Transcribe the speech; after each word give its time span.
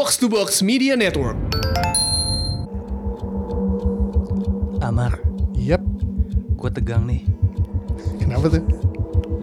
Box 0.00 0.16
to 0.16 0.32
Box 0.32 0.64
Media 0.64 0.96
Network. 0.96 1.36
Amar, 4.80 5.20
Yap. 5.52 5.84
gue 6.56 6.70
tegang 6.72 7.04
nih 7.04 7.28
Kenapa 8.16 8.48
tuh? 8.48 8.64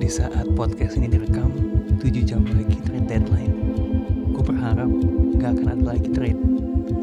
di 0.02 0.10
saat 0.10 0.50
podcast 0.58 0.98
ini 0.98 1.14
direkam 1.14 1.54
7 2.02 2.10
jam 2.26 2.42
lagi 2.42 2.74
trade 2.90 3.06
deadline. 3.06 3.54
Gue 4.34 4.42
berharap 4.42 4.90
gak 5.38 5.62
akan 5.62 5.78
ada 5.78 5.94
lagi 5.94 6.10
trade 6.10 6.42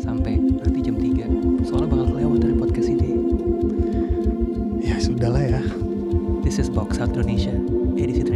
sampai 0.03 0.35
nanti 0.35 0.83
jam 0.83 0.99
3. 0.99 1.63
Soalnya 1.63 1.95
bakal 1.95 2.11
kelewat 2.11 2.43
dari 2.43 2.59
podcast 2.59 2.91
ini. 2.91 3.11
Ya 4.83 4.99
sudahlah 4.99 5.47
ya. 5.47 5.63
This 6.43 6.59
is 6.59 6.67
Box 6.67 6.99
Out 6.99 7.15
Indonesia, 7.15 7.55
edisi 7.95 8.27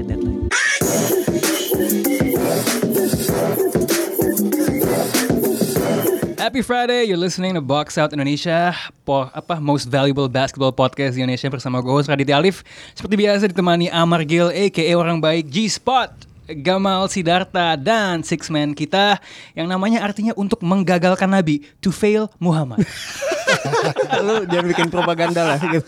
Happy 6.58 6.66
Friday, 6.66 7.06
you're 7.06 7.14
listening 7.14 7.54
to 7.54 7.62
Box 7.62 7.94
Out 7.94 8.10
Indonesia, 8.10 8.74
po, 9.06 9.30
apa 9.30 9.62
most 9.62 9.86
valuable 9.86 10.26
basketball 10.26 10.74
podcast 10.74 11.14
di 11.14 11.22
Indonesia 11.22 11.46
bersama 11.46 11.78
gue 11.78 12.02
Raditya 12.02 12.34
Alif. 12.34 12.66
Seperti 12.98 13.14
biasa 13.14 13.46
ditemani 13.46 13.86
Amar 13.94 14.26
Gil, 14.26 14.50
aka 14.50 14.90
orang 14.98 15.22
baik 15.22 15.46
G-Spot, 15.54 16.10
Gamal 16.58 17.06
Sidarta, 17.14 17.78
dan 17.78 18.26
six 18.26 18.50
man 18.50 18.74
kita 18.74 19.22
yang 19.54 19.70
namanya 19.70 20.02
artinya 20.02 20.34
untuk 20.34 20.58
menggagalkan 20.66 21.30
Nabi, 21.30 21.62
to 21.78 21.94
fail 21.94 22.26
Muhammad. 22.42 22.82
Lu 24.26 24.34
jangan 24.48 24.66
bikin 24.70 24.88
propaganda 24.90 25.42
lah 25.44 25.58
gitu. 25.60 25.84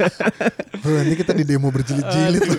Bro, 0.81 0.97
nanti 0.97 1.17
kita 1.21 1.33
di 1.37 1.45
demo 1.45 1.69
berjilid-jilid 1.69 2.41
loh. 2.41 2.57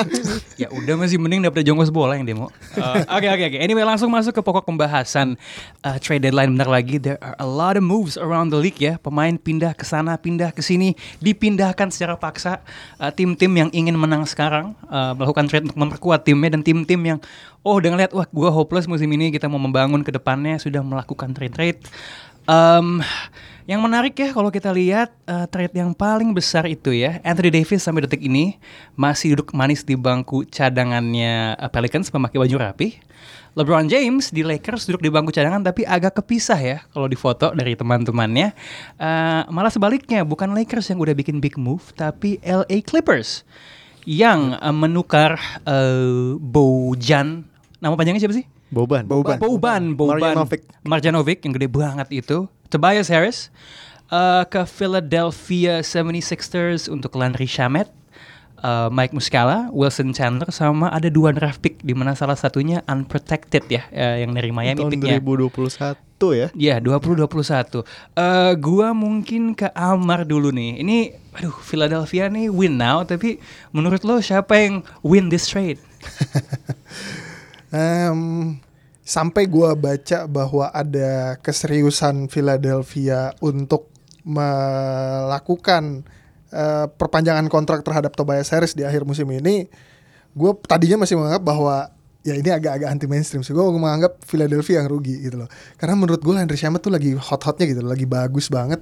ya 0.62 0.68
udah 0.72 0.94
masih 0.96 1.20
mending 1.20 1.44
daripada 1.44 1.60
jongkos 1.60 1.92
bola 1.92 2.16
yang 2.16 2.24
demo. 2.24 2.48
Uh, 2.76 3.04
Oke 3.14 3.28
oke 3.28 3.44
oke. 3.52 3.58
Anyway 3.60 3.84
langsung 3.84 4.08
masuk 4.08 4.32
ke 4.32 4.40
pokok 4.40 4.64
pembahasan 4.64 5.36
uh, 5.84 5.96
trade 6.00 6.24
deadline 6.24 6.56
bentar 6.56 6.68
lagi. 6.70 6.96
There 6.96 7.20
are 7.20 7.36
a 7.36 7.44
lot 7.44 7.76
of 7.76 7.84
moves 7.84 8.16
around 8.16 8.48
the 8.48 8.60
league 8.60 8.80
ya. 8.80 8.96
Pemain 8.96 9.36
pindah 9.36 9.76
ke 9.76 9.84
sana, 9.84 10.16
pindah 10.16 10.56
ke 10.56 10.64
sini, 10.64 10.96
dipindahkan 11.20 11.92
secara 11.92 12.16
paksa. 12.16 12.64
Uh, 12.96 13.12
Tim-tim 13.12 13.52
yang 13.52 13.70
ingin 13.76 13.94
menang 13.94 14.24
sekarang 14.24 14.72
uh, 14.88 15.12
melakukan 15.12 15.44
trade 15.46 15.64
untuk 15.68 15.78
memperkuat 15.78 16.24
timnya 16.24 16.56
dan 16.56 16.64
tim-tim 16.64 17.00
yang 17.04 17.18
oh 17.60 17.76
udah 17.76 17.92
ngeliat 17.92 18.10
wah 18.16 18.28
gua 18.32 18.48
hopeless 18.52 18.88
musim 18.88 19.08
ini 19.12 19.32
kita 19.32 19.48
mau 19.48 19.60
membangun 19.60 20.00
ke 20.00 20.12
depannya 20.12 20.56
sudah 20.56 20.80
melakukan 20.80 21.36
trade-trade. 21.36 21.80
Um, 22.44 23.00
yang 23.64 23.80
menarik 23.80 24.12
ya 24.12 24.28
kalau 24.28 24.52
kita 24.52 24.68
lihat 24.76 25.08
uh, 25.24 25.48
trade 25.48 25.72
yang 25.72 25.96
paling 25.96 26.36
besar 26.36 26.68
itu 26.68 26.92
ya 26.92 27.16
Anthony 27.24 27.48
Davis 27.48 27.80
sampai 27.80 28.04
detik 28.04 28.20
ini 28.20 28.60
masih 28.92 29.32
duduk 29.32 29.56
manis 29.56 29.80
di 29.80 29.96
bangku 29.96 30.44
cadangannya 30.52 31.56
uh, 31.56 31.72
Pelicans 31.72 32.12
memakai 32.12 32.36
baju 32.44 32.56
rapi. 32.60 33.00
LeBron 33.54 33.86
James 33.88 34.34
di 34.34 34.44
Lakers 34.44 34.84
duduk 34.84 35.08
di 35.08 35.08
bangku 35.08 35.32
cadangan 35.32 35.64
tapi 35.64 35.86
agak 35.88 36.20
kepisah 36.20 36.60
ya 36.60 36.78
kalau 36.92 37.08
di 37.08 37.16
foto 37.16 37.56
dari 37.56 37.72
teman-temannya. 37.72 38.52
Uh, 39.00 39.48
malah 39.48 39.72
sebaliknya 39.72 40.28
bukan 40.28 40.52
Lakers 40.52 40.92
yang 40.92 41.00
udah 41.00 41.16
bikin 41.16 41.40
big 41.40 41.56
move 41.56 41.88
tapi 41.96 42.36
LA 42.44 42.84
Clippers 42.84 43.48
yang 44.04 44.60
uh, 44.60 44.76
menukar 44.76 45.40
uh, 45.64 46.36
Bojan 46.36 47.48
nama 47.80 47.96
panjangnya 47.96 48.28
siapa 48.28 48.36
sih? 48.36 48.44
Boban. 48.72 49.04
Boban. 49.06 49.38
Boban, 49.38 49.82
Boban. 49.96 50.18
Marjanovic. 50.20 50.60
Marjanovic 50.84 51.38
yang 51.44 51.52
gede 51.56 51.68
banget 51.68 52.08
itu. 52.10 52.48
Tobias 52.72 53.06
Harris 53.12 53.52
uh, 54.10 54.44
ke 54.48 54.66
Philadelphia 54.66 55.80
76ers 55.84 56.90
untuk 56.90 57.14
Landry 57.14 57.46
Shamet. 57.48 57.88
Uh, 58.64 58.88
Mike 58.88 59.12
Muscala, 59.12 59.68
Wilson 59.76 60.16
Chandler 60.16 60.48
sama 60.48 60.88
ada 60.88 61.12
dua 61.12 61.36
draft 61.36 61.60
pick 61.60 61.84
di 61.84 61.92
mana 61.92 62.16
salah 62.16 62.32
satunya 62.32 62.80
unprotected 62.88 63.60
ya 63.68 63.84
uh, 63.92 64.16
yang 64.16 64.32
dari 64.32 64.48
Miami 64.56 64.80
Tahun 64.80 64.88
picknya. 64.88 65.20
2021 65.20 66.00
ya. 66.32 66.48
Ya, 66.56 66.76
2021. 66.80 67.84
Eh 68.16 68.52
gua 68.56 68.96
mungkin 68.96 69.52
ke 69.52 69.68
Amar 69.76 70.24
dulu 70.24 70.48
nih. 70.48 70.80
Ini 70.80 71.12
aduh 71.36 71.52
Philadelphia 71.60 72.32
nih 72.32 72.48
win 72.48 72.80
now 72.80 73.04
tapi 73.04 73.36
menurut 73.76 74.00
lo 74.00 74.24
siapa 74.24 74.56
yang 74.56 74.80
win 75.04 75.28
this 75.28 75.44
trade? 75.44 75.76
Em, 77.74 78.54
sampai 79.02 79.50
gua 79.50 79.74
baca 79.74 80.30
bahwa 80.30 80.70
ada 80.70 81.34
keseriusan 81.42 82.30
Philadelphia 82.30 83.34
untuk 83.42 83.90
melakukan 84.22 86.06
eh, 86.54 86.86
perpanjangan 86.86 87.50
kontrak 87.50 87.82
terhadap 87.82 88.14
Tobias 88.14 88.54
Harris 88.54 88.78
di 88.78 88.86
akhir 88.86 89.02
musim 89.02 89.26
ini, 89.34 89.66
gue 90.34 90.52
tadinya 90.70 91.02
masih 91.02 91.18
menganggap 91.18 91.42
bahwa 91.42 91.90
ya 92.24 92.32
ini 92.32 92.48
agak-agak 92.48 92.88
anti 92.88 93.06
mainstream 93.06 93.44
sih. 93.44 93.52
Gue 93.52 93.62
menganggap 93.76 94.24
Philadelphia 94.24 94.80
yang 94.80 94.88
rugi 94.88 95.20
gitu 95.28 95.44
loh. 95.44 95.48
Karena 95.76 95.94
menurut 95.94 96.24
gue 96.24 96.32
Landry 96.32 96.56
Shamet 96.56 96.80
tuh 96.80 96.90
lagi 96.90 97.12
hot-hotnya 97.12 97.68
gitu, 97.68 97.84
loh, 97.84 97.92
lagi 97.92 98.08
bagus 98.08 98.48
banget. 98.48 98.80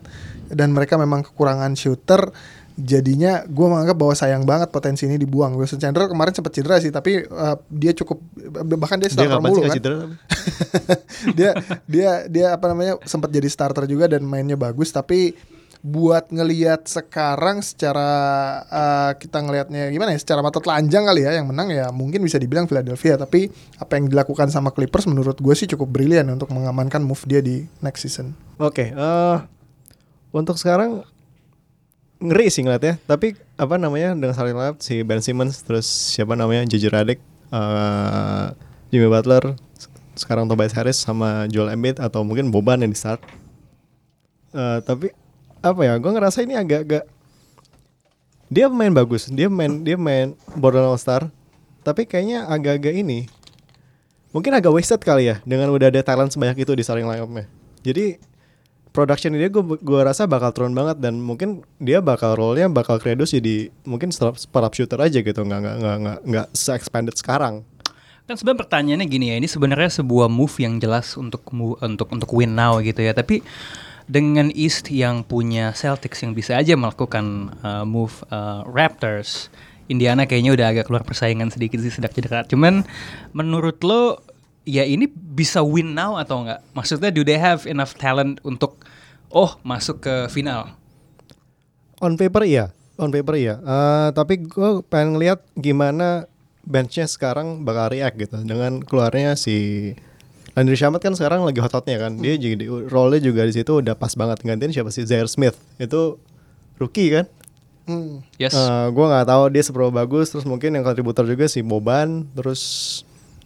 Dan 0.48 0.70
mereka 0.70 0.94
memang 0.94 1.26
kekurangan 1.26 1.74
shooter. 1.74 2.30
Jadinya 2.78 3.44
gue 3.44 3.66
menganggap 3.68 3.96
bahwa 3.96 4.14
sayang 4.16 4.44
banget 4.48 4.72
potensi 4.72 5.04
ini 5.04 5.20
dibuang. 5.20 5.54
Wilson 5.56 5.80
Chandler 5.80 6.08
kemarin 6.08 6.32
sempat 6.32 6.52
cedera 6.56 6.80
sih, 6.80 6.88
tapi 6.88 7.24
eh, 7.24 7.56
dia 7.68 7.92
cukup 7.92 8.18
bahkan 8.80 8.96
dia 8.96 9.12
Dia 9.12 9.16
starter 9.16 9.36
kapan 9.36 9.50
mulu 9.52 9.60
kan. 9.60 9.74
cedera? 9.76 9.96
dia 11.38 11.50
dia 11.84 12.10
dia 12.26 12.46
apa 12.56 12.66
namanya 12.72 12.96
sempat 13.04 13.28
jadi 13.28 13.48
starter 13.48 13.84
juga 13.84 14.08
dan 14.08 14.24
mainnya 14.24 14.56
bagus 14.56 14.88
tapi 14.90 15.36
buat 15.82 16.30
ngelihat 16.30 16.86
sekarang 16.86 17.58
secara 17.58 18.10
uh, 18.70 19.12
kita 19.18 19.42
ngelihatnya 19.42 19.90
gimana 19.90 20.14
ya 20.14 20.20
secara 20.22 20.38
mata 20.38 20.62
telanjang 20.62 21.02
kali 21.02 21.26
ya 21.26 21.42
yang 21.42 21.50
menang 21.50 21.74
ya 21.74 21.90
mungkin 21.90 22.22
bisa 22.22 22.38
dibilang 22.38 22.70
Philadelphia 22.70 23.18
tapi 23.18 23.50
apa 23.82 23.98
yang 23.98 24.06
dilakukan 24.06 24.46
sama 24.46 24.70
Clippers 24.70 25.10
menurut 25.10 25.42
gue 25.42 25.54
sih 25.58 25.66
cukup 25.66 25.90
brilian 25.90 26.30
untuk 26.30 26.54
mengamankan 26.54 27.02
move 27.02 27.18
dia 27.26 27.42
di 27.42 27.66
next 27.82 28.06
season. 28.06 28.30
Oke, 28.62 28.94
eh 28.94 29.38
untuk 30.30 30.54
sekarang 30.54 31.02
ngeri 32.22 32.46
sih 32.48 32.62
ngeliatnya. 32.62 33.02
Tapi 33.04 33.34
apa 33.58 33.74
namanya 33.76 34.14
dengan 34.14 34.32
saling 34.32 34.54
lap 34.54 34.78
si 34.78 35.02
Ben 35.02 35.18
Simmons 35.18 35.60
terus 35.66 35.84
siapa 35.86 36.38
namanya 36.38 36.64
JJ 36.70 36.84
Redick, 36.94 37.20
eh, 37.50 38.46
Jimmy 38.94 39.10
Butler, 39.10 39.58
sekarang 40.14 40.46
Tobias 40.46 40.72
Harris 40.72 41.02
sama 41.02 41.50
Joel 41.50 41.74
Embiid 41.74 41.98
atau 41.98 42.22
mungkin 42.22 42.54
Boban 42.54 42.80
yang 42.80 42.94
di 42.94 42.98
start. 42.98 43.20
Eh, 44.54 44.78
tapi 44.86 45.10
apa 45.60 45.80
ya? 45.82 45.98
Gue 45.98 46.12
ngerasa 46.14 46.46
ini 46.46 46.54
agak-agak 46.54 47.04
dia 48.52 48.68
main 48.68 48.92
bagus, 48.92 49.32
dia 49.32 49.48
main 49.48 49.80
dia 49.80 49.96
main 49.96 50.36
borderline 50.54 50.92
All 50.92 51.00
Star, 51.00 51.32
tapi 51.82 52.04
kayaknya 52.04 52.44
agak-agak 52.46 52.94
ini 52.94 53.26
mungkin 54.32 54.52
agak 54.56 54.72
wasted 54.72 55.00
kali 55.00 55.28
ya 55.28 55.40
dengan 55.44 55.68
udah 55.72 55.92
ada 55.92 56.00
talent 56.00 56.32
sebanyak 56.32 56.64
itu 56.64 56.72
di 56.76 56.84
starting 56.84 57.08
line-up-nya. 57.08 57.48
Jadi 57.80 58.20
production 58.92 59.32
dia 59.32 59.48
gue 59.48 59.64
gua 59.80 60.00
rasa 60.04 60.28
bakal 60.28 60.52
turun 60.52 60.76
banget 60.76 61.00
dan 61.00 61.16
mungkin 61.16 61.64
dia 61.80 62.04
bakal 62.04 62.36
role-nya 62.36 62.68
bakal 62.68 63.00
kredos 63.00 63.32
jadi 63.32 63.72
mungkin 63.88 64.12
up 64.12 64.74
shooter 64.76 65.00
aja 65.00 65.18
gitu 65.24 65.40
nggak 65.42 65.60
nggak 65.64 65.76
nggak 65.80 65.96
nggak 65.98 66.18
nggak 66.28 66.46
se 66.52 66.70
expanded 66.76 67.16
sekarang. 67.16 67.64
Kan 68.22 68.38
sebenarnya 68.38 68.60
pertanyaannya 68.62 69.06
gini 69.10 69.26
ya, 69.34 69.36
ini 69.42 69.48
sebenarnya 69.50 69.90
sebuah 69.90 70.30
move 70.30 70.54
yang 70.62 70.78
jelas 70.78 71.18
untuk 71.18 71.42
untuk 71.82 72.06
untuk 72.06 72.30
win 72.30 72.54
now 72.54 72.78
gitu 72.78 73.02
ya. 73.02 73.10
Tapi 73.10 73.42
dengan 74.06 74.52
East 74.54 74.86
yang 74.94 75.26
punya 75.26 75.74
Celtics 75.74 76.22
yang 76.22 76.30
bisa 76.36 76.54
aja 76.54 76.78
melakukan 76.78 77.50
uh, 77.66 77.82
move 77.82 78.14
uh, 78.30 78.62
Raptors, 78.68 79.50
Indiana 79.90 80.28
kayaknya 80.28 80.54
udah 80.54 80.66
agak 80.70 80.84
keluar 80.86 81.02
persaingan 81.02 81.50
sedikit 81.50 81.82
sih 81.82 81.90
sedang 81.90 82.14
cedera. 82.14 82.46
Cuman 82.46 82.86
menurut 83.34 83.82
lo 83.82 84.22
ya 84.62 84.86
ini 84.86 85.10
bisa 85.10 85.62
win 85.62 85.94
now 85.94 86.18
atau 86.18 86.46
enggak? 86.46 86.60
Maksudnya 86.74 87.10
do 87.10 87.22
they 87.26 87.38
have 87.38 87.66
enough 87.66 87.94
talent 87.98 88.38
untuk 88.46 88.82
oh 89.30 89.58
masuk 89.66 90.04
ke 90.04 90.14
final? 90.30 90.74
On 92.02 92.18
paper 92.18 92.42
iya, 92.42 92.74
on 92.98 93.14
paper 93.14 93.34
iya. 93.38 93.54
Eh, 93.62 94.08
tapi 94.14 94.42
gue 94.42 94.82
pengen 94.86 95.18
ngeliat 95.18 95.42
gimana 95.54 96.26
benchnya 96.62 97.10
sekarang 97.10 97.66
bakal 97.66 97.90
react 97.90 98.18
gitu 98.18 98.38
dengan 98.46 98.82
keluarnya 98.82 99.34
si 99.34 99.90
Landry 100.52 100.76
Shamet 100.76 101.00
kan 101.00 101.16
sekarang 101.16 101.48
lagi 101.48 101.64
hot-hotnya 101.64 101.96
kan. 101.96 102.20
Dia 102.20 102.36
jadi 102.36 102.68
role-nya 102.68 103.24
juga 103.24 103.48
di 103.48 103.56
situ 103.56 103.80
udah 103.80 103.96
pas 103.96 104.12
banget 104.12 104.44
gantiin 104.44 104.70
siapa 104.70 104.92
sih 104.92 105.08
Zaire 105.08 105.30
Smith. 105.30 105.56
Itu 105.80 106.20
rookie 106.76 107.08
kan. 107.08 107.26
Hmm. 107.88 108.20
Yes. 108.36 108.52
Eh, 108.52 108.86
gua 108.92 109.06
nggak 109.10 109.26
tahu 109.32 109.42
dia 109.48 109.62
seberapa 109.64 109.88
bagus. 109.88 110.28
Terus 110.28 110.44
mungkin 110.44 110.76
yang 110.76 110.84
kontributor 110.84 111.24
juga 111.24 111.48
si 111.48 111.64
Boban. 111.64 112.28
Terus 112.36 112.60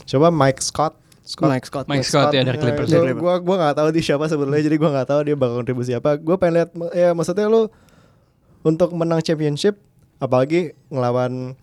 coba 0.02 0.35
Mike 0.35 0.58
Scott. 0.58 0.99
Mike 1.50 1.67
Scott. 1.67 1.84
Mike 1.90 2.06
Scott 2.06 2.31
ya 2.31 2.46
dari 2.46 2.58
Clippers. 2.58 2.88
gua, 2.90 3.12
gua 3.19 3.34
gua 3.43 3.56
nggak 3.58 3.75
tahu 3.82 3.88
dia 3.90 4.02
siapa 4.02 4.25
sebenarnya. 4.31 4.62
Jadi 4.70 4.76
gua 4.78 4.90
nggak 4.94 5.08
tahu 5.11 5.20
dia 5.26 5.34
bakal 5.34 5.55
kontribusi 5.61 5.93
apa. 5.93 6.14
Gua 6.17 6.38
pengen 6.38 6.62
lihat 6.62 6.70
ya 6.94 7.11
maksudnya 7.12 7.50
lu 7.50 7.67
untuk 8.62 8.94
menang 8.94 9.23
championship 9.23 9.78
apalagi 10.23 10.73
ngelawan 10.88 11.55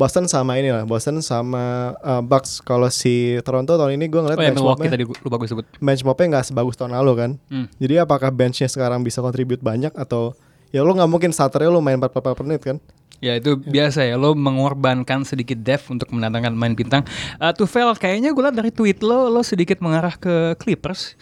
Boston 0.00 0.24
sama 0.24 0.56
ini 0.56 0.72
lah, 0.72 0.88
Boston 0.88 1.20
sama 1.20 1.92
uh, 2.00 2.24
Bucks. 2.24 2.64
Kalau 2.64 2.88
si 2.88 3.36
Toronto 3.44 3.76
tahun 3.76 4.00
ini 4.00 4.08
gue 4.08 4.16
ngeliat 4.16 4.38
Oh 4.40 4.44
ya 4.48 4.52
bench 4.56 4.64
mopnya, 4.64 4.90
tadi 4.96 5.04
lu 5.04 5.28
bagus 5.28 5.52
sebut. 5.52 5.64
bench 5.76 6.00
mopnya 6.08 6.26
nggak 6.32 6.46
sebagus 6.48 6.72
tahun 6.80 6.96
lalu 6.96 7.12
kan. 7.20 7.30
Hmm. 7.52 7.68
Jadi 7.76 8.00
apakah 8.00 8.32
benchnya 8.32 8.64
sekarang 8.72 9.04
bisa 9.04 9.20
kontribut 9.20 9.60
banyak 9.60 9.92
atau 9.92 10.32
ya 10.72 10.80
lu 10.80 10.96
nggak 10.96 11.04
mungkin 11.04 11.36
starternya 11.36 11.68
lu 11.68 11.84
main 11.84 12.00
44 12.00 12.16
menit 12.48 12.64
kan? 12.64 12.76
Ya 13.20 13.36
itu 13.36 13.60
biasa 13.60 14.08
ya 14.08 14.16
lo 14.16 14.32
mengorbankan 14.32 15.28
sedikit 15.28 15.60
depth 15.60 15.92
untuk 15.92 16.08
mendatangkan 16.08 16.56
main 16.56 16.72
bintang. 16.72 17.04
Uh, 17.36 17.52
Tufel 17.52 17.92
kayaknya 18.00 18.32
gue 18.32 18.42
liat 18.42 18.56
dari 18.56 18.72
tweet 18.72 19.04
lo 19.04 19.28
lo 19.28 19.44
sedikit 19.44 19.84
mengarah 19.84 20.16
ke 20.16 20.56
Clippers 20.56 21.20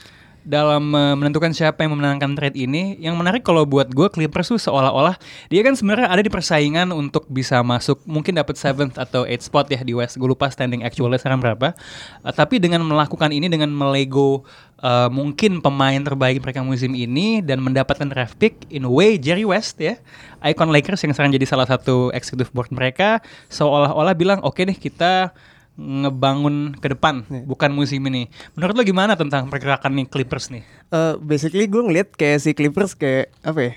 dalam 0.48 0.94
uh, 0.96 1.12
menentukan 1.18 1.50
siapa 1.50 1.82
yang 1.84 1.98
memenangkan 1.98 2.38
trade 2.38 2.54
ini. 2.54 2.96
Yang 3.02 3.14
menarik 3.18 3.42
kalau 3.42 3.66
buat 3.66 3.90
gue 3.90 4.08
Clippers 4.14 4.48
tuh 4.48 4.62
seolah-olah 4.62 5.18
dia 5.50 5.60
kan 5.66 5.74
sebenarnya 5.74 6.06
ada 6.06 6.22
di 6.22 6.30
persaingan 6.30 6.94
untuk 6.94 7.26
bisa 7.26 7.60
masuk 7.66 7.98
mungkin 8.06 8.38
dapat 8.38 8.54
seventh 8.54 8.94
atau 8.96 9.26
eighth 9.26 9.50
spot 9.50 9.66
ya 9.66 9.82
di 9.82 9.92
West. 9.92 10.16
Gue 10.16 10.30
lupa 10.30 10.46
standing 10.48 10.86
actualnya 10.86 11.18
sekarang 11.18 11.42
berapa. 11.42 11.74
Uh, 12.22 12.30
tapi 12.30 12.62
dengan 12.62 12.80
melakukan 12.86 13.34
ini 13.34 13.50
dengan 13.50 13.74
melego 13.74 14.46
uh, 14.82 15.08
mungkin 15.10 15.58
pemain 15.62 15.98
terbaik 15.98 16.42
mereka 16.42 16.62
musim 16.62 16.94
ini 16.94 17.42
dan 17.42 17.62
mendapatkan 17.62 18.06
draft 18.06 18.38
pick 18.38 18.66
in 18.70 18.86
a 18.86 18.90
way 18.90 19.18
Jerry 19.18 19.46
West 19.46 19.78
ya 19.78 19.98
icon 20.42 20.70
Lakers 20.70 21.02
yang 21.02 21.14
sekarang 21.14 21.34
jadi 21.34 21.46
salah 21.46 21.66
satu 21.66 22.14
executive 22.14 22.50
board 22.54 22.70
mereka 22.70 23.22
seolah-olah 23.50 24.14
bilang 24.14 24.38
oke 24.42 24.58
okay 24.58 24.68
nih 24.68 24.78
kita 24.78 25.34
ngebangun 25.78 26.74
ke 26.74 26.90
depan 26.90 27.22
bukan 27.46 27.70
musim 27.70 28.02
ini. 28.10 28.26
Menurut 28.58 28.74
lo 28.74 28.82
gimana 28.82 29.14
tentang 29.14 29.46
pergerakan 29.46 29.94
nih 29.94 30.10
Clippers 30.10 30.50
nih? 30.50 30.66
Uh, 30.90 31.14
basically 31.22 31.70
gue 31.70 31.78
ngeliat 31.78 32.10
kayak 32.18 32.42
si 32.42 32.50
Clippers 32.50 32.98
kayak 32.98 33.30
apa 33.46 33.60
ya? 33.62 33.72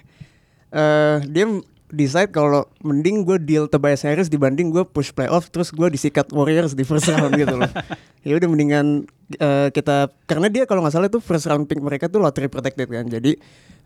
Uh, 0.74 1.18
dia 1.30 1.46
decide 1.92 2.32
kalau 2.32 2.66
mending 2.82 3.28
gue 3.28 3.38
deal 3.38 3.68
Tobias 3.68 4.02
Harris 4.08 4.32
dibanding 4.32 4.72
gue 4.72 4.88
push 4.88 5.12
playoff 5.12 5.52
terus 5.52 5.70
gue 5.76 5.88
disikat 5.92 6.32
Warriors 6.32 6.72
di 6.72 6.88
first 6.88 7.12
round 7.12 7.36
gitu 7.36 7.56
loh. 7.60 7.70
Ya 8.22 8.38
udah 8.38 8.54
mendingan 8.54 9.10
uh, 9.42 9.74
kita 9.74 10.14
karena 10.30 10.46
dia 10.46 10.70
kalau 10.70 10.86
nggak 10.86 10.94
salah 10.94 11.10
itu 11.10 11.18
first 11.18 11.50
round 11.50 11.66
pick 11.66 11.82
mereka 11.82 12.06
tuh 12.06 12.22
lottery 12.22 12.54
protected 12.54 12.86
kan. 12.86 13.10
Jadi 13.10 13.34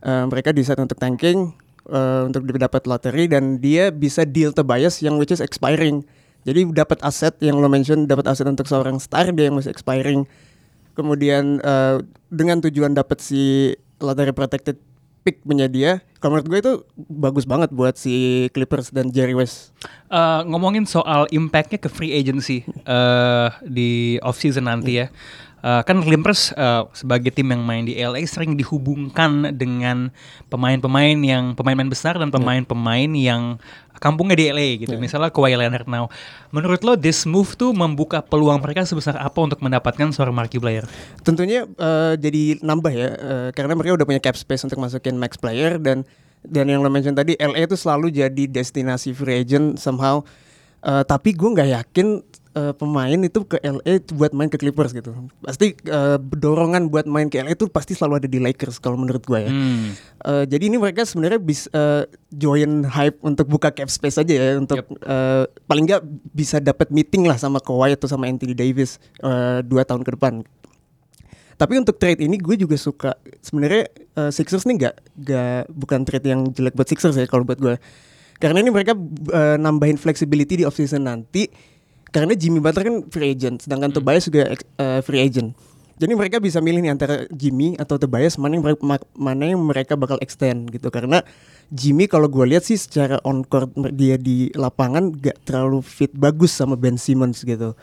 uh, 0.03 0.27
mereka 0.27 0.51
decide 0.51 0.75
untuk 0.83 0.99
tanking 0.99 1.55
uh, 1.87 2.27
untuk 2.27 2.43
dapat 2.43 2.83
lottery 2.83 3.31
dan 3.31 3.63
dia 3.63 3.95
bisa 3.95 4.27
deal 4.27 4.51
Tobias 4.51 4.99
yang 4.99 5.15
which 5.15 5.31
is 5.31 5.39
expiring. 5.39 6.03
Jadi 6.43 6.67
dapat 6.67 6.99
aset 6.99 7.39
yang 7.39 7.63
lo 7.63 7.71
mention 7.71 8.11
dapat 8.11 8.27
aset 8.27 8.43
untuk 8.45 8.67
seorang 8.67 8.99
star 8.99 9.31
dia 9.31 9.47
yang 9.47 9.55
masih 9.55 9.71
expiring. 9.71 10.27
Kemudian 10.99 11.63
uh, 11.63 12.03
dengan 12.27 12.59
tujuan 12.59 12.91
dapat 12.91 13.23
si 13.23 13.71
lottery 14.03 14.35
protected 14.35 14.75
pick 15.25 15.41
punya 15.41 15.65
dia, 15.65 16.05
kalau 16.21 16.37
menurut 16.37 16.47
gue 16.47 16.59
itu 16.61 16.73
bagus 17.09 17.49
banget 17.49 17.73
buat 17.73 17.97
si 17.97 18.45
Clippers 18.53 18.93
dan 18.93 19.09
Jerry 19.09 19.33
West. 19.33 19.73
Uh, 20.13 20.45
ngomongin 20.45 20.85
soal 20.85 21.25
impactnya 21.33 21.81
ke 21.81 21.89
free 21.89 22.13
agency 22.13 22.61
uh, 22.85 23.49
di 23.65 24.21
off 24.21 24.37
season 24.37 24.69
nanti 24.69 25.01
ya. 25.01 25.09
Uh, 25.65 25.81
kan 25.81 25.97
Clippers 25.97 26.53
uh, 26.53 26.85
sebagai 26.93 27.33
tim 27.33 27.49
yang 27.49 27.65
main 27.65 27.81
di 27.89 27.97
LA 27.97 28.21
sering 28.29 28.53
dihubungkan 28.53 29.49
dengan 29.49 30.13
pemain-pemain 30.45 31.17
yang 31.17 31.57
pemain-pemain 31.57 31.89
besar 31.89 32.21
dan 32.21 32.29
pemain-pemain 32.29 33.09
yang 33.17 33.57
kampungnya 33.97 34.37
di 34.37 34.45
LA 34.53 34.67
gitu. 34.85 34.93
Yeah. 34.93 35.01
Misalnya 35.01 35.33
Kawhi 35.33 35.57
Leonard 35.57 35.89
now. 35.89 36.05
Menurut 36.53 36.85
lo 36.85 36.93
this 36.93 37.25
move 37.25 37.57
tuh 37.57 37.73
membuka 37.73 38.21
peluang 38.21 38.61
mereka 38.61 38.85
sebesar 38.85 39.17
apa 39.17 39.41
untuk 39.41 39.57
mendapatkan 39.57 40.13
seorang 40.13 40.37
marquee 40.37 40.61
player? 40.61 40.85
Tentunya 41.25 41.65
uh, 41.65 42.13
jadi 42.13 42.61
nambah 42.61 42.93
ya 42.93 43.09
uh, 43.17 43.49
karena 43.49 43.73
mereka 43.73 43.97
udah 43.97 44.05
punya 44.05 44.21
cap 44.21 44.37
space 44.37 44.69
untuk 44.69 44.77
masukin 44.77 45.17
max 45.17 45.33
player 45.33 45.81
dan 45.81 46.05
dan 46.45 46.69
yang 46.69 46.85
lo 46.85 46.93
mention 46.93 47.17
tadi 47.17 47.33
LA 47.41 47.65
itu 47.65 47.73
selalu 47.73 48.13
jadi 48.13 48.43
destinasi 48.45 49.17
free 49.17 49.41
agent 49.41 49.81
somehow. 49.81 50.21
Uh, 50.85 51.01
tapi 51.01 51.33
gue 51.33 51.49
nggak 51.49 51.69
yakin 51.73 52.21
uh, 52.55 52.73
pemain 52.73 53.19
itu 53.19 53.43
ke 53.43 53.59
LA 53.61 54.01
buat 54.15 54.31
main 54.31 54.47
ke 54.47 54.57
Clippers 54.57 54.95
gitu. 54.95 55.11
Pasti 55.43 55.75
uh, 55.91 56.17
dorongan 56.17 56.87
buat 56.87 57.05
main 57.05 57.27
ke 57.27 57.43
LA 57.43 57.53
itu 57.53 57.67
pasti 57.67 57.93
selalu 57.93 58.23
ada 58.23 58.29
di 58.31 58.39
Lakers 58.39 58.79
kalau 58.79 58.95
menurut 58.95 59.21
gue 59.21 59.39
ya. 59.45 59.51
Hmm. 59.51 59.93
Uh, 60.23 60.43
jadi 60.47 60.63
ini 60.71 60.79
mereka 60.79 61.03
sebenarnya 61.03 61.37
bisa 61.37 61.67
uh, 61.75 62.03
join 62.31 62.87
hype 62.87 63.19
untuk 63.21 63.45
buka 63.51 63.69
cap 63.69 63.91
space 63.91 64.23
aja 64.23 64.33
ya 64.33 64.47
untuk 64.57 64.81
yep. 64.81 64.87
uh, 65.05 65.45
paling 65.67 65.85
nggak 65.85 66.03
bisa 66.31 66.57
dapat 66.63 66.89
meeting 66.89 67.27
lah 67.27 67.35
sama 67.35 67.59
Kawhi 67.59 67.93
atau 67.93 68.07
sama 68.07 68.25
Anthony 68.31 68.55
Davis 68.55 68.97
uh, 69.21 69.59
dua 69.61 69.83
tahun 69.83 70.01
ke 70.07 70.15
depan. 70.15 70.41
Tapi 71.55 71.79
untuk 71.79 71.95
trade 71.95 72.19
ini 72.19 72.35
gue 72.35 72.55
juga 72.59 72.75
suka 72.75 73.15
sebenarnya 73.39 73.87
uh, 74.19 74.31
Sixers 74.31 74.67
nih 74.67 74.75
nggak 74.75 74.95
nggak 75.23 75.61
bukan 75.71 75.99
trade 76.03 76.27
yang 76.27 76.41
jelek 76.51 76.75
buat 76.75 76.87
Sixers 76.87 77.15
ya 77.15 77.27
kalau 77.27 77.47
buat 77.47 77.59
gue. 77.59 77.75
Karena 78.35 78.59
ini 78.59 78.67
mereka 78.67 78.91
uh, 79.31 79.55
nambahin 79.55 79.95
flexibility 79.95 80.59
di 80.59 80.65
offseason 80.67 81.07
nanti 81.07 81.47
karena 82.15 82.31
Jimmy 82.31 82.63
Butler 82.63 82.87
kan 82.87 82.97
free 83.11 83.35
agent, 83.35 83.67
sedangkan 83.67 83.91
hmm. 83.91 83.97
Tobias 83.99 84.23
juga 84.31 84.55
uh, 84.79 85.03
free 85.03 85.19
agent. 85.19 85.51
Jadi 85.95 86.11
mereka 86.11 86.43
bisa 86.43 86.59
milih 86.59 86.83
nih 86.83 86.91
antara 86.91 87.27
Jimmy 87.31 87.75
atau 87.75 87.95
Tobias 87.95 88.35
mana 88.39 88.59
yang 88.59 88.63
mana 89.15 89.43
yang 89.47 89.59
mereka 89.63 89.95
bakal 89.95 90.19
extend 90.19 90.67
gitu 90.67 90.91
karena 90.91 91.23
Jimmy 91.71 92.11
kalau 92.11 92.27
gue 92.27 92.43
lihat 92.51 92.67
sih 92.67 92.75
secara 92.75 93.15
on 93.23 93.47
court 93.47 93.71
dia 93.95 94.19
di 94.19 94.51
lapangan 94.59 95.15
gak 95.15 95.47
terlalu 95.47 95.79
fit 95.79 96.11
bagus 96.11 96.51
sama 96.51 96.75
Ben 96.75 96.99
Simmons 96.99 97.43
gitu. 97.43 97.75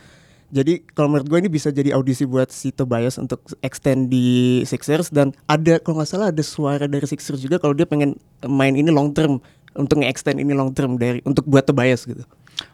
Jadi 0.52 0.84
kalau 0.93 1.17
menurut 1.17 1.29
gue 1.32 1.38
ini 1.40 1.49
bisa 1.49 1.73
jadi 1.73 1.96
audisi 1.96 2.29
buat 2.29 2.52
si 2.52 2.69
Tobias 2.69 3.17
untuk 3.17 3.40
extend 3.64 4.12
di 4.12 4.61
Sixers 4.69 5.08
dan 5.08 5.32
ada 5.49 5.81
kalau 5.81 6.05
nggak 6.05 6.08
salah 6.12 6.29
ada 6.29 6.44
suara 6.44 6.84
dari 6.84 7.08
Sixers 7.08 7.40
juga 7.40 7.56
kalau 7.56 7.73
dia 7.73 7.88
pengen 7.88 8.20
main 8.44 8.76
ini 8.76 8.93
long 8.93 9.17
term 9.17 9.40
untuk 9.73 10.05
nge-extend 10.05 10.37
ini 10.37 10.52
long 10.52 10.76
term 10.76 11.00
dari 11.00 11.25
untuk 11.25 11.49
buat 11.49 11.64
Tobias 11.64 12.05
gitu. 12.05 12.29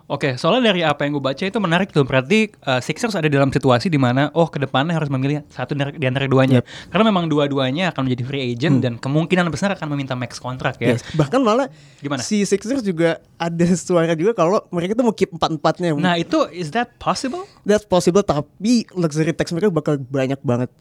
Oke, 0.09 0.41
soalnya 0.41 0.73
dari 0.73 0.81
apa 0.81 1.05
yang 1.05 1.21
gue 1.21 1.25
baca 1.25 1.45
itu 1.45 1.61
menarik 1.61 1.93
tuh. 1.93 2.01
Berarti 2.01 2.49
uh, 2.65 2.81
Sixers 2.81 3.13
ada 3.13 3.29
dalam 3.29 3.53
situasi 3.53 3.93
di 3.93 4.01
mana 4.01 4.33
oh 4.33 4.49
ke 4.49 4.57
depannya 4.57 4.97
harus 4.97 5.13
memilih 5.13 5.45
satu 5.53 5.77
di 5.77 6.07
antara 6.09 6.25
keduanya. 6.25 6.65
Yep. 6.65 6.89
Karena 6.89 7.05
memang 7.13 7.29
dua-duanya 7.29 7.93
akan 7.93 8.09
menjadi 8.09 8.25
free 8.25 8.43
agent 8.57 8.81
hmm. 8.81 8.85
dan 8.89 8.93
kemungkinan 8.97 9.53
besar 9.53 9.77
akan 9.77 9.85
meminta 9.93 10.17
max 10.17 10.41
kontrak 10.41 10.81
ya. 10.81 10.97
Yes. 10.97 11.05
Bahkan 11.13 11.45
malah 11.45 11.69
gimana? 12.01 12.25
Si 12.25 12.41
Sixers 12.49 12.81
juga 12.81 13.21
ada 13.37 13.67
suara 13.77 14.17
juga 14.17 14.33
kalau 14.33 14.65
mereka 14.73 14.97
tuh 14.97 15.05
mau 15.05 15.13
keep 15.13 15.29
empat-empatnya. 15.29 15.93
Nah, 16.01 16.17
itu 16.17 16.41
is 16.57 16.73
that 16.73 16.97
possible? 16.97 17.45
That's 17.69 17.85
possible 17.85 18.25
tapi 18.25 18.89
luxury 18.97 19.37
tax 19.37 19.53
mereka 19.53 19.69
bakal 19.69 20.01
banyak 20.01 20.41
banget. 20.41 20.73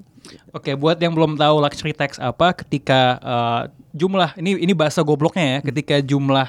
Oke, 0.51 0.75
buat 0.75 0.97
yang 0.99 1.13
belum 1.15 1.35
tahu 1.35 1.55
luxury 1.59 1.93
tax 1.95 2.17
apa 2.17 2.55
ketika 2.63 3.19
uh, 3.19 3.61
jumlah 3.97 4.37
ini 4.37 4.61
ini 4.61 4.73
bahasa 4.77 5.01
gobloknya 5.01 5.57
ya, 5.57 5.59
ketika 5.65 5.95
jumlah 6.03 6.47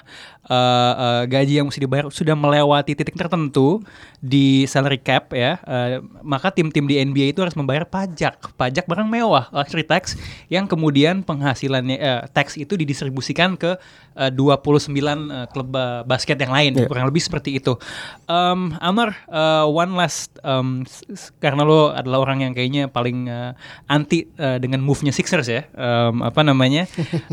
uh, 0.48 0.92
uh, 0.96 1.22
gaji 1.24 1.60
yang 1.60 1.66
mesti 1.68 1.80
dibayar 1.80 2.12
sudah 2.12 2.36
melewati 2.36 2.92
titik 2.92 3.16
tertentu 3.16 3.80
di 4.20 4.68
salary 4.68 5.00
cap 5.00 5.32
ya, 5.32 5.56
uh, 5.64 6.04
maka 6.20 6.52
tim-tim 6.52 6.84
di 6.84 7.00
NBA 7.00 7.32
itu 7.32 7.40
harus 7.40 7.56
membayar 7.56 7.88
pajak, 7.88 8.52
pajak 8.58 8.84
barang 8.84 9.08
mewah, 9.08 9.48
luxury 9.54 9.86
tax 9.86 10.18
yang 10.52 10.68
kemudian 10.68 11.24
penghasilannya 11.24 11.96
uh, 11.98 12.22
tax 12.28 12.60
itu 12.60 12.76
didistribusikan 12.76 13.56
ke 13.56 13.78
uh, 14.18 14.30
29 14.30 14.92
uh, 14.92 15.46
klub 15.48 15.72
uh, 15.72 16.02
basket 16.04 16.36
yang 16.36 16.52
lain, 16.52 16.76
yeah. 16.76 16.88
kurang 16.90 17.08
lebih 17.08 17.22
seperti 17.22 17.56
itu. 17.56 17.78
Um, 18.28 18.74
Amar, 18.82 19.14
uh, 19.30 19.64
one 19.64 19.94
last 19.94 20.36
um, 20.44 20.84
karena 21.38 21.62
lo 21.64 21.94
adalah 21.94 22.28
orang 22.28 22.44
yang 22.44 22.52
kayaknya 22.52 22.90
paling 22.90 23.30
uh, 23.30 23.54
anti 23.86 24.28
uh, 24.38 24.56
dengan 24.60 24.80
move-nya 24.84 25.12
Sixers 25.14 25.48
ya, 25.48 25.66
um, 25.74 26.24
apa 26.24 26.40
namanya? 26.44 26.86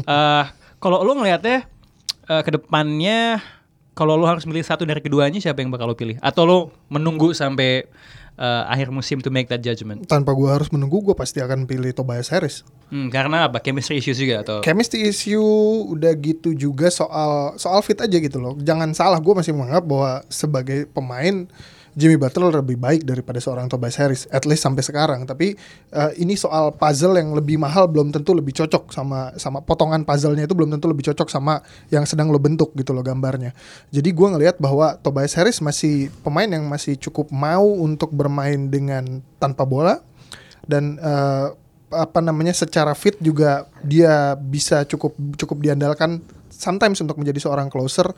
uh, 0.07 0.49
kalau 0.83 1.01
lo 1.01 1.15
ngelihatnya 1.17 1.67
uh, 2.29 2.41
ke 2.41 2.55
depannya 2.55 3.41
kalau 3.95 4.19
lo 4.19 4.27
harus 4.27 4.43
milih 4.43 4.61
satu 4.61 4.83
dari 4.83 4.99
keduanya 4.99 5.39
siapa 5.39 5.63
yang 5.63 5.71
bakal 5.71 5.87
lo 5.87 5.95
pilih? 5.95 6.19
Atau 6.19 6.43
lo 6.43 6.57
menunggu 6.91 7.31
sampai 7.31 7.87
uh, 8.35 8.63
akhir 8.67 8.91
musim 8.91 9.23
to 9.23 9.31
make 9.31 9.47
that 9.47 9.63
judgment? 9.63 10.03
Tanpa 10.05 10.35
gue 10.35 10.51
harus 10.51 10.67
menunggu, 10.69 11.01
gue 11.01 11.15
pasti 11.15 11.39
akan 11.39 11.63
pilih 11.63 11.95
Tobias 11.95 12.27
Harris. 12.27 12.67
Hmm, 12.91 13.07
karena 13.07 13.47
apa? 13.47 13.63
Chemistry 13.63 14.03
issue 14.03 14.15
juga 14.15 14.43
atau? 14.43 14.57
Chemistry 14.61 15.07
issue 15.07 15.41
udah 15.87 16.11
gitu 16.19 16.51
juga 16.51 16.91
soal 16.91 17.55
soal 17.55 17.79
fit 17.81 17.97
aja 17.97 18.17
gitu 18.19 18.37
loh. 18.37 18.59
Jangan 18.59 18.91
salah, 18.91 19.19
gue 19.23 19.33
masih 19.33 19.55
menganggap 19.55 19.83
bahwa 19.87 20.11
sebagai 20.27 20.85
pemain 20.91 21.47
Jimmy 21.95 22.19
Butler 22.19 22.51
lebih 22.59 22.75
baik 22.75 23.07
daripada 23.07 23.39
seorang 23.39 23.71
Tobias 23.71 23.95
Harris, 23.95 24.27
at 24.27 24.43
least 24.43 24.67
sampai 24.67 24.83
sekarang. 24.83 25.23
Tapi 25.23 25.55
uh, 25.95 26.11
ini 26.19 26.35
soal 26.35 26.75
puzzle 26.75 27.15
yang 27.15 27.31
lebih 27.31 27.55
mahal 27.55 27.87
belum 27.87 28.11
tentu 28.11 28.35
lebih 28.35 28.51
cocok 28.51 28.91
sama 28.91 29.31
sama 29.39 29.63
potongan 29.63 30.03
puzzle-nya 30.03 30.43
itu 30.43 30.51
belum 30.51 30.75
tentu 30.75 30.91
lebih 30.91 31.07
cocok 31.11 31.31
sama 31.31 31.63
yang 31.87 32.03
sedang 32.03 32.27
lo 32.27 32.37
bentuk 32.37 32.75
gitu 32.75 32.91
loh 32.91 32.99
gambarnya. 32.99 33.55
Jadi 33.95 34.11
gue 34.11 34.27
ngelihat 34.27 34.59
bahwa 34.59 34.99
Tobias 34.99 35.33
Harris 35.39 35.63
masih 35.63 36.11
pemain 36.19 36.51
yang 36.51 36.67
masih 36.67 36.99
cukup 36.99 37.31
mau 37.31 37.63
untuk 37.63 38.11
bermain 38.11 38.67
dengan 38.67 39.23
tanpa 39.39 39.63
bola 39.63 40.03
dan 40.67 40.99
uh, 40.99 41.55
apa 41.95 42.19
namanya 42.19 42.51
secara 42.51 42.91
fit 42.91 43.15
juga 43.23 43.69
dia 43.85 44.35
bisa 44.35 44.83
cukup 44.83 45.15
cukup 45.39 45.63
diandalkan 45.63 46.19
sometimes 46.51 46.99
untuk 46.99 47.15
menjadi 47.15 47.39
seorang 47.45 47.71
closer 47.71 48.09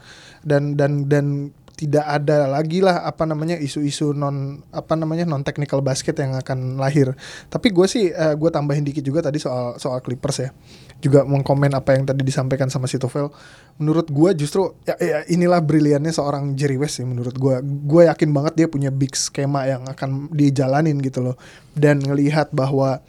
dan 0.42 0.74
dan 0.74 1.06
dan 1.06 1.54
tidak 1.78 2.10
ada 2.10 2.50
lagi 2.50 2.82
lah 2.82 3.06
apa 3.06 3.30
namanya 3.30 3.54
isu-isu 3.54 4.10
non 4.10 4.66
apa 4.74 4.98
namanya 4.98 5.30
non 5.30 5.46
technical 5.46 5.86
basket 5.86 6.18
yang 6.18 6.34
akan 6.34 6.82
lahir. 6.82 7.14
Tapi 7.54 7.70
gue 7.70 7.86
sih 7.86 8.10
uh, 8.10 8.34
eh, 8.34 8.36
gue 8.36 8.50
tambahin 8.50 8.82
dikit 8.82 9.06
juga 9.06 9.22
tadi 9.22 9.38
soal 9.38 9.78
soal 9.78 10.02
Clippers 10.02 10.42
ya. 10.42 10.50
Juga 10.98 11.22
mengkomen 11.22 11.70
apa 11.78 11.94
yang 11.94 12.10
tadi 12.10 12.26
disampaikan 12.26 12.74
sama 12.74 12.90
si 12.90 12.98
Tofel. 12.98 13.30
Menurut 13.78 14.10
gue 14.10 14.34
justru 14.34 14.74
ya, 14.90 14.98
ya 14.98 15.22
inilah 15.30 15.62
briliannya 15.62 16.10
seorang 16.10 16.58
Jerry 16.58 16.82
West 16.82 16.98
sih 16.98 17.06
menurut 17.06 17.38
gue. 17.38 17.62
Gue 17.62 18.10
yakin 18.10 18.34
banget 18.34 18.58
dia 18.58 18.68
punya 18.68 18.90
big 18.90 19.14
skema 19.14 19.70
yang 19.70 19.86
akan 19.86 20.34
dijalanin 20.34 20.98
gitu 20.98 21.22
loh. 21.22 21.38
Dan 21.78 22.02
ngelihat 22.02 22.50
bahwa 22.58 23.06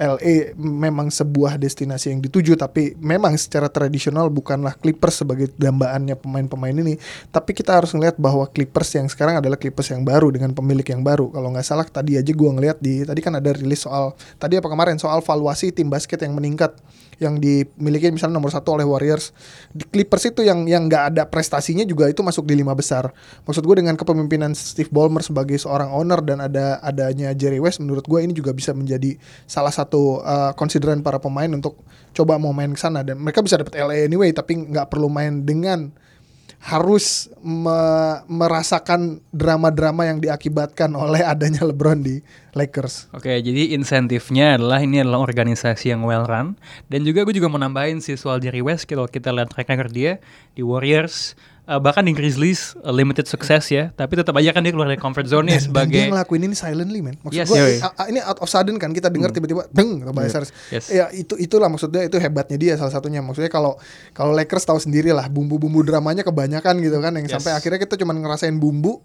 LA 0.00 0.56
memang 0.56 1.12
sebuah 1.12 1.60
destinasi 1.60 2.08
yang 2.08 2.24
dituju 2.24 2.56
tapi 2.56 2.96
memang 2.96 3.36
secara 3.36 3.68
tradisional 3.68 4.32
bukanlah 4.32 4.72
Clippers 4.80 5.20
sebagai 5.20 5.52
dambaannya 5.60 6.16
pemain-pemain 6.16 6.72
ini. 6.72 6.96
Tapi 7.28 7.52
kita 7.52 7.76
harus 7.76 7.92
ngelihat 7.92 8.16
bahwa 8.16 8.48
Clippers 8.48 8.96
yang 8.96 9.12
sekarang 9.12 9.44
adalah 9.44 9.60
Clippers 9.60 9.92
yang 9.92 10.00
baru 10.00 10.32
dengan 10.32 10.56
pemilik 10.56 10.88
yang 10.88 11.04
baru. 11.04 11.28
Kalau 11.28 11.52
nggak 11.52 11.66
salah 11.68 11.84
tadi 11.84 12.16
aja 12.16 12.32
gua 12.32 12.56
ngelihat 12.56 12.80
di 12.80 13.04
tadi 13.04 13.20
kan 13.20 13.36
ada 13.36 13.52
rilis 13.52 13.84
soal 13.84 14.16
tadi 14.40 14.56
apa 14.56 14.72
kemarin 14.72 14.96
soal 14.96 15.20
valuasi 15.20 15.68
tim 15.68 15.92
basket 15.92 16.24
yang 16.24 16.32
meningkat 16.32 16.72
yang 17.20 17.36
dimiliki 17.36 18.08
misalnya 18.08 18.40
nomor 18.40 18.48
satu 18.48 18.80
oleh 18.80 18.88
Warriors. 18.88 19.36
Di 19.70 19.84
Clippers 19.84 20.32
itu 20.32 20.40
yang 20.40 20.64
yang 20.64 20.88
nggak 20.88 21.14
ada 21.14 21.22
prestasinya 21.28 21.84
juga 21.84 22.08
itu 22.08 22.24
masuk 22.24 22.48
di 22.48 22.56
lima 22.56 22.72
besar. 22.72 23.12
Maksud 23.44 23.60
gue 23.60 23.76
dengan 23.84 23.94
kepemimpinan 23.94 24.56
Steve 24.56 24.88
Ballmer 24.88 25.20
sebagai 25.20 25.60
seorang 25.60 25.92
owner 25.92 26.24
dan 26.24 26.40
ada 26.40 26.80
adanya 26.80 27.36
Jerry 27.36 27.60
West 27.60 27.78
menurut 27.84 28.08
gue 28.08 28.24
ini 28.24 28.32
juga 28.32 28.56
bisa 28.56 28.72
menjadi 28.72 29.20
salah 29.44 29.70
satu 29.70 30.24
uh, 30.24 30.56
konsideran 30.56 31.04
para 31.04 31.20
pemain 31.20 31.52
untuk 31.52 31.84
coba 32.16 32.40
mau 32.40 32.56
main 32.56 32.72
ke 32.72 32.80
sana. 32.80 33.04
Dan 33.04 33.20
mereka 33.20 33.44
bisa 33.44 33.60
dapat 33.60 33.76
LA 33.76 34.08
anyway 34.08 34.32
tapi 34.32 34.56
nggak 34.72 34.88
perlu 34.88 35.12
main 35.12 35.44
dengan 35.44 35.92
harus 36.60 37.32
me- 37.40 38.20
merasakan 38.28 39.24
drama-drama 39.32 40.04
yang 40.04 40.20
diakibatkan 40.20 40.92
oleh 40.92 41.24
adanya 41.24 41.64
LeBron 41.64 42.04
di 42.04 42.20
Lakers. 42.52 43.08
Oke, 43.16 43.32
jadi 43.40 43.72
insentifnya 43.72 44.60
adalah 44.60 44.84
ini 44.84 45.00
adalah 45.00 45.24
organisasi 45.24 45.96
yang 45.96 46.04
well 46.04 46.28
run 46.28 46.60
dan 46.92 47.00
juga 47.08 47.24
gue 47.24 47.32
juga 47.32 47.48
mau 47.48 47.56
nambahin 47.56 48.04
sih 48.04 48.20
soal 48.20 48.44
Jerry 48.44 48.60
West 48.60 48.84
kalau 48.84 49.08
kita 49.08 49.32
lihat 49.32 49.48
track 49.56 49.72
record 49.72 49.92
dia 49.96 50.20
di 50.52 50.60
Warriors 50.60 51.32
eh, 51.70 51.78
bahkan 51.78 52.02
di 52.02 52.10
Grizzlies 52.10 52.74
eh, 52.76 52.90
limited 52.90 53.24
success 53.24 53.70
ya, 53.70 53.94
tapi 53.94 54.18
tetap 54.18 54.34
aja 54.34 54.50
kan 54.50 54.60
dia 54.60 54.74
keluar 54.74 54.90
dari 54.90 54.98
comfort 54.98 55.24
zone 55.24 55.46
Dan, 55.46 55.54
dan 55.54 55.62
sebagai 55.62 55.94
dia 55.94 56.10
ngelakuin 56.10 56.42
ini 56.42 56.54
silently 56.54 56.98
man. 57.00 57.14
Maksud 57.22 57.38
Yes. 57.38 57.46
gua 57.46 57.58
Yoi. 57.62 57.78
a- 57.78 57.94
a- 57.96 58.08
ini 58.08 58.18
out 58.20 58.38
of 58.38 58.50
sudden 58.50 58.74
kan 58.76 58.90
kita 58.90 59.06
dengar 59.06 59.30
tiba-tiba 59.30 59.70
deng 59.70 60.02
Tobias 60.02 60.34
Harris. 60.34 60.50
Yes. 60.68 60.90
Ya 60.90 61.06
itu 61.10 61.38
itulah 61.38 61.70
maksudnya 61.70 62.02
itu 62.02 62.18
hebatnya 62.18 62.58
dia 62.58 62.74
salah 62.74 62.90
satunya. 62.90 63.22
Maksudnya 63.22 63.48
kalau 63.48 63.78
kalau 64.10 64.34
Lakers 64.34 64.66
tahu 64.66 64.76
sendiri 64.76 65.14
lah 65.14 65.30
bumbu-bumbu 65.30 65.80
dramanya 65.80 66.20
kebanyakan 66.20 66.82
gitu 66.82 66.98
kan 66.98 67.14
yang 67.14 67.30
Yes. 67.30 67.38
sampai 67.38 67.54
akhirnya 67.54 67.78
kita 67.78 67.94
cuma 67.94 68.10
ngerasain 68.10 68.58
bumbu 68.58 68.98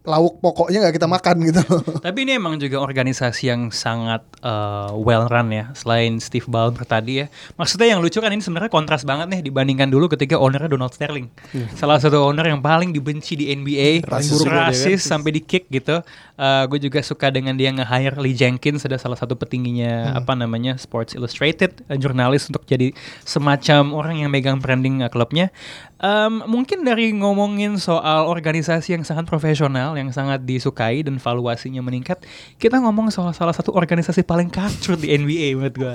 lauk 0.00 0.40
pokoknya 0.40 0.80
nggak 0.80 0.96
kita 0.96 1.08
makan 1.08 1.36
gitu. 1.44 1.60
Tapi 2.04 2.24
ini 2.24 2.40
emang 2.40 2.56
juga 2.56 2.80
organisasi 2.80 3.52
yang 3.52 3.68
sangat 3.68 4.24
uh, 4.40 4.96
well 4.96 5.28
run 5.28 5.52
ya. 5.52 5.68
Selain 5.76 6.16
Steve 6.24 6.48
Ballmer 6.48 6.88
tadi 6.88 7.20
ya. 7.20 7.26
Maksudnya 7.60 7.92
yang 7.92 8.00
lucu 8.00 8.16
kan 8.16 8.32
ini 8.32 8.40
sebenarnya 8.40 8.72
kontras 8.72 9.04
banget 9.04 9.28
nih 9.28 9.40
dibandingkan 9.52 9.92
dulu 9.92 10.08
ketika 10.08 10.40
ownernya 10.40 10.72
Donald 10.72 10.96
Sterling. 10.96 11.28
Salah 11.76 12.00
satu 12.00 12.16
owner 12.24 12.48
yang 12.48 12.64
paling 12.64 12.96
dibenci 12.96 13.36
di 13.36 13.52
NBA, 13.52 14.08
Rasis 14.08 14.40
rasis, 14.48 15.00
kan. 15.04 15.20
sampai 15.20 15.36
di 15.36 15.44
kick 15.44 15.68
gitu. 15.68 16.00
Uh, 16.40 16.64
gue 16.72 16.80
juga 16.80 17.04
suka 17.04 17.28
dengan 17.28 17.52
dia 17.52 17.68
nge-hire 17.68 18.16
Lee 18.24 18.32
Jenkins 18.32 18.80
ada 18.88 18.96
salah 18.96 19.20
satu 19.20 19.36
petingginya 19.36 20.16
apa 20.16 20.32
namanya 20.32 20.80
Sports 20.80 21.12
Illustrated, 21.12 21.84
uh, 21.92 22.00
jurnalis 22.00 22.48
untuk 22.48 22.64
jadi 22.64 22.96
semacam 23.28 23.92
orang 23.92 24.24
yang 24.24 24.32
megang 24.32 24.56
branding 24.56 25.04
uh, 25.04 25.12
klubnya. 25.12 25.52
Um, 26.00 26.40
mungkin 26.48 26.80
dari 26.80 27.12
ngomongin 27.12 27.76
soal 27.76 28.24
organisasi 28.24 28.96
yang 28.96 29.04
sangat 29.04 29.28
profesional, 29.28 29.92
yang 30.00 30.08
sangat 30.16 30.40
disukai 30.48 31.04
dan 31.04 31.20
valuasinya 31.20 31.84
meningkat, 31.84 32.24
kita 32.56 32.80
ngomong 32.80 33.12
soal 33.12 33.36
salah 33.36 33.52
satu 33.52 33.76
organisasi 33.76 34.24
paling 34.24 34.48
kacrut 34.48 34.96
di 34.96 35.12
NBA 35.12 35.60
menurut 35.60 35.76
gua. 35.76 35.94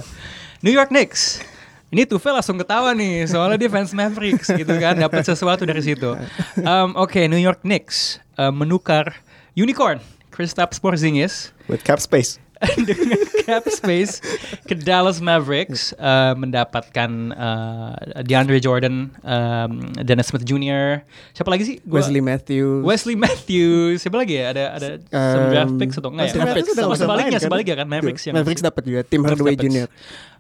New 0.62 0.70
York 0.70 0.94
Knicks. 0.94 1.42
Ini 1.90 2.06
Tufel 2.06 2.38
langsung 2.38 2.62
ketawa 2.62 2.94
nih, 2.94 3.26
soalnya 3.26 3.58
dia 3.58 3.70
fans 3.70 3.98
Mavericks 3.98 4.50
gitu 4.54 4.74
kan, 4.78 4.94
dapat 4.98 5.26
sesuatu 5.26 5.66
dari 5.66 5.82
situ. 5.82 6.14
Um, 6.62 6.94
Oke, 6.98 7.26
New 7.26 7.42
York 7.42 7.66
Knicks 7.66 8.22
uh, 8.38 8.54
menukar 8.54 9.26
unicorn 9.58 9.98
Kristaps 10.30 10.78
Porzingis 10.78 11.56
with 11.66 11.82
cap 11.82 11.98
space. 11.98 12.45
dengan 12.90 13.18
cap 13.44 13.64
space 13.66 14.20
ke 14.64 14.74
Dallas 14.74 15.18
Mavericks 15.18 15.94
uh, 15.96 16.34
mendapatkan 16.34 17.10
uh, 17.32 17.94
DeAndre 18.22 18.58
Jordan, 18.58 19.14
um, 19.22 19.72
Dennis 19.98 20.30
Smith 20.30 20.44
Jr. 20.44 21.06
Siapa 21.32 21.48
lagi 21.48 21.64
sih? 21.64 21.76
Gua- 21.82 22.00
Wesley 22.00 22.20
Matthews. 22.20 22.82
Wesley 22.82 23.16
Matthews. 23.16 24.02
Siapa 24.02 24.18
lagi 24.18 24.34
ya? 24.36 24.52
Ada 24.52 24.64
ada 24.74 24.88
some 25.06 25.44
Um, 25.46 25.52
draft 25.52 25.74
picks 25.76 25.96
atau 25.96 26.10
enggak 26.10 26.26
ya? 26.26 26.34
Udah 26.36 26.56
Sama 26.76 26.96
sebaliknya, 26.96 27.38
kan? 27.38 27.44
sebaliknya 27.44 27.76
kan 27.76 27.88
Mavericks 27.88 28.24
yang 28.24 28.36
Mavericks 28.36 28.62
dapat 28.62 28.84
juga 28.84 29.02
tim 29.02 29.22
Mavericks 29.22 29.40
Hardaway. 29.40 29.56
Junior. 29.56 29.88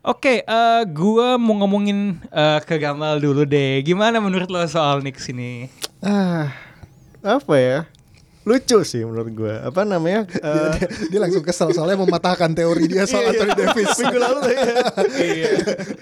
Oke, 0.01 0.33
eh, 0.39 0.81
gua 0.87 1.35
mau 1.35 1.57
ngomongin 1.57 1.97
eh, 2.23 2.59
ke 2.61 2.77
Gamal 2.77 3.17
dulu 3.17 3.41
deh. 3.41 3.81
Gimana 3.81 4.17
menurut 4.17 4.45
lo 4.47 4.61
soal 4.65 5.01
Knicks 5.01 5.29
ini? 5.29 5.65
Ah, 5.99 6.53
apa 7.21 7.53
ya? 7.57 7.79
Lucu 8.45 8.85
sih 8.85 9.01
menurut 9.01 9.33
gue. 9.33 9.53
Apa 9.57 9.81
namanya? 9.83 10.29
eh, 10.45 10.71
dia, 10.77 10.87
dia 11.09 11.19
langsung 11.19 11.41
kesel 11.41 11.73
soalnya 11.73 11.97
mematahkan 11.97 12.53
teori 12.53 12.85
dia 12.85 13.09
soal 13.09 13.33
Anthony 13.33 13.53
Davis. 13.57 13.89
Minggu 13.97 14.19
lalu 14.21 14.39
iya. 15.17 15.49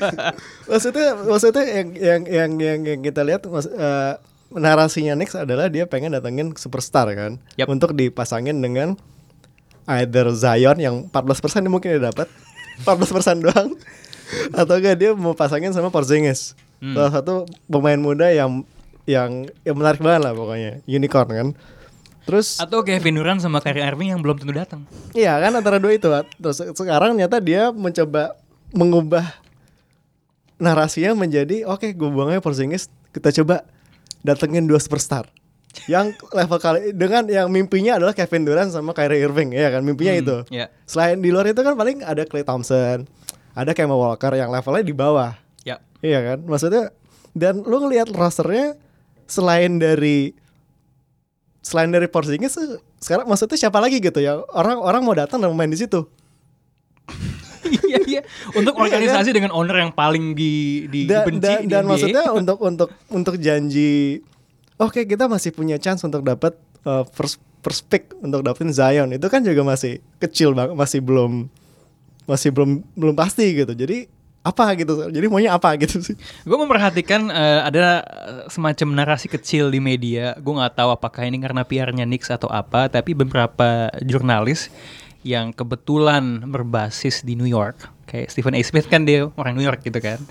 maksudnya 0.70 1.08
maksudnya 1.24 1.64
yang 1.64 1.88
yang 1.96 2.22
yang 2.28 2.52
yang, 2.60 2.80
yang 2.84 3.00
kita 3.00 3.24
lihat 3.24 3.48
mas, 3.48 3.66
eh, 3.72 4.14
narasinya 4.54 5.16
Knicks 5.16 5.40
adalah 5.40 5.72
dia 5.72 5.88
pengen 5.88 6.14
datengin 6.14 6.52
superstar 6.54 7.10
kan 7.16 7.42
Yap. 7.58 7.72
untuk 7.72 7.96
dipasangin 7.96 8.60
dengan 8.60 9.00
either 9.88 10.30
Zion 10.36 10.78
yang 10.78 10.96
14% 11.10 11.64
dia 11.64 11.72
mungkin 11.72 11.90
dia 11.96 12.04
dapat 12.12 12.28
14% 12.86 13.44
doang 13.44 13.74
atau 14.54 14.76
enggak 14.78 14.96
dia 15.00 15.12
mau 15.16 15.34
pasangin 15.34 15.74
sama 15.74 15.90
Porzingis 15.90 16.54
Hmm. 16.84 17.00
salah 17.00 17.12
satu 17.16 17.48
pemain 17.72 17.96
muda 17.96 18.28
yang 18.28 18.68
yang 19.08 19.48
yang 19.64 19.76
menarik 19.80 20.04
banget 20.04 20.28
lah 20.28 20.36
pokoknya 20.36 20.84
unicorn 20.84 21.30
kan 21.32 21.48
terus 22.24 22.56
Atau 22.58 22.82
Kevin 22.82 23.16
Durant 23.16 23.40
sama 23.40 23.60
Kyrie 23.60 23.82
Irving 23.82 24.12
yang 24.12 24.22
belum 24.22 24.38
tentu 24.38 24.52
datang. 24.52 24.88
Iya 25.12 25.36
kan 25.38 25.52
antara 25.54 25.78
dua 25.78 25.92
itu 25.92 26.08
Terus 26.40 26.58
sekarang 26.72 27.14
ternyata 27.14 27.38
dia 27.38 27.70
mencoba 27.70 28.36
mengubah 28.72 29.28
narasinya 30.58 31.14
menjadi 31.14 31.66
oke 31.66 31.92
gue 31.92 32.10
buang 32.10 32.32
aja 32.32 32.40
Porzingis 32.40 32.88
kita 33.12 33.34
coba 33.34 33.68
datengin 34.24 34.64
dua 34.64 34.80
superstar 34.80 35.28
yang 35.90 36.14
level 36.30 36.58
kali 36.58 36.94
dengan 36.94 37.26
yang 37.26 37.50
mimpinya 37.50 37.98
adalah 37.98 38.14
Kevin 38.14 38.46
Durant 38.46 38.70
sama 38.70 38.94
Kyrie 38.94 39.20
Irving 39.20 39.52
ya 39.52 39.68
kan 39.68 39.82
mimpinya 39.82 40.14
Hmm, 40.14 40.22
itu 40.22 40.38
ya. 40.54 40.70
selain 40.86 41.18
di 41.18 41.34
luar 41.34 41.50
itu 41.50 41.60
kan 41.60 41.74
paling 41.74 42.06
ada 42.06 42.24
Klay 42.24 42.46
Thompson 42.46 43.10
ada 43.52 43.72
Kemba 43.74 43.94
Walker 43.94 44.32
yang 44.32 44.50
levelnya 44.50 44.82
di 44.82 44.96
bawah 44.96 45.34
Ya. 45.62 45.82
iya 46.00 46.22
kan 46.22 46.46
maksudnya 46.46 46.94
dan 47.34 47.60
lu 47.60 47.82
ngelihat 47.82 48.14
rosternya 48.14 48.78
selain 49.26 49.82
dari 49.82 50.38
selain 51.64 51.90
dari 51.90 52.12
Porzingis 52.12 52.60
sekarang 53.00 53.26
maksudnya 53.26 53.56
siapa 53.56 53.80
lagi 53.80 54.04
gitu 54.04 54.20
ya? 54.20 54.44
Orang 54.52 54.84
orang 54.84 55.02
mau 55.02 55.16
datang 55.16 55.40
dan 55.40 55.50
main 55.56 55.72
di 55.72 55.80
situ. 55.80 56.06
Iya 57.64 58.00
iya. 58.06 58.22
Untuk 58.60 58.76
organisasi 58.76 59.32
dengan 59.32 59.56
owner 59.56 59.88
yang 59.88 59.96
paling 59.96 60.36
di, 60.36 60.86
di 60.92 61.08
dan, 61.08 61.24
dibenci 61.24 61.48
dan, 61.48 61.60
di 61.64 61.72
dan 61.72 61.84
maksudnya 61.88 62.24
untuk 62.40 62.60
untuk 62.60 62.92
untuk 63.08 63.40
janji 63.40 64.20
oke 64.78 65.08
kita 65.08 65.32
masih 65.32 65.56
punya 65.56 65.80
chance 65.80 66.04
untuk 66.04 66.22
dapat 66.28 66.54
uh, 66.84 67.08
first 67.16 67.40
first 67.64 67.88
pick 67.88 68.12
untuk 68.20 68.44
dapetin 68.44 68.76
Zion. 68.76 69.10
Itu 69.16 69.32
kan 69.32 69.42
juga 69.42 69.64
masih 69.64 70.04
kecil 70.20 70.52
banget 70.52 70.76
masih 70.76 71.00
belum 71.00 71.48
masih 72.28 72.52
belum 72.52 72.84
belum 72.94 73.16
pasti 73.16 73.56
gitu. 73.56 73.72
Jadi 73.72 74.12
apa 74.44 74.76
gitu 74.76 75.08
jadi 75.08 75.26
maunya 75.32 75.56
apa 75.56 75.72
gitu 75.80 76.04
sih 76.04 76.20
Gue 76.44 76.58
memperhatikan 76.60 77.32
eh, 77.32 77.62
ada 77.64 78.04
eh, 78.04 78.44
semacam 78.52 78.88
narasi 79.00 79.32
kecil 79.32 79.72
di 79.72 79.80
media. 79.80 80.36
Gue 80.40 80.60
nggak 80.60 80.76
tahu 80.76 80.90
apakah 80.92 81.24
ini 81.24 81.40
karena 81.40 81.64
PR-nya 81.64 82.04
Knicks 82.04 82.28
atau 82.28 82.52
apa, 82.52 82.92
tapi 82.92 83.16
beberapa 83.16 83.88
jurnalis 84.04 84.68
yang 85.24 85.56
kebetulan 85.56 86.44
berbasis 86.52 87.24
di 87.24 87.40
New 87.40 87.48
York, 87.48 87.88
kayak 88.14 88.30
Stephen 88.30 88.54
A. 88.54 88.62
Smith 88.62 88.86
kan 88.86 89.10
dia 89.10 89.26
orang 89.34 89.58
New 89.58 89.66
York 89.66 89.82
gitu 89.82 89.98
kan, 89.98 90.22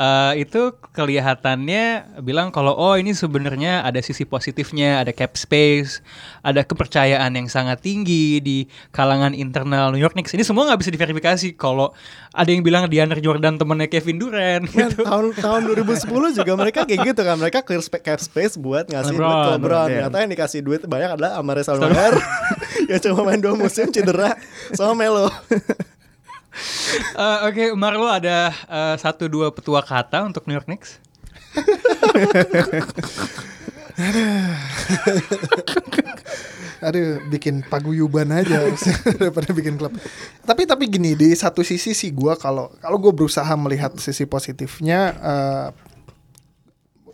Eh, 0.00 0.48
itu 0.48 0.72
kelihatannya 0.96 2.16
bilang 2.24 2.48
kalau 2.48 2.72
oh 2.72 2.96
ini 2.96 3.12
sebenarnya 3.12 3.84
ada 3.84 4.00
sisi 4.00 4.24
positifnya, 4.24 5.04
ada 5.04 5.12
cap 5.12 5.36
space, 5.36 6.00
ada 6.40 6.64
kepercayaan 6.64 7.28
yang 7.36 7.52
sangat 7.52 7.84
tinggi 7.84 8.40
di 8.40 8.64
kalangan 8.96 9.36
internal 9.36 9.92
New 9.92 10.00
York 10.00 10.16
Knicks. 10.16 10.32
Ini 10.32 10.40
semua 10.40 10.72
nggak 10.72 10.80
bisa 10.80 10.88
diverifikasi. 10.88 11.52
Kalau 11.60 11.92
ada 12.32 12.48
yang 12.48 12.64
bilang 12.64 12.88
DeAndre 12.88 13.20
Jordan 13.20 13.60
temennya 13.60 13.92
Kevin 13.92 14.16
Durant, 14.16 14.64
Kan 14.72 14.88
gitu. 14.88 15.04
tahun 15.04 15.36
tahun 15.36 15.60
2010 15.68 16.32
juga 16.32 16.52
mereka 16.56 16.88
kayak 16.88 17.00
gitu 17.12 17.20
kan 17.20 17.36
mereka 17.36 17.60
clear 17.60 17.84
cap 18.00 18.24
space 18.24 18.56
buat 18.56 18.88
ngasih 18.88 19.20
duit 19.20 19.36
ke 19.36 19.50
LeBron, 19.52 19.56
LeBron 19.60 19.84
iya. 19.84 19.94
ternyata 20.00 20.16
yang 20.24 20.30
dikasih 20.32 20.60
duit 20.64 20.80
banyak 20.88 21.20
adalah 21.20 21.36
Amare 21.36 21.60
Salmadar 21.60 22.16
yang 22.88 23.00
cuma 23.04 23.28
main 23.28 23.36
dua 23.36 23.52
musim 23.52 23.92
cedera 23.92 24.32
sama 24.72 24.96
Melo 24.96 25.28
Eh, 26.90 27.38
Oke, 27.46 27.64
Marlo 27.78 28.10
ada 28.10 28.50
eh, 28.50 28.96
satu 28.98 29.30
dua 29.30 29.54
petua 29.54 29.78
kata 29.78 30.26
untuk 30.26 30.46
New 30.50 30.58
York 30.58 30.66
Knicks. 30.66 30.98
Aduh, 36.80 37.20
bikin 37.28 37.60
paguyuban 37.68 38.32
aja 38.32 38.64
daripada 39.20 39.52
bikin 39.52 39.76
klub. 39.76 39.92
Tapi 40.48 40.64
tapi 40.64 40.88
gini 40.88 41.12
di 41.12 41.36
satu 41.36 41.60
sisi 41.60 41.92
sih 41.92 42.08
gua 42.08 42.40
kalau 42.40 42.72
kalau 42.80 42.96
gue 42.96 43.12
berusaha 43.12 43.52
melihat 43.60 43.92
sisi 44.00 44.24
positifnya 44.24 45.00
eh, 45.20 45.68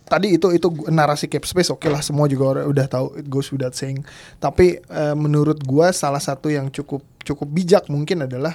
tadi 0.07 0.39
itu 0.39 0.55
itu 0.55 0.71
narasi 0.87 1.27
cap 1.27 1.43
space 1.43 1.75
oke 1.75 1.91
lah 1.91 1.99
semua 1.99 2.31
juga 2.31 2.63
udah 2.63 2.87
tahu 2.87 3.07
it 3.19 3.27
goes 3.27 3.51
without 3.51 3.75
saying. 3.75 4.07
Tapi 4.39 4.79
eh, 4.79 5.15
menurut 5.19 5.59
gua 5.67 5.91
salah 5.91 6.23
satu 6.23 6.47
yang 6.47 6.71
cukup 6.71 7.03
cukup 7.27 7.49
bijak 7.51 7.91
mungkin 7.91 8.23
adalah 8.31 8.55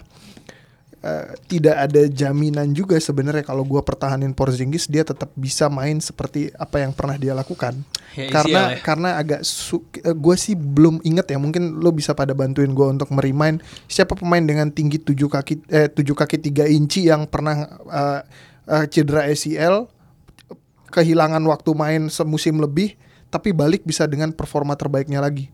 eh, 1.02 1.34
tidak 1.50 1.76
ada 1.90 2.02
jaminan 2.08 2.74
juga 2.74 2.98
sebenarnya 2.98 3.46
kalau 3.46 3.66
gua 3.66 3.82
pertahanin 3.82 4.34
Porzingis 4.34 4.88
dia 4.88 5.02
tetap 5.02 5.30
bisa 5.36 5.68
main 5.68 5.98
seperti 6.00 6.54
apa 6.56 6.82
yang 6.82 6.94
pernah 6.94 7.18
dia 7.18 7.34
lakukan. 7.34 7.78
Ya, 8.12 8.28
karena 8.28 8.62
ya. 8.76 8.84
karena 8.84 9.10
agak 9.16 9.42
su 9.48 9.80
gue 9.96 10.36
sih 10.36 10.52
belum 10.52 11.00
inget 11.08 11.32
ya 11.32 11.40
mungkin 11.40 11.80
lo 11.80 11.96
bisa 11.96 12.12
pada 12.12 12.36
bantuin 12.36 12.76
gue 12.76 12.84
untuk 12.84 13.08
merimain 13.16 13.64
siapa 13.88 14.20
pemain 14.20 14.44
dengan 14.44 14.68
tinggi 14.68 15.00
7 15.00 15.16
kaki 15.32 15.54
eh 15.72 15.88
7 15.88 16.04
kaki 16.12 16.52
3 16.52 16.68
inci 16.76 17.08
yang 17.08 17.24
pernah 17.24 17.72
eh, 17.88 18.22
eh, 18.68 18.86
cedera 18.92 19.32
ACL 19.32 19.88
kehilangan 20.92 21.40
waktu 21.48 21.72
main 21.72 22.12
semusim 22.12 22.60
lebih 22.60 23.00
tapi 23.32 23.56
balik 23.56 23.88
bisa 23.88 24.04
dengan 24.12 24.36
performa 24.36 24.76
terbaiknya 24.76 25.24
lagi 25.24 25.48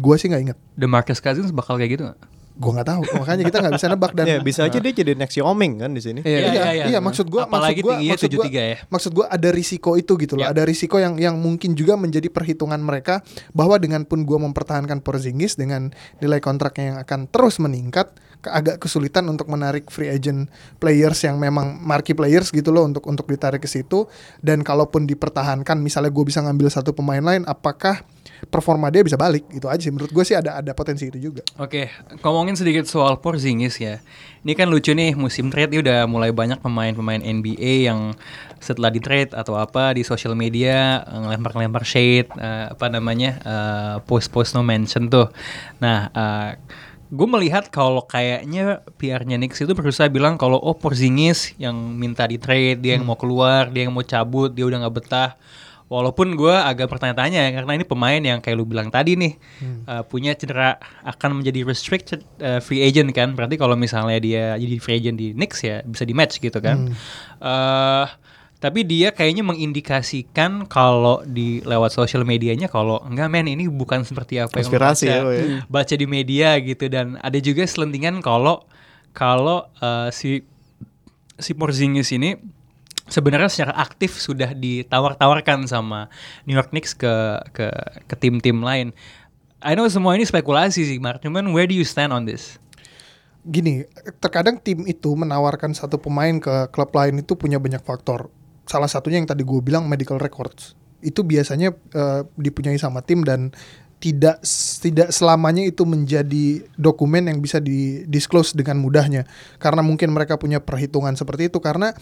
gue 0.00 0.14
sih 0.16 0.32
nggak 0.32 0.42
inget 0.48 0.58
DeMarcus 0.80 1.20
Cousins 1.20 1.52
bakal 1.52 1.76
kayak 1.76 2.00
gitu 2.00 2.02
nggak? 2.08 2.20
Gue 2.50 2.70
nggak 2.76 2.88
tahu 2.88 3.02
makanya 3.16 3.42
kita 3.46 3.58
nggak 3.62 3.74
bisa 3.78 3.86
nebak 3.88 4.12
dan 4.12 4.26
ya 4.26 4.38
bisa 4.42 4.60
aja 4.66 4.78
dia 4.82 4.92
jadi 4.92 5.12
next 5.16 5.38
Yao 5.38 5.54
Ming 5.54 5.80
kan 5.80 5.90
di 5.94 6.02
sini. 6.02 6.20
Iya, 6.20 6.38
iya, 6.50 6.62
iya, 6.72 6.84
iya, 6.92 6.98
maksud 7.00 7.30
gua 7.30 7.48
Apalagi 7.48 7.80
maksud 7.80 7.86
gua 7.86 7.92
tingginya 7.96 8.12
maksud 8.12 8.30
gua, 8.34 8.44
73 8.44 8.60
ya. 8.60 8.76
maksud 8.90 9.10
gua 9.16 9.26
ada 9.32 9.48
risiko 9.48 9.90
itu 9.96 10.12
gitu 10.20 10.34
loh. 10.36 10.44
Ya. 10.44 10.52
Ada 10.52 10.62
risiko 10.68 10.96
yang 11.00 11.16
yang 11.16 11.40
mungkin 11.40 11.72
juga 11.72 11.96
menjadi 11.96 12.28
perhitungan 12.28 12.80
mereka 12.82 13.24
bahwa 13.56 13.80
dengan 13.80 14.04
pun 14.04 14.28
gua 14.28 14.42
mempertahankan 14.44 15.00
Porzingis 15.00 15.56
dengan 15.56 15.94
nilai 16.20 16.40
kontraknya 16.42 16.84
yang 16.96 16.98
akan 17.00 17.32
terus 17.32 17.56
meningkat 17.62 18.12
ke- 18.40 18.52
agak 18.52 18.76
kesulitan 18.80 19.28
untuk 19.28 19.48
menarik 19.48 19.88
free 19.88 20.08
agent 20.08 20.48
players 20.76 21.20
yang 21.24 21.36
memang 21.36 21.80
marquee 21.80 22.16
players 22.16 22.48
gitu 22.52 22.72
loh 22.72 22.88
untuk 22.88 23.04
untuk 23.08 23.28
ditarik 23.28 23.60
ke 23.60 23.68
situ 23.68 24.08
dan 24.40 24.64
kalaupun 24.64 25.04
dipertahankan 25.04 25.80
misalnya 25.80 26.08
gue 26.12 26.24
bisa 26.24 26.40
ngambil 26.40 26.68
satu 26.72 26.96
pemain 26.96 27.20
lain 27.20 27.44
apakah 27.44 28.00
performa 28.48 28.88
dia 28.88 29.04
bisa 29.04 29.20
balik 29.20 29.44
itu 29.52 29.68
aja 29.68 29.82
sih 29.84 29.92
menurut 29.92 30.08
gue 30.08 30.24
sih 30.24 30.36
ada 30.38 30.56
ada 30.56 30.72
potensi 30.72 31.04
itu 31.10 31.20
juga 31.20 31.44
Oke, 31.60 31.92
ngomongin 32.24 32.56
sedikit 32.56 32.88
soal 32.88 33.20
Porzingis 33.20 33.76
ya. 33.82 34.00
Ini 34.40 34.56
kan 34.56 34.72
lucu 34.72 34.96
nih 34.96 35.12
musim 35.12 35.52
trade 35.52 35.76
ini 35.76 35.84
udah 35.84 36.08
mulai 36.08 36.32
banyak 36.32 36.56
pemain-pemain 36.64 37.20
NBA 37.20 37.84
yang 37.84 38.16
setelah 38.62 38.88
di 38.88 38.96
trade 38.96 39.36
atau 39.36 39.60
apa 39.60 39.92
di 39.92 40.00
sosial 40.00 40.32
media 40.32 41.04
eh, 41.04 41.18
ngelempar-ngelempar 41.20 41.84
shade 41.84 42.32
eh, 42.38 42.72
apa 42.72 42.86
namanya 42.88 43.30
eh, 43.44 43.96
post-post 44.08 44.56
no 44.56 44.64
mention 44.64 45.12
tuh. 45.12 45.28
Nah, 45.84 46.08
gue 47.10 47.28
melihat 47.28 47.68
kalau 47.68 48.06
kayaknya 48.06 48.86
PR-nya 48.96 49.36
Knicks 49.36 49.60
itu 49.60 49.74
berusaha 49.74 50.06
bilang 50.06 50.38
kalau 50.38 50.56
oh 50.56 50.78
Porzingis 50.78 51.58
yang 51.58 51.74
minta 51.76 52.24
di 52.24 52.38
trade, 52.38 52.80
dia 52.80 52.96
yang 52.96 53.04
mau 53.04 53.18
keluar, 53.18 53.68
dia 53.68 53.84
yang 53.84 53.92
mau 53.92 54.06
cabut, 54.06 54.54
dia 54.54 54.64
udah 54.64 54.86
nggak 54.86 54.94
betah. 54.96 55.30
Walaupun 55.90 56.38
gue 56.38 56.54
agak 56.54 56.86
bertanya-tanya 56.86 57.50
ya, 57.50 57.50
karena 57.50 57.72
ini 57.74 57.82
pemain 57.82 58.22
yang 58.22 58.38
kayak 58.38 58.54
lu 58.54 58.62
bilang 58.62 58.94
tadi 58.94 59.18
nih 59.18 59.34
uh, 59.90 60.06
punya 60.06 60.38
cedera 60.38 60.78
akan 61.02 61.42
menjadi 61.42 61.66
restricted 61.66 62.22
uh, 62.38 62.62
free 62.62 62.78
agent 62.86 63.10
kan. 63.10 63.34
Berarti 63.34 63.58
kalau 63.58 63.74
misalnya 63.74 64.22
dia 64.22 64.54
jadi 64.54 64.78
free 64.78 65.02
agent 65.02 65.18
di 65.18 65.34
Knicks 65.34 65.66
ya 65.66 65.82
bisa 65.82 66.06
di 66.06 66.14
match 66.14 66.38
gitu 66.38 66.62
kan. 66.62 66.94
Uh, 67.42 68.06
tapi 68.60 68.84
dia 68.84 69.10
kayaknya 69.10 69.40
mengindikasikan 69.40 70.68
kalau 70.68 71.24
di 71.24 71.64
lewat 71.64 71.96
sosial 71.96 72.28
medianya 72.28 72.68
kalau 72.68 73.00
enggak 73.08 73.32
men 73.32 73.48
ini 73.48 73.66
bukan 73.66 74.04
seperti 74.04 74.36
apa 74.36 74.60
yang 74.60 74.70
baca, 74.70 75.00
ya, 75.00 75.20
Boy. 75.24 75.64
baca 75.64 75.94
di 75.96 76.06
media 76.06 76.60
gitu 76.60 76.84
dan 76.92 77.16
ada 77.24 77.40
juga 77.40 77.64
selentingan 77.64 78.20
kalau 78.20 78.62
kalau 79.16 79.64
uh, 79.80 80.12
si 80.12 80.44
si 81.40 81.56
Porzingis 81.56 82.12
ini 82.12 82.36
sebenarnya 83.10 83.50
secara 83.50 83.74
aktif 83.76 84.16
sudah 84.16 84.54
ditawar-tawarkan 84.56 85.66
sama 85.66 86.08
New 86.46 86.56
York 86.56 86.70
Knicks 86.70 86.96
ke 86.96 87.42
ke 87.52 87.68
ke 88.06 88.14
tim-tim 88.16 88.62
lain. 88.62 88.94
I 89.60 89.76
know 89.76 89.84
semua 89.92 90.16
ini 90.16 90.24
spekulasi 90.24 90.88
sih, 90.88 90.96
Mark. 90.96 91.20
Cuman 91.20 91.52
where 91.52 91.68
do 91.68 91.76
you 91.76 91.84
stand 91.84 92.16
on 92.16 92.24
this? 92.24 92.56
gini, 93.46 93.88
terkadang 94.20 94.60
tim 94.60 94.84
itu 94.84 95.16
menawarkan 95.16 95.72
satu 95.72 95.96
pemain 95.96 96.36
ke 96.36 96.68
klub 96.72 96.92
lain 96.92 97.24
itu 97.24 97.32
punya 97.36 97.56
banyak 97.56 97.80
faktor. 97.80 98.28
Salah 98.68 98.88
satunya 98.88 99.18
yang 99.20 99.28
tadi 99.28 99.42
gue 99.42 99.60
bilang 99.64 99.88
medical 99.88 100.20
records. 100.20 100.76
Itu 101.00 101.24
biasanya 101.24 101.72
eh, 101.72 102.20
dipunyai 102.36 102.76
sama 102.76 103.00
tim 103.00 103.24
dan 103.24 103.50
tidak 104.00 104.40
tidak 104.80 105.12
selamanya 105.12 105.60
itu 105.68 105.84
menjadi 105.84 106.64
dokumen 106.80 107.28
yang 107.28 107.38
bisa 107.44 107.60
di 107.60 108.04
disclose 108.08 108.56
dengan 108.56 108.80
mudahnya. 108.80 109.28
Karena 109.60 109.84
mungkin 109.84 110.12
mereka 110.12 110.40
punya 110.40 110.60
perhitungan 110.60 111.16
seperti 111.16 111.52
itu 111.52 111.60
karena 111.60 111.92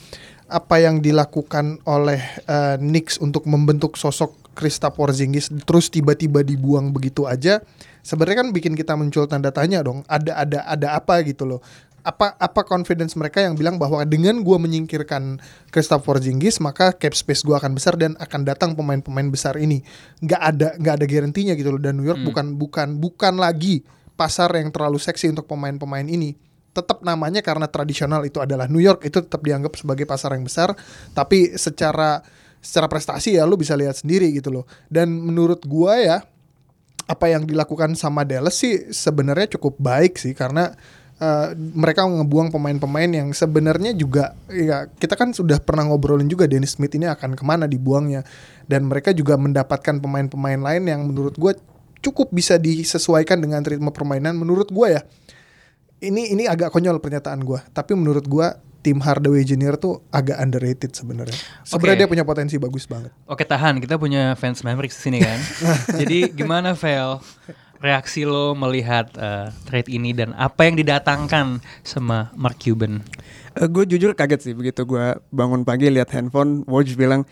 apa 0.48 0.80
yang 0.80 1.04
dilakukan 1.04 1.84
oleh 1.84 2.20
eh, 2.48 2.76
Knicks 2.80 3.20
untuk 3.20 3.44
membentuk 3.44 4.00
sosok 4.00 4.48
Kristaps 4.56 4.98
Porzingis 4.98 5.52
terus 5.68 5.86
tiba-tiba 5.86 6.42
dibuang 6.42 6.90
begitu 6.90 7.30
aja 7.30 7.62
sebenarnya 8.02 8.42
kan 8.42 8.48
bikin 8.50 8.74
kita 8.74 8.98
muncul 8.98 9.28
tanda 9.30 9.54
tanya 9.54 9.84
dong 9.84 10.02
ada 10.08 10.34
ada 10.40 10.64
ada 10.66 10.88
apa 10.96 11.20
gitu 11.22 11.44
loh. 11.44 11.62
Apa 11.98 12.32
apa 12.40 12.64
confidence 12.64 13.12
mereka 13.20 13.44
yang 13.44 13.52
bilang 13.52 13.76
bahwa 13.76 14.00
dengan 14.08 14.40
gua 14.40 14.56
menyingkirkan 14.56 15.44
Kristaps 15.68 16.08
Porzingis 16.08 16.56
maka 16.56 16.96
cap 16.96 17.12
space 17.12 17.44
gua 17.44 17.60
akan 17.60 17.76
besar 17.76 18.00
dan 18.00 18.16
akan 18.16 18.48
datang 18.48 18.72
pemain-pemain 18.72 19.28
besar 19.28 19.60
ini. 19.60 19.84
Nggak 20.24 20.40
ada 20.40 20.68
nggak 20.80 20.94
ada 21.02 21.06
garantinya 21.06 21.52
gitu 21.52 21.76
loh. 21.76 21.82
Dan 21.82 22.00
New 22.00 22.08
York 22.08 22.24
bukan 22.24 22.56
bukan 22.56 22.96
bukan 22.96 23.36
lagi 23.36 23.84
pasar 24.16 24.48
yang 24.56 24.72
terlalu 24.72 24.96
seksi 24.96 25.36
untuk 25.36 25.44
pemain-pemain 25.46 26.06
ini 26.08 26.47
tetap 26.78 27.02
namanya 27.02 27.42
karena 27.42 27.66
tradisional 27.66 28.22
itu 28.22 28.38
adalah 28.38 28.70
New 28.70 28.78
York 28.78 29.02
itu 29.02 29.18
tetap 29.18 29.42
dianggap 29.42 29.74
sebagai 29.74 30.06
pasar 30.06 30.38
yang 30.38 30.46
besar 30.46 30.78
tapi 31.10 31.58
secara 31.58 32.22
secara 32.58 32.86
prestasi 32.90 33.38
ya 33.38 33.46
lu 33.46 33.54
bisa 33.54 33.74
lihat 33.78 33.98
sendiri 33.98 34.30
gitu 34.34 34.50
loh. 34.50 34.64
Dan 34.90 35.14
menurut 35.14 35.62
gua 35.66 35.98
ya 35.98 36.18
apa 37.08 37.26
yang 37.32 37.48
dilakukan 37.48 37.96
sama 37.96 38.26
Dallas 38.26 38.60
sih 38.60 38.92
sebenarnya 38.92 39.56
cukup 39.56 39.80
baik 39.80 40.20
sih 40.20 40.36
karena 40.36 40.76
eh, 41.16 41.56
mereka 41.56 42.04
ngebuang 42.04 42.52
pemain-pemain 42.52 43.08
yang 43.08 43.28
sebenarnya 43.32 43.96
juga 43.96 44.36
ya 44.52 44.84
kita 44.92 45.16
kan 45.16 45.32
sudah 45.32 45.56
pernah 45.62 45.88
ngobrolin 45.88 46.28
juga 46.28 46.44
Dennis 46.44 46.76
Smith 46.76 46.92
ini 46.92 47.08
akan 47.08 47.38
ke 47.38 47.44
mana 47.46 47.64
dibuangnya. 47.64 48.26
Dan 48.68 48.84
mereka 48.90 49.16
juga 49.16 49.40
mendapatkan 49.40 49.96
pemain-pemain 49.96 50.60
lain 50.60 50.84
yang 50.84 51.00
menurut 51.08 51.34
gue 51.40 51.56
cukup 51.98 52.30
bisa 52.30 52.60
disesuaikan 52.60 53.42
dengan 53.42 53.64
ritme 53.66 53.90
permainan 53.90 54.38
menurut 54.38 54.70
gue 54.70 54.88
ya 54.94 55.02
ini 56.02 56.34
ini 56.34 56.44
agak 56.46 56.70
konyol 56.70 57.02
pernyataan 57.02 57.42
gue 57.42 57.58
tapi 57.74 57.94
menurut 57.98 58.24
gue 58.26 58.46
tim 58.82 59.02
Hardaway 59.02 59.42
Junior 59.42 59.74
tuh 59.74 60.00
agak 60.14 60.38
underrated 60.38 60.94
sebenarnya 60.94 61.34
sebenarnya 61.66 61.94
Oke. 61.98 62.02
dia 62.06 62.08
punya 62.08 62.24
potensi 62.24 62.56
bagus 62.56 62.86
banget 62.86 63.10
Oke 63.26 63.42
tahan, 63.42 63.82
kita 63.82 63.98
punya 63.98 64.32
fans 64.38 64.62
Mavericks 64.64 64.96
di 64.98 65.02
sini 65.10 65.18
kan. 65.20 65.38
Jadi 66.00 66.32
gimana 66.32 66.72
Vel? 66.72 67.20
Reaksi 67.78 68.26
lo 68.26 68.58
melihat 68.58 69.06
eh, 69.14 69.54
trade 69.62 69.86
ini 69.86 70.10
dan 70.10 70.34
apa 70.34 70.66
yang 70.66 70.74
didatangkan 70.74 71.62
sama 71.86 72.34
Mark 72.34 72.58
Cuban? 72.58 73.06
gue 73.54 73.84
Eh, 73.84 73.88
jujur 73.90 74.14
kaget 74.14 74.50
sih 74.50 74.54
begitu 74.54 74.82
gue 74.82 75.18
bangun 75.30 75.62
pagi 75.62 75.86
lihat 75.90 76.10
handphone, 76.10 76.66
Woj 76.66 76.98
bilang 76.98 77.22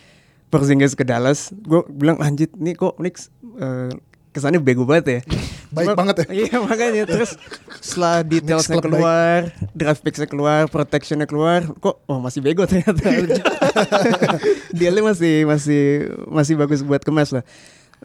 Porzingis 0.46 0.94
ke 0.94 1.02
Dallas. 1.02 1.50
Gue 1.50 1.82
bilang 1.90 2.22
lanjut 2.22 2.54
nih 2.54 2.78
kok 2.78 2.94
Knicks 3.02 3.34
eh, 3.58 3.90
kesannya 4.36 4.60
bego 4.60 4.84
banget 4.84 5.06
ya. 5.08 5.20
Baik 5.76 5.96
banget 5.96 6.16
ya. 6.22 6.26
Iya 6.44 6.56
makanya 6.60 7.02
terus 7.08 7.40
setelah 7.80 8.20
detailsnya 8.20 8.78
keluar, 8.84 9.48
draft 9.72 10.04
picksnya 10.04 10.28
keluar, 10.28 10.68
protectionnya 10.68 11.24
keluar, 11.24 11.64
kok 11.80 12.04
oh 12.04 12.20
masih 12.20 12.44
bego 12.44 12.68
ternyata. 12.68 13.08
Dealnya 14.76 15.02
masih 15.02 15.48
masih 15.48 15.82
masih 16.28 16.54
bagus 16.60 16.84
buat 16.84 17.00
kemas 17.00 17.32
lah. 17.32 17.44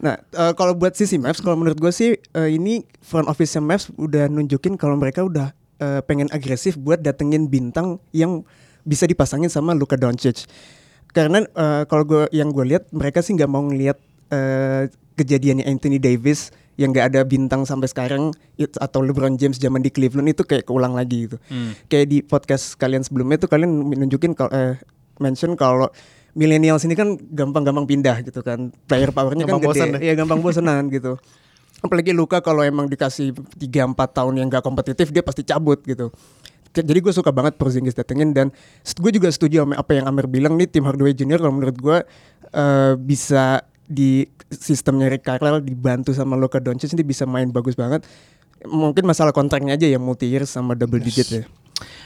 Nah, 0.00 0.16
eh, 0.16 0.52
kalau 0.56 0.72
buat 0.72 0.96
sisi 0.96 1.20
Mavs, 1.20 1.44
kalau 1.44 1.60
menurut 1.60 1.76
gue 1.76 1.92
sih 1.92 2.16
eh, 2.16 2.50
ini 2.50 2.88
front 3.04 3.28
office 3.28 3.60
Mavs 3.60 3.92
udah 4.00 4.24
nunjukin 4.32 4.80
kalau 4.80 4.96
mereka 4.96 5.20
udah 5.20 5.52
eh, 5.78 6.00
pengen 6.08 6.32
agresif 6.32 6.80
buat 6.80 7.04
datengin 7.04 7.52
bintang 7.52 8.00
yang 8.16 8.40
bisa 8.88 9.04
dipasangin 9.04 9.52
sama 9.52 9.76
Luka 9.76 10.00
Doncic. 10.00 10.48
Karena 11.12 11.44
eh, 11.44 11.84
kalau 11.86 12.08
gue 12.08 12.24
yang 12.32 12.50
gue 12.50 12.64
lihat 12.64 12.88
mereka 12.90 13.20
sih 13.20 13.36
nggak 13.36 13.50
mau 13.52 13.60
ngelihat 13.68 14.00
eh, 14.32 14.88
kejadiannya 15.16 15.64
Anthony 15.68 16.00
Davis 16.00 16.52
yang 16.80 16.90
nggak 16.90 17.12
ada 17.12 17.20
bintang 17.22 17.68
sampai 17.68 17.88
sekarang 17.88 18.32
atau 18.80 19.00
LeBron 19.04 19.36
James 19.36 19.60
zaman 19.60 19.84
di 19.84 19.92
Cleveland 19.92 20.32
itu 20.32 20.42
kayak 20.42 20.64
keulang 20.64 20.96
lagi 20.96 21.28
gitu. 21.28 21.36
Kayak 21.86 22.06
di 22.08 22.18
podcast 22.24 22.74
kalian 22.80 23.04
sebelumnya 23.04 23.36
itu 23.36 23.48
kalian 23.48 23.70
nunjukin 23.92 24.32
kalau 24.32 24.50
eh, 24.56 24.80
mention 25.20 25.52
kalau 25.52 25.92
millennials 26.32 26.80
ini 26.88 26.96
kan 26.96 27.20
gampang-gampang 27.20 27.84
pindah 27.84 28.24
gitu 28.24 28.40
kan. 28.40 28.72
Player 28.88 29.12
powernya 29.12 29.44
kan 29.44 29.60
Gampang 29.60 29.72
gede. 29.76 30.00
Iya 30.00 30.12
gampang 30.16 30.40
bosenan 30.40 30.88
gitu. 30.88 31.20
Apalagi 31.84 32.14
Luka 32.14 32.40
kalau 32.40 32.62
emang 32.62 32.86
dikasih 32.86 33.34
3-4 33.58 33.98
tahun 34.14 34.34
yang 34.38 34.46
gak 34.48 34.62
kompetitif 34.62 35.10
dia 35.10 35.20
pasti 35.20 35.42
cabut 35.42 35.82
gitu. 35.82 36.14
Jadi 36.72 36.98
gue 37.04 37.12
suka 37.12 37.28
banget 37.28 37.60
Porzingis 37.60 37.92
datengin 37.92 38.32
dan 38.32 38.48
gue 38.80 39.10
juga 39.12 39.28
setuju 39.28 39.68
sama 39.68 39.76
apa 39.76 39.92
yang 39.92 40.08
Amir 40.08 40.24
bilang 40.24 40.56
nih 40.56 40.64
tim 40.72 40.88
Hardaway 40.88 41.12
Junior 41.12 41.36
kalau 41.36 41.52
menurut 41.52 41.76
gue 41.76 41.98
eh, 42.48 42.92
bisa 42.96 43.60
di 43.92 44.24
sistemnya 44.48 45.12
Rick 45.12 45.28
Carlisle 45.28 45.60
dibantu 45.60 46.16
sama 46.16 46.34
Luka 46.40 46.58
Doncic 46.58 46.96
ini 46.96 47.04
bisa 47.04 47.28
main 47.28 47.52
bagus 47.52 47.76
banget. 47.76 48.08
Mungkin 48.64 49.04
masalah 49.04 49.36
kontraknya 49.36 49.76
aja 49.76 49.84
yang 49.84 50.00
multi 50.00 50.32
year 50.32 50.48
sama 50.48 50.72
double 50.72 51.02
digit 51.02 51.28
ya. 51.28 51.44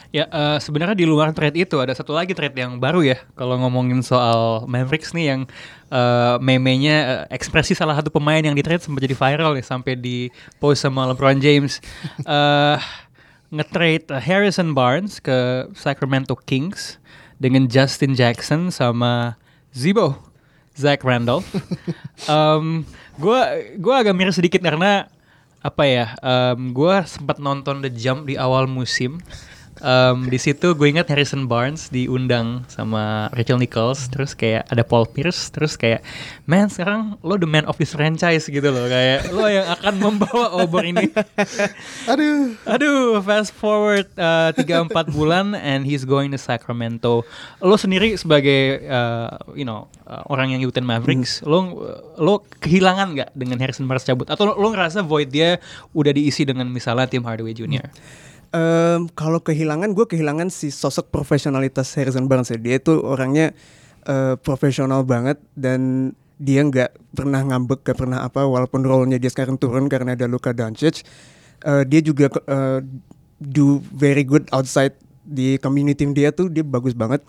Ya 0.09 0.25
eh, 0.31 0.57
sebenarnya 0.63 0.97
di 0.97 1.05
luar 1.05 1.35
trade 1.35 1.67
itu 1.67 1.77
ada 1.77 1.91
satu 1.93 2.15
lagi 2.15 2.31
trade 2.31 2.55
yang 2.55 2.79
baru 2.79 3.03
ya 3.03 3.19
kalau 3.35 3.59
ngomongin 3.59 3.99
soal 4.01 4.63
Mavericks 4.65 5.11
nih 5.11 5.35
yang 5.35 5.41
eh, 5.91 6.35
meme-nya 6.41 7.27
eh, 7.29 7.35
ekspresi 7.35 7.77
salah 7.77 7.93
satu 7.93 8.09
pemain 8.09 8.39
yang 8.39 8.55
di 8.55 8.63
trade 8.63 8.81
sempat 8.81 9.03
jadi 9.03 9.13
viral 9.13 9.53
nih 9.53 9.65
sampai 9.67 9.93
di 9.99 10.33
post 10.57 10.83
sama 10.83 11.07
LeBron 11.11 11.39
James. 11.39 11.79
Eh 12.27 12.79
nge-trade 13.47 14.11
uh, 14.11 14.19
Harrison 14.19 14.75
Barnes 14.75 15.23
ke 15.23 15.67
Sacramento 15.71 16.35
Kings 16.35 16.99
dengan 17.39 17.69
Justin 17.69 18.17
Jackson 18.17 18.73
sama 18.73 19.39
Zibo, 19.71 20.19
Zach 20.77 21.01
Randolph. 21.01 21.49
um, 22.31 22.85
gua 23.17 23.57
gua 23.81 24.05
agak 24.05 24.13
miris 24.13 24.37
sedikit 24.37 24.61
karena 24.61 25.09
apa 25.65 25.83
ya? 25.89 26.05
Um, 26.21 26.71
gua 26.71 27.03
sempat 27.03 27.41
nonton 27.41 27.81
The 27.81 27.89
Jump 27.89 28.29
di 28.29 28.37
awal 28.37 28.69
musim. 28.69 29.17
Um, 29.79 30.25
di 30.27 30.39
situ 30.41 30.73
gue 30.73 30.87
ingat 30.89 31.09
Harrison 31.09 31.45
Barnes 31.45 31.89
diundang 31.93 32.65
sama 32.71 33.29
Rachel 33.33 33.61
Nichols, 33.61 34.09
terus 34.09 34.33
kayak 34.33 34.65
ada 34.69 34.81
Paul 34.81 35.05
Pierce, 35.09 35.53
terus 35.53 35.77
kayak, 35.77 36.01
man 36.49 36.69
sekarang 36.69 37.15
lo 37.21 37.37
the 37.37 37.49
man 37.49 37.65
of 37.69 37.77
this 37.77 37.93
franchise 37.93 38.49
gitu 38.49 38.65
loh, 38.65 38.89
kayak 38.89 39.29
lo 39.29 39.45
yang 39.45 39.67
akan 39.77 39.93
membawa 40.01 40.57
obor 40.57 40.81
ini. 40.81 41.09
Aduh. 42.11 42.57
Aduh, 42.65 43.21
fast 43.21 43.53
forward 43.53 44.09
uh, 44.17 44.49
tiga 44.53 44.81
empat 44.81 45.09
bulan 45.13 45.53
and 45.53 45.85
he's 45.85 46.03
going 46.03 46.33
to 46.33 46.39
Sacramento. 46.39 47.23
Lo 47.61 47.77
sendiri 47.77 48.17
sebagai 48.17 48.83
uh, 48.89 49.37
you 49.53 49.63
know 49.63 49.87
uh, 50.09 50.25
orang 50.31 50.53
yang 50.55 50.61
ikutin 50.65 50.85
Mavericks, 50.85 51.45
lo 51.45 51.85
lo 52.17 52.43
kehilangan 52.61 53.07
nggak 53.13 53.29
dengan 53.37 53.57
Harrison 53.61 53.85
Barnes 53.85 54.05
cabut? 54.05 54.27
Atau 54.27 54.49
lo, 54.49 54.53
lo 54.57 54.67
ngerasa 54.73 55.05
void 55.05 55.29
dia 55.29 55.61
udah 55.93 56.11
diisi 56.11 56.43
dengan 56.43 56.67
misalnya 56.69 57.07
Tim 57.07 57.23
Hardaway 57.23 57.53
Jr. 57.53 57.87
Em, 58.55 59.11
kalau 59.11 59.43
kehilangan 59.43 59.91
gue 59.91 60.07
kehilangan 60.07 60.47
si 60.47 60.71
sosok 60.71 61.11
profesionalitas 61.11 61.91
Harrison 61.99 62.31
Barnes 62.31 62.47
ya. 62.47 62.59
Dia 62.59 62.79
tuh 62.79 63.03
orangnya 63.03 63.51
eh, 64.07 64.35
profesional 64.39 65.03
banget 65.03 65.39
dan 65.57 66.11
dia 66.37 66.61
nggak 66.61 67.17
pernah 67.17 67.41
ngambek, 67.43 67.83
gak 67.83 67.97
pernah 67.97 68.23
apa. 68.23 68.45
Walaupun 68.45 68.85
role-nya 68.85 69.19
dia 69.19 69.27
sekarang 69.27 69.59
turun 69.59 69.91
karena 69.91 70.15
ada 70.15 70.29
Luka 70.29 70.55
Doncic, 70.55 71.03
eh, 71.65 71.83
dia 71.83 71.99
juga 71.99 72.31
eh, 72.31 72.79
do 73.37 73.83
very 73.91 74.23
good 74.23 74.47
outside 74.55 74.95
di 75.27 75.59
community 75.59 76.07
dia 76.15 76.31
tuh 76.31 76.47
dia 76.47 76.63
bagus 76.63 76.95
banget. 76.95 77.19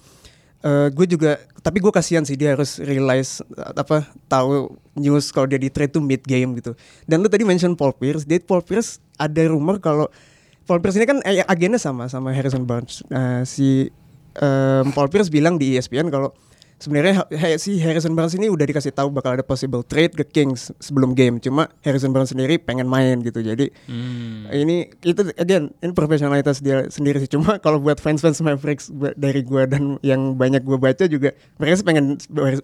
Eh, 0.59 0.91
gue 0.91 1.07
juga, 1.07 1.39
tapi 1.63 1.79
gue 1.79 1.93
kasihan 1.95 2.27
sih 2.27 2.35
dia 2.35 2.59
harus 2.59 2.83
realize 2.83 3.39
apa 3.79 4.11
tahu 4.27 4.75
news 4.99 5.31
kalau 5.31 5.47
dia 5.47 5.59
di 5.59 5.71
trade 5.71 5.95
tuh 5.95 6.03
mid 6.03 6.23
game 6.27 6.59
gitu. 6.59 6.75
Dan 7.07 7.23
lu 7.23 7.31
tadi 7.31 7.47
mention 7.47 7.79
Paul 7.79 7.95
Pierce, 7.95 8.27
dia 8.27 8.43
Paul 8.43 8.67
Pierce 8.67 8.99
ada 9.19 9.39
rumor 9.47 9.79
kalau 9.79 10.11
Paul 10.69 10.85
Pierce 10.85 11.01
ini 11.01 11.09
kan 11.09 11.25
eh, 11.25 11.41
agennya 11.49 11.81
sama 11.81 12.13
sama 12.13 12.37
Harrison 12.37 12.69
Barnes. 12.69 13.01
Nah, 13.09 13.49
si 13.49 13.89
em, 14.37 14.87
Paul 14.93 15.09
Pierce 15.09 15.33
bilang 15.33 15.57
di 15.57 15.81
ESPN 15.81 16.13
kalau 16.13 16.37
sebenarnya 16.79 17.27
si 17.63 17.79
Harrison 17.83 18.15
Barnes 18.15 18.35
ini 18.39 18.47
udah 18.49 18.65
dikasih 18.65 18.95
tahu 18.95 19.11
bakal 19.11 19.35
ada 19.35 19.45
possible 19.45 19.83
trade 19.83 20.15
ke 20.15 20.25
Kings 20.25 20.71
sebelum 20.79 21.13
game. 21.13 21.43
Cuma 21.43 21.69
Harrison 21.83 22.15
Barnes 22.15 22.31
sendiri 22.31 22.59
pengen 22.59 22.87
main 22.87 23.21
gitu. 23.23 23.43
Jadi 23.43 23.71
ini 24.55 24.89
itu 25.03 25.21
again 25.39 25.75
ini 25.83 25.93
profesionalitas 25.93 26.63
dia 26.63 26.87
sendiri 26.89 27.19
sih. 27.19 27.31
Cuma 27.31 27.59
kalau 27.59 27.83
buat 27.83 27.99
fans-fans 27.99 28.41
Mavericks 28.41 28.89
dari 29.19 29.43
gua 29.43 29.67
dan 29.67 29.99
yang 30.07 30.39
banyak 30.39 30.63
gua 30.63 30.79
baca 30.79 31.05
juga 31.11 31.35
mereka 31.59 31.75
sih 31.83 31.87
pengen 31.87 32.17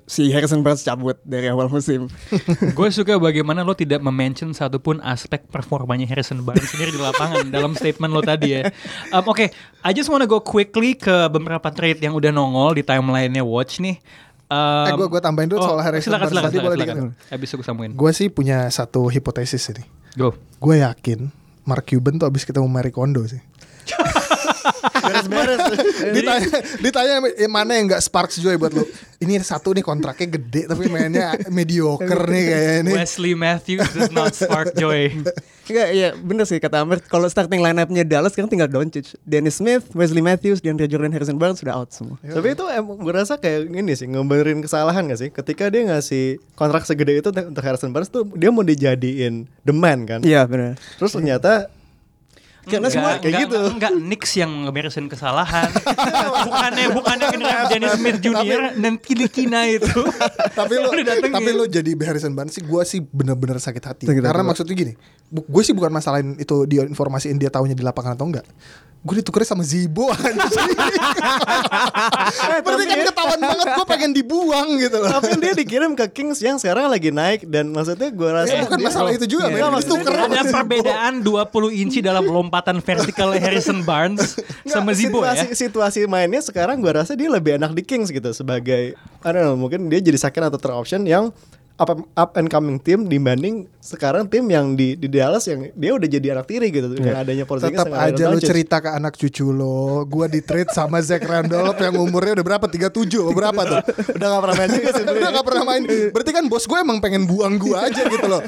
si 0.07 0.31
Harrison 0.31 0.62
Barnes 0.62 0.87
cabut 0.87 1.18
dari 1.27 1.50
awal 1.50 1.66
musim. 1.66 2.07
gue 2.79 2.88
suka 2.92 3.18
bagaimana 3.18 3.66
lo 3.66 3.74
tidak 3.74 3.98
mention 4.05 4.55
satupun 4.55 5.03
aspek 5.03 5.42
performanya 5.50 6.07
Harrison 6.07 6.44
Barnes 6.44 6.70
sendiri 6.70 6.94
di 6.94 7.00
lapangan 7.00 7.48
dalam 7.55 7.74
statement 7.74 8.12
lo 8.14 8.22
tadi 8.22 8.61
ya. 8.61 8.70
Um, 9.11 9.27
Oke, 9.27 9.50
I 9.83 9.90
just 9.90 10.12
wanna 10.12 10.29
go 10.29 10.38
quickly 10.38 10.94
ke 10.94 11.27
beberapa 11.33 11.72
trade 11.72 11.98
yang 12.05 12.14
udah 12.14 12.31
nongol 12.31 12.79
di 12.79 12.83
timelinenya 12.87 13.42
Watch 13.42 13.83
nih. 13.83 14.03
Um, 14.54 14.86
Eh, 14.86 14.92
gua- 14.94 15.08
gua 15.08 15.20
tambahin 15.20 15.48
dulu 15.48 15.58
soal 15.58 15.80
Harrison 15.80 16.08
silakan, 16.08 16.20
Barnes 16.20 16.30
silakan, 16.30 16.44
tadi, 16.44 16.54
silakan, 16.54 16.68
boleh 16.68 16.78
silakan. 16.78 16.96
dikit? 17.10 17.32
Habis 17.32 17.48
gue 17.50 17.64
sambungin. 17.64 17.90
Gue 17.92 18.10
sih 18.12 18.26
punya 18.28 18.58
satu 18.68 19.08
hipotesis 19.08 19.66
ini. 19.68 19.82
Go. 20.14 20.30
Gue 20.56 20.78
yakin 20.80 21.20
Mark 21.64 21.84
Cuban 21.84 22.14
tuh 22.14 22.26
abis 22.26 22.44
ketemu 22.44 22.66
Marie 22.66 22.90
Kondo 22.90 23.24
sih. 23.24 23.42
Beres-beres. 25.22 25.79
ditanya, 26.16 26.48
ditanya 26.83 27.14
eh, 27.38 27.50
mana 27.50 27.72
yang 27.79 27.87
nggak 27.92 28.03
sparks 28.03 28.42
joy 28.42 28.59
buat 28.59 28.74
lu? 28.74 28.83
Ini 29.22 29.40
satu 29.40 29.72
nih 29.72 29.85
kontraknya 29.87 30.37
gede 30.37 30.66
tapi 30.68 30.90
mainnya 30.90 31.38
mediocre 31.48 32.27
nih 32.29 32.44
kayak 32.50 32.72
ini. 32.85 32.92
Wesley 32.98 33.35
Matthews 33.38 33.87
does 33.94 34.11
not 34.11 34.35
spark 34.35 34.74
joy. 34.74 35.09
Enggak, 35.64 35.88
iya 35.96 36.12
bener 36.12 36.44
sih 36.44 36.61
kata 36.61 36.85
Amir. 36.85 37.00
Kalau 37.09 37.24
starting 37.24 37.64
line-up-nya 37.64 38.05
Dallas 38.05 38.37
sekarang 38.37 38.53
tinggal 38.53 38.68
Doncic, 38.68 39.16
Dennis 39.24 39.64
Smith, 39.64 39.88
Wesley 39.96 40.20
Matthews, 40.20 40.61
dan 40.61 40.77
Jordan 40.77 41.09
Harrison 41.09 41.40
Barnes 41.40 41.57
sudah 41.57 41.72
out 41.72 41.88
semua. 41.88 42.20
Tapi 42.20 42.53
itu 42.53 42.64
emang 42.68 43.00
gue 43.00 43.14
rasa 43.16 43.40
kayak 43.40 43.72
ini 43.72 43.96
sih 43.96 44.05
ngebenerin 44.05 44.61
kesalahan 44.61 45.09
gak 45.09 45.20
sih? 45.24 45.31
Ketika 45.33 45.72
dia 45.72 45.88
ngasih 45.88 46.37
kontrak 46.53 46.85
segede 46.85 47.16
itu 47.16 47.33
untuk 47.33 47.64
Harrison 47.64 47.96
Barnes 47.96 48.12
tuh 48.12 48.29
dia 48.37 48.53
mau 48.53 48.61
dijadiin 48.61 49.48
the 49.64 49.72
man 49.72 50.05
kan? 50.05 50.20
Iya 50.20 50.44
benar. 50.44 50.77
Terus 51.00 51.16
ternyata 51.16 51.72
Karena 52.64 52.88
Enggak, 52.88 52.92
semua 52.92 53.11
enggak, 53.12 53.22
kayak 53.22 53.42
gitu. 53.44 53.61
Enggak, 53.77 53.92
Knicks 54.00 54.33
yang 54.40 54.50
ngeberesin 54.64 55.07
kesalahan. 55.12 55.70
bukannya 56.48 56.87
bukannya 56.96 57.27
generasi 57.29 57.70
Dennis 57.77 57.92
Smith 58.00 58.18
Jr. 58.24 58.62
dan 58.81 58.92
Kilikina 58.96 59.61
itu. 59.68 60.00
tapi 60.59 60.74
lu 60.81 60.88
tapi 61.29 61.50
lu 61.53 61.64
jadi 61.68 61.90
Harrison 62.05 62.33
Barnes 62.33 62.55
sih 62.57 62.64
gue 62.64 62.83
sih 62.87 63.00
bener-bener 63.03 63.59
sakit 63.61 63.85
hati 63.85 64.05
Sakit 64.09 64.22
karena 64.22 64.42
maksudnya 64.46 64.74
gini 64.74 64.92
gue 65.31 65.62
sih 65.64 65.74
bukan 65.74 65.90
masalahin 65.90 66.38
itu 66.38 66.64
dia 66.68 66.87
informasiin 66.87 67.37
dia 67.40 67.50
taunya 67.50 67.74
di 67.74 67.83
lapangan 67.83 68.14
atau 68.14 68.27
enggak 68.29 68.46
gue 69.04 69.20
ditukerin 69.20 69.44
sama 69.44 69.60
Zibo 69.60 70.08
anjing 70.16 70.40
berarti 72.64 72.84
kan 72.84 72.98
ketahuan 73.04 73.36
banget 73.38 73.66
gue 73.70 73.86
pengen 73.86 74.10
dibuang 74.10 74.68
gitu 74.80 74.96
loh 74.96 75.12
tapi 75.12 75.36
dia 75.36 75.52
dikirim 75.52 75.92
ke 75.92 76.08
Kings 76.08 76.40
yang 76.40 76.56
sekarang 76.56 76.88
lagi 76.88 77.12
naik 77.12 77.44
dan 77.44 77.68
maksudnya 77.68 78.08
gue 78.08 78.30
rasa 78.30 78.48
Ya, 78.50 78.62
bukan 78.62 78.78
masalah 78.80 79.10
itu 79.10 79.26
juga, 79.26 79.50
Iya, 79.50 79.66
men. 79.66 79.72
maksudnya 79.72 79.98
Dituker 79.98 80.14
dia- 80.14 80.24
Ada 80.24 80.42
perbedaan 80.46 81.12
20 81.20 81.74
inci 81.76 81.98
dalam 82.00 82.24
lompatan 82.24 82.78
vertikal 82.78 83.34
Harrison 83.34 83.82
Barnes 83.82 84.38
sama 84.64 84.88
Nggak, 84.88 84.96
Zibo 84.96 85.18
situasi, 85.20 85.44
ya. 85.44 85.54
Situasi 85.54 86.00
mainnya 86.06 86.40
sekarang 86.40 86.78
gue 86.78 86.88
rasa 86.88 87.12
dia 87.12 87.28
lebih 87.28 87.56
enak 87.56 87.72
di 87.72 87.82
Kings 87.82 88.08
gitu 88.08 88.30
sebagai 88.30 88.94
I 88.96 89.28
don't 89.28 89.42
know, 89.42 89.54
mungkin 89.54 89.86
dia 89.86 89.98
jadi 89.98 90.16
second 90.16 90.48
atau 90.48 90.56
third 90.56 90.72
option 90.74 91.04
yang 91.04 91.28
up, 91.78 91.90
up 92.14 92.30
and 92.38 92.46
coming 92.46 92.78
team 92.78 93.10
dibanding 93.10 93.66
sekarang 93.82 94.30
tim 94.30 94.46
yang 94.46 94.78
di 94.78 94.94
di 94.94 95.10
Dallas 95.10 95.44
yang 95.50 95.74
dia 95.74 95.90
udah 95.92 96.08
jadi 96.08 96.26
anak 96.38 96.46
tiri 96.46 96.70
gitu 96.70 96.87
dengan 96.94 97.20
adanya 97.20 97.44
Porzingis 97.44 97.82
Tetap 97.82 97.92
aja 97.92 98.24
lu 98.30 98.38
cerita 98.38 98.76
ke 98.78 98.90
anak 98.94 99.18
cucu 99.18 99.50
lo 99.50 100.06
Gue 100.06 100.30
di 100.30 100.40
trade 100.40 100.70
sama 100.70 101.02
Zach 101.02 101.26
Randolph 101.26 101.76
yang 101.76 101.98
umurnya 101.98 102.40
udah 102.40 102.46
berapa? 102.46 102.66
37 102.70 102.88
atau 102.94 103.34
berapa 103.34 103.60
tuh? 103.66 103.82
udah 104.16 104.26
gak 104.30 104.42
pernah 104.42 104.56
main 104.56 104.70
juga 104.70 104.90
sih 104.94 105.04
udah 105.04 105.30
gak 105.34 105.46
pernah 105.46 105.64
main 105.66 105.82
Berarti 106.14 106.30
kan 106.30 106.44
bos 106.46 106.64
gue 106.64 106.78
emang 106.78 106.98
pengen 107.02 107.26
buang 107.26 107.58
gue 107.58 107.76
aja 107.76 108.02
gitu 108.06 108.26
loh 108.30 108.42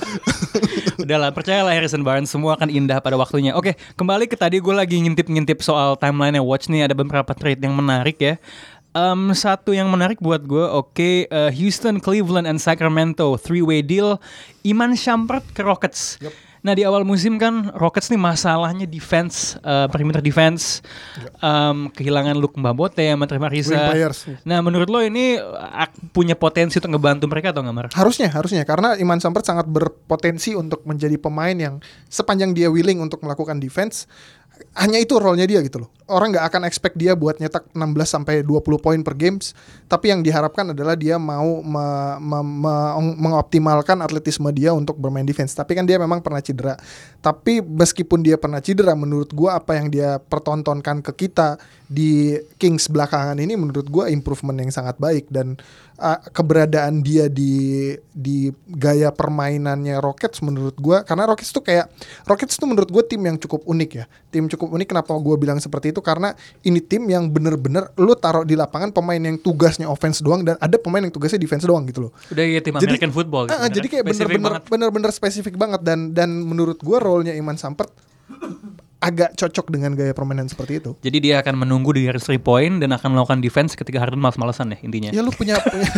Udahlah, 0.96 1.30
percayalah 1.30 1.76
Harrison 1.76 2.00
Barnes 2.00 2.32
semua 2.32 2.56
akan 2.56 2.72
indah 2.72 3.04
pada 3.04 3.20
waktunya. 3.20 3.52
Oke, 3.52 3.76
kembali 4.00 4.24
ke 4.26 4.36
tadi 4.36 4.64
gue 4.64 4.74
lagi 4.74 4.96
ngintip-ngintip 5.04 5.60
soal 5.60 6.00
timeline 6.00 6.40
Watch 6.40 6.72
nih 6.72 6.88
ada 6.88 6.96
beberapa 6.96 7.36
trade 7.36 7.60
yang 7.60 7.76
menarik 7.76 8.16
ya. 8.16 8.34
Em, 8.96 9.20
satu 9.36 9.76
yang 9.76 9.92
menarik 9.92 10.16
buat 10.24 10.40
gue, 10.40 10.64
oke, 10.64 11.28
eh, 11.28 11.50
Houston, 11.52 12.00
Cleveland, 12.00 12.48
and 12.48 12.56
Sacramento 12.56 13.36
three-way 13.36 13.84
deal. 13.84 14.16
Iman 14.64 14.96
Shumpert 14.96 15.44
ke 15.52 15.60
Rockets. 15.60 16.16
Nah 16.64 16.74
di 16.74 16.82
awal 16.82 17.06
musim 17.06 17.38
kan 17.38 17.70
Rockets 17.78 18.10
nih 18.10 18.18
masalahnya 18.18 18.90
defense, 18.90 19.54
eh, 19.62 19.86
perimeter 19.86 20.18
defense, 20.18 20.82
Em, 21.38 21.92
kehilangan 21.94 22.34
Luke 22.34 22.58
Mbabote 22.58 23.06
sama 23.06 23.28
Trevor 23.30 23.54
Ariza. 23.54 23.78
Nah 24.42 24.58
menurut 24.64 24.88
lo 24.90 24.98
ini 24.98 25.38
punya 26.10 26.34
potensi 26.34 26.80
untuk 26.82 26.96
ngebantu 26.96 27.30
mereka 27.30 27.54
atau 27.54 27.62
nggak 27.62 27.76
Mar? 27.76 27.86
Harusnya, 27.94 28.32
harusnya 28.34 28.66
karena 28.66 28.98
Iman 28.98 29.22
Sampert 29.22 29.46
sangat 29.46 29.68
berpotensi 29.70 30.58
untuk 30.58 30.82
menjadi 30.88 31.14
pemain 31.20 31.54
yang 31.54 31.78
sepanjang 32.10 32.50
dia 32.56 32.66
willing 32.66 32.98
untuk 32.98 33.22
melakukan 33.22 33.62
defense, 33.62 34.10
hanya 34.76 35.00
itu 35.00 35.16
role-nya 35.16 35.48
dia 35.48 35.60
gitu 35.64 35.84
loh. 35.84 35.90
Orang 36.06 36.30
nggak 36.30 36.46
akan 36.52 36.62
expect 36.68 36.94
dia 36.94 37.18
buat 37.18 37.40
nyetak 37.42 37.66
16 37.74 37.82
sampai 38.06 38.44
20 38.46 38.62
poin 38.78 39.00
per 39.02 39.16
games, 39.18 39.56
tapi 39.90 40.12
yang 40.14 40.22
diharapkan 40.22 40.70
adalah 40.70 40.94
dia 40.94 41.18
mau 41.18 41.64
me- 41.64 42.16
me- 42.22 42.46
me- 42.62 43.16
mengoptimalkan 43.18 43.98
atletisme 44.04 44.46
dia 44.54 44.70
untuk 44.70 45.00
bermain 45.00 45.26
defense. 45.26 45.56
Tapi 45.56 45.74
kan 45.74 45.82
dia 45.88 45.98
memang 45.98 46.22
pernah 46.22 46.38
cedera. 46.38 46.78
Tapi 47.24 47.58
meskipun 47.58 48.22
dia 48.22 48.38
pernah 48.38 48.62
cedera, 48.62 48.94
menurut 48.94 49.32
gua 49.34 49.58
apa 49.58 49.80
yang 49.80 49.90
dia 49.90 50.22
pertontonkan 50.22 51.02
ke 51.02 51.26
kita 51.26 51.58
di 51.90 52.38
Kings 52.60 52.86
belakangan 52.90 53.38
ini 53.38 53.54
menurut 53.58 53.86
gua 53.90 54.06
improvement 54.12 54.58
yang 54.58 54.70
sangat 54.70 54.94
baik 54.98 55.26
dan 55.30 55.58
uh, 55.98 56.18
keberadaan 56.32 57.00
dia 57.00 57.28
di 57.28 57.92
di 58.12 58.48
gaya 58.68 59.12
permainannya 59.12 60.00
Rockets 60.00 60.40
menurut 60.40 60.76
gua 60.80 61.04
karena 61.04 61.28
Rockets 61.28 61.52
tuh 61.52 61.64
kayak 61.64 61.88
Rockets 62.24 62.56
tuh 62.56 62.68
menurut 62.68 62.88
gua 62.88 63.04
tim 63.04 63.20
yang 63.20 63.36
cukup 63.36 63.64
unik 63.64 63.90
ya. 63.92 64.04
Tim 64.32 64.48
cukup 64.48 64.72
unik 64.76 64.88
kenapa 64.92 65.12
gua 65.20 65.36
bilang 65.36 65.60
seperti 65.60 65.92
itu? 65.92 66.00
Karena 66.00 66.32
ini 66.64 66.80
tim 66.80 67.04
yang 67.08 67.28
bener-bener 67.28 67.92
lu 67.96 68.12
taruh 68.16 68.44
di 68.44 68.56
lapangan 68.56 68.92
pemain 68.92 69.20
yang 69.20 69.36
tugasnya 69.40 69.88
offense 69.88 70.20
doang 70.20 70.44
dan 70.44 70.56
ada 70.60 70.76
pemain 70.76 71.00
yang 71.04 71.12
tugasnya 71.12 71.40
defense 71.40 71.64
doang 71.64 71.84
gitu 71.88 72.08
loh. 72.08 72.12
Udah 72.32 72.44
ya 72.44 72.60
tim 72.60 72.76
Jadi- 72.76 72.96
American 72.96 73.12
football. 73.12 73.48
gitu, 73.48 73.56
ah, 73.56 73.68
jadi 73.68 73.86
kayak 73.88 74.04
bener-bener 74.06 74.52
bener-bener 74.64 75.10
spesifik 75.12 75.56
banget 75.56 75.80
dan 75.84 76.12
dan 76.12 76.28
menurut 76.30 76.80
gua 76.80 77.00
role-nya 77.00 77.36
Iman 77.36 77.56
Sampert 77.56 77.92
agak 78.96 79.36
cocok 79.36 79.68
dengan 79.68 79.92
gaya 79.92 80.16
permainan 80.16 80.48
seperti 80.48 80.80
itu. 80.80 80.96
Jadi 81.04 81.18
dia 81.20 81.44
akan 81.44 81.62
menunggu 81.62 81.92
di 81.92 82.08
garis 82.08 82.24
three 82.24 82.40
point 82.40 82.80
dan 82.80 82.96
akan 82.96 83.12
melakukan 83.12 83.44
defense 83.44 83.76
ketika 83.76 84.00
Harden 84.00 84.16
malas-malasan 84.18 84.72
ya 84.72 84.78
intinya. 84.80 85.10
Ya 85.12 85.20
lu 85.20 85.28
punya 85.30 85.60
punya, 85.64 85.90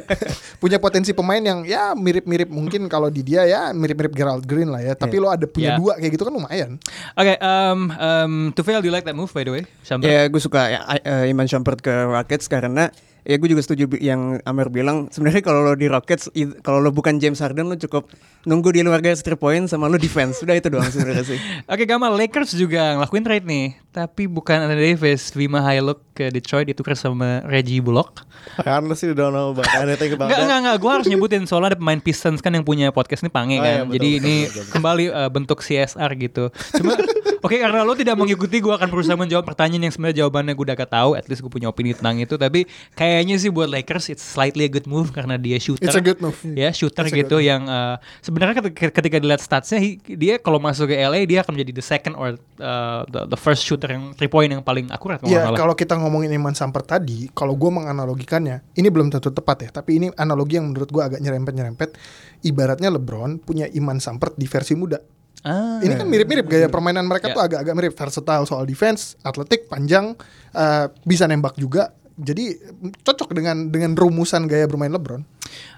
punya 0.62 0.78
potensi 0.78 1.16
pemain 1.16 1.40
yang 1.40 1.64
ya 1.64 1.96
mirip-mirip 1.96 2.52
mungkin 2.52 2.86
kalau 2.86 3.08
di 3.08 3.24
dia 3.24 3.48
ya 3.48 3.72
mirip-mirip 3.72 4.12
Gerald 4.12 4.44
Green 4.44 4.68
lah 4.68 4.84
ya. 4.84 4.92
Tapi 4.92 5.16
lo 5.16 5.32
ada 5.32 5.48
punya 5.48 5.64
Yeah. 5.64 5.80
dua 5.80 5.96
kayak 5.96 6.12
gitu 6.12 6.28
kan 6.28 6.32
lumayan. 6.36 6.70
Oke, 7.16 7.40
um, 7.40 7.88
um, 7.96 8.32
to 8.52 8.60
fail, 8.60 8.84
do 8.84 8.86
you 8.86 8.92
like 8.92 9.08
that 9.08 9.16
move 9.16 9.32
by 9.32 9.40
the 9.40 9.48
way? 9.48 9.64
Shumpert? 9.80 10.04
Ya 10.04 10.28
gue 10.28 10.36
suka 10.36 10.68
ya, 10.68 10.84
uh, 10.84 11.24
Iman 11.24 11.48
Shumpert 11.48 11.80
ke 11.80 12.04
Rockets 12.04 12.52
karena 12.52 12.92
ya 13.24 13.34
gue 13.34 13.48
juga 13.48 13.60
setuju 13.60 13.88
yang 13.98 14.36
Amir 14.44 14.68
bilang 14.68 15.08
sebenarnya 15.08 15.40
kalau 15.40 15.64
lo 15.64 15.72
di 15.72 15.88
Rockets 15.88 16.28
kalau 16.60 16.78
lo 16.78 16.92
bukan 16.92 17.16
James 17.16 17.40
Harden 17.40 17.66
lo 17.66 17.76
cukup 17.76 18.12
nunggu 18.44 18.70
di 18.70 18.84
luar 18.84 19.00
garis 19.00 19.20
three 19.20 19.34
point 19.34 19.64
sama 19.64 19.88
lo 19.88 19.96
defense. 19.96 20.38
Sudah 20.38 20.52
itu 20.52 20.68
doang 20.68 20.84
sebenarnya 20.84 21.24
sih. 21.24 21.38
Oke 21.72 21.84
Gamal, 21.84 22.12
Lakers 22.14 22.52
juga 22.52 22.94
ngelakuin 22.94 23.24
trade 23.24 23.46
nih. 23.48 23.66
Tapi 23.90 24.26
bukan 24.26 24.68
Anthony 24.68 24.92
Davis 24.92 25.32
Vima 25.32 25.62
Haylock 25.62 26.02
ke 26.12 26.28
Detroit 26.28 26.68
ditukar 26.68 26.94
sama 26.94 27.40
Reggie 27.42 27.80
Bullock. 27.80 28.28
Karena 28.60 28.92
sih 28.92 29.08
udah 29.08 29.32
know 29.32 29.56
about 29.56 29.66
anything 29.72 30.12
about 30.12 30.28
Enggak, 30.28 30.36
that. 30.36 30.44
enggak, 30.44 30.58
enggak 30.60 30.76
Gue 30.76 30.90
harus 30.92 31.06
nyebutin 31.08 31.42
Soalnya 31.48 31.72
ada 31.72 31.78
pemain 31.80 31.96
Pistons 31.96 32.44
kan 32.44 32.52
yang 32.52 32.60
punya 32.60 32.92
podcast 32.92 33.24
ini 33.24 33.32
Pange 33.32 33.56
Oh, 33.56 33.64
kan. 33.64 33.72
iya, 33.72 33.80
betul, 33.82 33.94
Jadi 33.96 34.08
betul, 34.10 34.20
ini 34.20 34.36
betul, 34.44 34.52
betul. 34.60 34.72
kembali 34.76 35.04
uh, 35.08 35.30
bentuk 35.32 35.58
CSR 35.64 36.10
gitu. 36.20 36.44
Cuma 36.76 36.92
Oke 37.44 37.60
karena 37.60 37.84
lo 37.84 37.92
tidak 37.92 38.16
mengikuti 38.16 38.56
Gue 38.58 38.72
akan 38.72 38.88
berusaha 38.88 39.14
menjawab 39.14 39.44
pertanyaan 39.44 39.86
Yang 39.86 40.00
sebenarnya 40.00 40.24
jawabannya 40.24 40.52
gue 40.56 40.64
udah 40.64 40.76
gak 40.80 40.92
tahu 40.96 41.10
At 41.12 41.28
least 41.28 41.44
gue 41.44 41.52
punya 41.52 41.68
opini 41.68 41.92
tentang 41.92 42.16
itu 42.16 42.40
Tapi 42.40 42.64
kayaknya 42.96 43.36
sih 43.36 43.52
buat 43.52 43.68
Lakers 43.68 44.08
It's 44.08 44.24
slightly 44.24 44.64
a 44.64 44.72
good 44.72 44.88
move 44.88 45.12
Karena 45.12 45.36
dia 45.36 45.60
shooter 45.60 45.84
It's 45.84 45.94
a 45.94 46.00
good 46.00 46.24
move. 46.24 46.34
Ya 46.56 46.72
shooter 46.72 47.04
It's 47.04 47.12
gitu 47.12 47.44
yang 47.44 47.68
uh, 47.68 48.00
Sebenarnya 48.24 48.64
ketika, 48.64 48.88
ketika 48.96 49.16
dilihat 49.20 49.44
statsnya 49.44 49.78
Dia 50.08 50.40
kalau 50.40 50.56
masuk 50.56 50.88
ke 50.88 50.96
LA 50.96 51.28
Dia 51.28 51.44
akan 51.44 51.52
menjadi 51.54 51.72
the 51.76 51.84
second 51.84 52.16
or 52.16 52.40
uh, 52.60 53.04
the, 53.08 53.28
the 53.28 53.38
first 53.38 53.64
shooter 53.64 53.92
yang 53.92 54.16
three 54.16 54.30
point 54.30 54.48
yang 54.48 54.62
paling 54.62 54.88
akurat 54.88 55.20
kalau 55.20 55.28
nggak 55.30 55.40
Ya 55.40 55.48
salah. 55.50 55.58
kalau 55.58 55.74
kita 55.74 55.94
ngomongin 55.98 56.30
Iman 56.30 56.54
Samper 56.54 56.86
tadi, 56.86 57.26
kalau 57.34 57.58
gue 57.58 57.70
menganalogikannya, 57.70 58.62
ini 58.78 58.88
belum 58.90 59.10
tentu 59.10 59.34
tepat 59.34 59.66
ya, 59.66 59.70
tapi 59.74 59.98
ini 59.98 60.06
analogi 60.14 60.58
yang 60.58 60.70
menurut 60.70 60.90
gue 60.90 61.02
agak 61.02 61.18
nyerempet-nyerempet. 61.18 61.98
Ibaratnya 62.46 62.92
LeBron 62.94 63.42
punya 63.42 63.66
Iman 63.72 63.98
Samper 63.98 64.36
di 64.36 64.46
versi 64.46 64.74
muda. 64.78 64.98
Ah. 65.44 65.76
Ini 65.78 65.92
kan 65.94 66.08
mirip-mirip 66.08 66.48
gaya 66.48 66.66
permainan 66.66 67.04
mereka 67.04 67.28
Ya. 67.28 67.34
tuh 67.36 67.42
agak-agak 67.44 67.74
mirip, 67.76 67.92
versatile 67.92 68.44
soal 68.44 68.64
defense, 68.64 69.12
atletik, 69.20 69.68
panjang, 69.68 70.16
eh, 70.50 70.88
bisa 71.04 71.28
nembak 71.28 71.54
juga. 71.54 71.92
Jadi 72.14 72.56
cocok 73.02 73.34
dengan 73.34 73.68
dengan 73.68 73.92
rumusan 73.92 74.48
gaya 74.48 74.64
bermain 74.64 74.88
LeBron. 74.88 75.20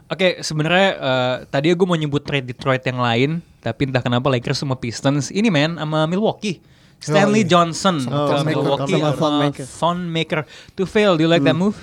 Oke, 0.06 0.38
sebenarnya 0.38 0.90
uh, 0.96 1.36
tadi 1.44 1.74
gue 1.74 1.82
mau 1.82 1.98
nyebut 1.98 2.22
trade 2.22 2.46
Detroit 2.46 2.78
yang 2.86 3.02
lain, 3.02 3.30
tapi 3.58 3.90
entah 3.90 3.98
kenapa 3.98 4.30
Lakers 4.30 4.62
sama 4.62 4.78
Pistons 4.78 5.34
ini 5.34 5.50
men 5.50 5.74
sama 5.74 6.06
Milwaukee. 6.06 6.62
Stanley 6.96 7.42
Oh, 7.42 7.44
iya. 7.44 7.50
Johnson 7.50 7.96
Sama 7.98 8.06
ke 8.06 8.14
Thon 8.30 8.38
Maker. 8.38 8.46
Milwaukee 8.54 8.94
Sama 8.94 9.10
Thon 9.10 9.32
sama 9.32 9.42
Maker. 9.42 9.64
Thon 9.66 9.98
Maker 10.06 10.40
to 10.72 10.82
fail. 10.86 11.12
Do 11.16 11.24
you 11.24 11.28
like 11.28 11.42
that 11.42 11.58
move? 11.58 11.74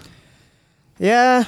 ya 0.96 1.44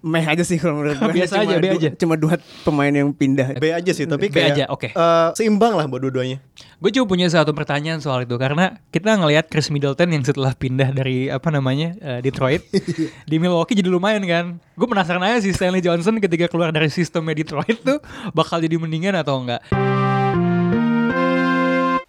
meh 0.00 0.24
aja 0.24 0.40
sih 0.40 0.56
kalau 0.56 0.80
menurut 0.80 0.96
gue. 1.02 1.12
Biasa 1.20 1.40
Cuma 1.40 1.44
aja, 1.44 1.54
B 1.60 1.66
aja. 1.68 1.88
Cuma 1.94 2.14
dua 2.16 2.40
pemain 2.64 2.88
yang 2.88 3.12
pindah. 3.12 3.56
B 3.56 3.70
aja 3.70 3.92
sih, 3.92 4.04
tapi 4.04 4.28
B 4.28 4.34
kayak 4.34 4.48
aja, 4.52 4.64
oke. 4.68 4.88
eh, 4.90 5.28
seimbang 5.36 5.76
lah 5.76 5.84
buat 5.84 6.00
dua-duanya. 6.00 6.40
Gue 6.80 6.90
cuma 6.90 7.04
punya 7.04 7.28
satu 7.28 7.52
pertanyaan 7.52 8.00
soal 8.00 8.24
itu 8.24 8.36
karena 8.40 8.80
kita 8.88 9.20
ngelihat 9.20 9.52
Chris 9.52 9.68
Middleton 9.68 10.16
yang 10.16 10.24
setelah 10.24 10.56
pindah 10.56 10.96
dari 10.96 11.28
apa 11.28 11.52
namanya 11.52 11.92
uh, 12.00 12.20
Detroit 12.24 12.64
di 13.30 13.36
Milwaukee 13.36 13.76
jadi 13.76 13.92
lumayan 13.92 14.24
kan. 14.24 14.44
Gue 14.74 14.88
penasaran 14.88 15.20
aja 15.20 15.44
sih 15.44 15.52
Stanley 15.52 15.84
Johnson 15.84 16.16
ketika 16.18 16.48
keluar 16.48 16.72
dari 16.72 16.88
sistemnya 16.88 17.36
Detroit 17.36 17.84
tuh 17.84 18.00
bakal 18.32 18.64
jadi 18.64 18.80
mendingan 18.80 19.12
atau 19.20 19.44
enggak. 19.44 19.60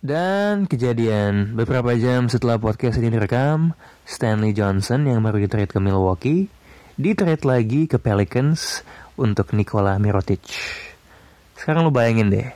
Dan 0.02 0.66
kejadian 0.66 1.54
beberapa 1.54 1.94
jam 1.94 2.26
setelah 2.26 2.58
podcast 2.58 2.98
ini 2.98 3.14
direkam, 3.14 3.78
Stanley 4.02 4.50
Johnson 4.50 5.06
yang 5.06 5.22
baru 5.22 5.46
di-trade 5.46 5.70
ke 5.70 5.78
Milwaukee, 5.78 6.50
di-trade 7.02 7.42
lagi 7.50 7.90
ke 7.90 7.98
Pelicans 7.98 8.86
untuk 9.18 9.58
Nikola 9.58 9.98
Mirotic. 9.98 10.46
Sekarang 11.58 11.90
lu 11.90 11.92
bayangin 11.92 12.30
deh, 12.30 12.48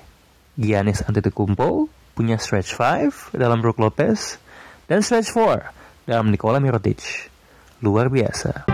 Giannis 0.54 1.02
Antetokounmpo 1.02 1.90
punya 2.14 2.38
stretch 2.38 2.78
5 2.78 3.34
dalam 3.34 3.66
Brook 3.66 3.82
Lopez 3.82 4.38
dan 4.86 5.02
stretch 5.02 5.34
4 5.34 6.06
dalam 6.06 6.30
Nikola 6.30 6.62
Mirotic. 6.62 7.02
Luar 7.82 8.14
biasa. 8.14 8.70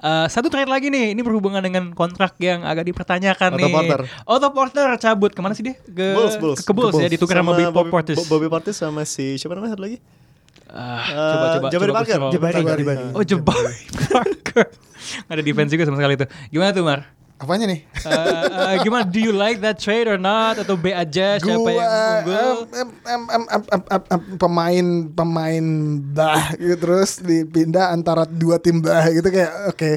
Eh, 0.00 0.26
satu 0.32 0.48
trade 0.48 0.72
lagi 0.72 0.88
nih, 0.88 1.12
ini 1.12 1.20
berhubungan 1.20 1.60
dengan 1.60 1.92
kontrak 1.92 2.40
yang 2.40 2.64
agak 2.64 2.88
dipertanyakan 2.88 3.52
Otto 3.52 3.68
nih. 3.68 3.72
Porter. 3.76 4.00
Otto 4.24 4.48
Porter 4.48 4.88
cabut 4.96 5.36
ke 5.36 5.40
mana 5.44 5.52
sih 5.52 5.60
dia? 5.60 5.76
Ke 5.76 6.16
Bulls, 6.16 6.36
Bulls. 6.40 6.58
Ke, 6.64 6.64
ke 6.64 6.72
Bulls 6.72 6.96
ya, 6.96 7.12
ditukar 7.12 7.44
sama 7.44 7.52
Bobby 7.68 7.92
Portis. 7.92 8.16
Bobby, 8.16 8.32
Bobby 8.32 8.48
Portis 8.48 8.80
sama 8.80 9.04
si 9.04 9.36
siapa 9.36 9.52
namanya 9.52 9.76
satu 9.76 9.84
lagi? 9.84 10.00
Ah, 10.70 11.02
Eh, 11.02 11.12
coba 11.12 11.46
coba 11.50 11.66
Jabari 11.68 11.90
coba 11.90 11.98
Parker. 11.98 12.14
scroll. 12.14 12.32
Jabari, 12.32 12.54
Jabari. 12.56 12.82
Jabari. 12.82 13.02
Oh 13.12 13.22
Jabari 13.22 13.76
Parker. 14.06 14.66
Nggak 15.20 15.34
ada 15.34 15.42
defense 15.42 15.70
juga 15.70 15.84
sama 15.84 15.96
sekali 15.96 16.14
itu. 16.14 16.26
Gimana 16.48 16.70
tuh 16.70 16.84
Mar? 16.84 17.00
Apanya 17.36 17.64
nih? 17.66 17.80
Eh, 18.04 18.44
eh, 18.68 18.76
gimana? 18.80 19.02
Do 19.02 19.16
you 19.16 19.32
like 19.32 19.58
that 19.58 19.76
trade 19.76 20.04
or 20.04 20.14
not? 20.14 20.56
Atau 20.56 20.76
B 20.76 20.92
aja 20.92 21.36
siapa 21.36 21.56
Gua, 21.56 21.72
yang 21.72 21.88
unggul? 22.20 22.52
em, 22.70 22.88
em, 23.02 23.22
em, 23.24 23.42
em, 23.48 23.62
em, 23.64 23.82
em, 23.88 24.02
em, 24.06 24.20
pemain 24.36 24.86
pemain 25.08 25.64
bah 26.06 26.52
gitu 26.54 26.76
terus 26.78 27.16
dipindah 27.18 27.90
antara 27.90 28.22
dua 28.22 28.56
tim 28.56 28.78
bah 28.78 29.08
gitu 29.08 29.24
kayak 29.26 29.52
oke 29.66 29.90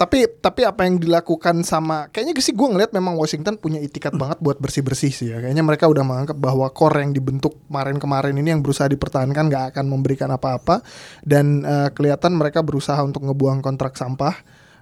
tapi 0.00 0.24
tapi 0.40 0.64
apa 0.64 0.88
yang 0.88 0.96
dilakukan 0.96 1.60
sama 1.60 2.08
kayaknya 2.08 2.32
sih 2.40 2.56
gue 2.56 2.64
ngeliat 2.64 2.88
memang 2.96 3.20
Washington 3.20 3.60
punya 3.60 3.84
itikat 3.84 4.16
banget 4.16 4.40
buat 4.40 4.56
bersih 4.56 4.80
bersih 4.80 5.12
sih 5.12 5.28
ya. 5.28 5.44
Kayaknya 5.44 5.60
mereka 5.60 5.92
udah 5.92 6.00
menganggap 6.00 6.40
bahwa 6.40 6.72
core 6.72 7.04
yang 7.04 7.12
dibentuk 7.12 7.60
kemarin-kemarin 7.68 8.32
ini 8.32 8.48
yang 8.48 8.64
berusaha 8.64 8.88
dipertahankan 8.88 9.52
nggak 9.52 9.76
akan 9.76 9.84
memberikan 9.92 10.32
apa-apa. 10.32 10.80
Dan 11.20 11.68
eh, 11.68 11.92
kelihatan 11.92 12.32
mereka 12.32 12.64
berusaha 12.64 12.96
untuk 13.04 13.28
ngebuang 13.28 13.60
kontrak 13.60 13.92
sampah. 14.00 14.40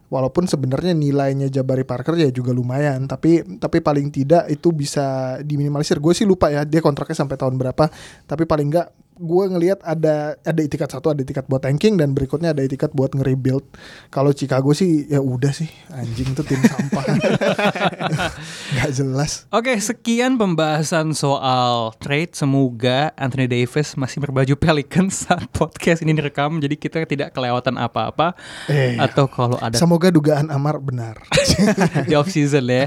Walaupun 0.09 0.47
sebenarnya 0.47 0.95
nilainya 0.95 1.51
Jabari 1.51 1.83
Parker 1.83 2.15
ya 2.15 2.31
juga 2.31 2.55
lumayan. 2.55 3.11
Tapi 3.11 3.59
tapi 3.59 3.83
paling 3.83 4.15
tidak 4.15 4.47
itu 4.47 4.71
bisa 4.71 5.37
diminimalisir. 5.43 5.99
Gue 5.99 6.15
sih 6.15 6.31
lupa 6.31 6.47
ya 6.47 6.63
dia 6.63 6.79
kontraknya 6.79 7.19
sampai 7.19 7.35
tahun 7.35 7.59
berapa. 7.59 7.91
Tapi 8.23 8.47
paling 8.47 8.71
enggak 8.71 8.89
gue 9.19 9.45
ngelihat 9.51 9.83
ada 9.83 10.39
ada 10.41 10.61
itikat 10.63 10.89
satu 10.89 11.11
ada 11.11 11.21
itikat 11.21 11.45
buat 11.47 11.61
tanking 11.61 11.99
dan 11.99 12.15
berikutnya 12.15 12.55
ada 12.55 12.63
itikat 12.63 12.95
buat 12.95 13.13
nge-rebuild 13.13 13.67
kalau 14.09 14.31
Chicago 14.31 14.71
sih 14.73 15.07
ya 15.07 15.19
udah 15.19 15.51
sih 15.51 15.69
anjing 15.93 16.33
tuh 16.33 16.47
tim 16.47 16.63
sampah 16.63 17.05
nggak 18.75 18.91
jelas 18.95 19.49
Oke, 19.49 19.75
sekian 19.81 20.37
pembahasan 20.37 21.17
soal 21.17 21.91
trade. 21.99 22.37
Semoga 22.37 23.11
Anthony 23.17 23.49
Davis 23.49 23.97
masih 23.97 24.21
berbaju 24.21 24.55
Pelicans 24.55 25.19
saat 25.27 25.49
podcast 25.51 26.05
ini 26.05 26.13
direkam. 26.15 26.61
Jadi 26.61 26.77
kita 26.77 27.03
tidak 27.09 27.33
kelewatan 27.33 27.81
apa-apa. 27.81 28.37
Eh, 28.69 28.95
Atau 29.01 29.27
kalau 29.27 29.57
ada 29.59 29.75
semoga 29.75 30.13
dugaan 30.13 30.53
Amar 30.53 30.79
benar 30.79 31.19
di 32.09 32.15
off 32.15 32.29
season 32.29 32.69
ya. 32.69 32.87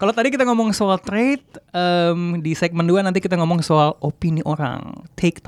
Kalau 0.00 0.10
tadi 0.10 0.32
kita 0.32 0.48
ngomong 0.48 0.72
soal 0.72 0.98
trade, 0.98 1.44
em, 1.70 2.40
di 2.40 2.56
segmen 2.56 2.88
2 2.88 3.04
nanti 3.04 3.20
kita 3.20 3.36
ngomong 3.38 3.60
soal 3.60 3.94
opini 4.00 4.40
orang, 4.42 5.04
take 5.14 5.38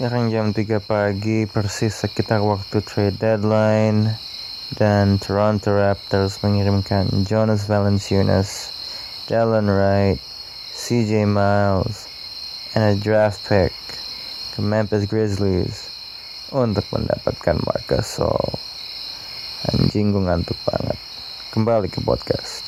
Sekarang 0.00 0.32
jam 0.32 0.56
3 0.56 0.80
pagi 0.80 1.44
persis 1.44 1.92
sekitar 1.92 2.40
waktu 2.40 2.80
trade 2.80 3.20
deadline 3.20 4.16
dan 4.80 5.20
Toronto 5.20 5.76
Raptors 5.76 6.40
mengirimkan 6.40 7.28
Jonas 7.28 7.68
Valanciunas, 7.68 8.72
Dallin 9.28 9.68
Wright, 9.68 10.16
CJ 10.72 11.28
Miles, 11.28 12.08
and 12.72 12.88
a 12.88 12.96
draft 12.96 13.44
pick 13.44 13.76
ke 14.56 14.64
Memphis 14.64 15.04
Grizzlies 15.04 15.92
untuk 16.48 16.88
mendapatkan 16.88 17.60
Marc 17.68 17.84
Gasol. 17.84 18.56
Anjing 19.68 20.16
gue 20.16 20.24
ngantuk 20.24 20.56
banget. 20.64 20.96
Kembali 21.52 21.92
ke 21.92 22.00
podcast. 22.00 22.64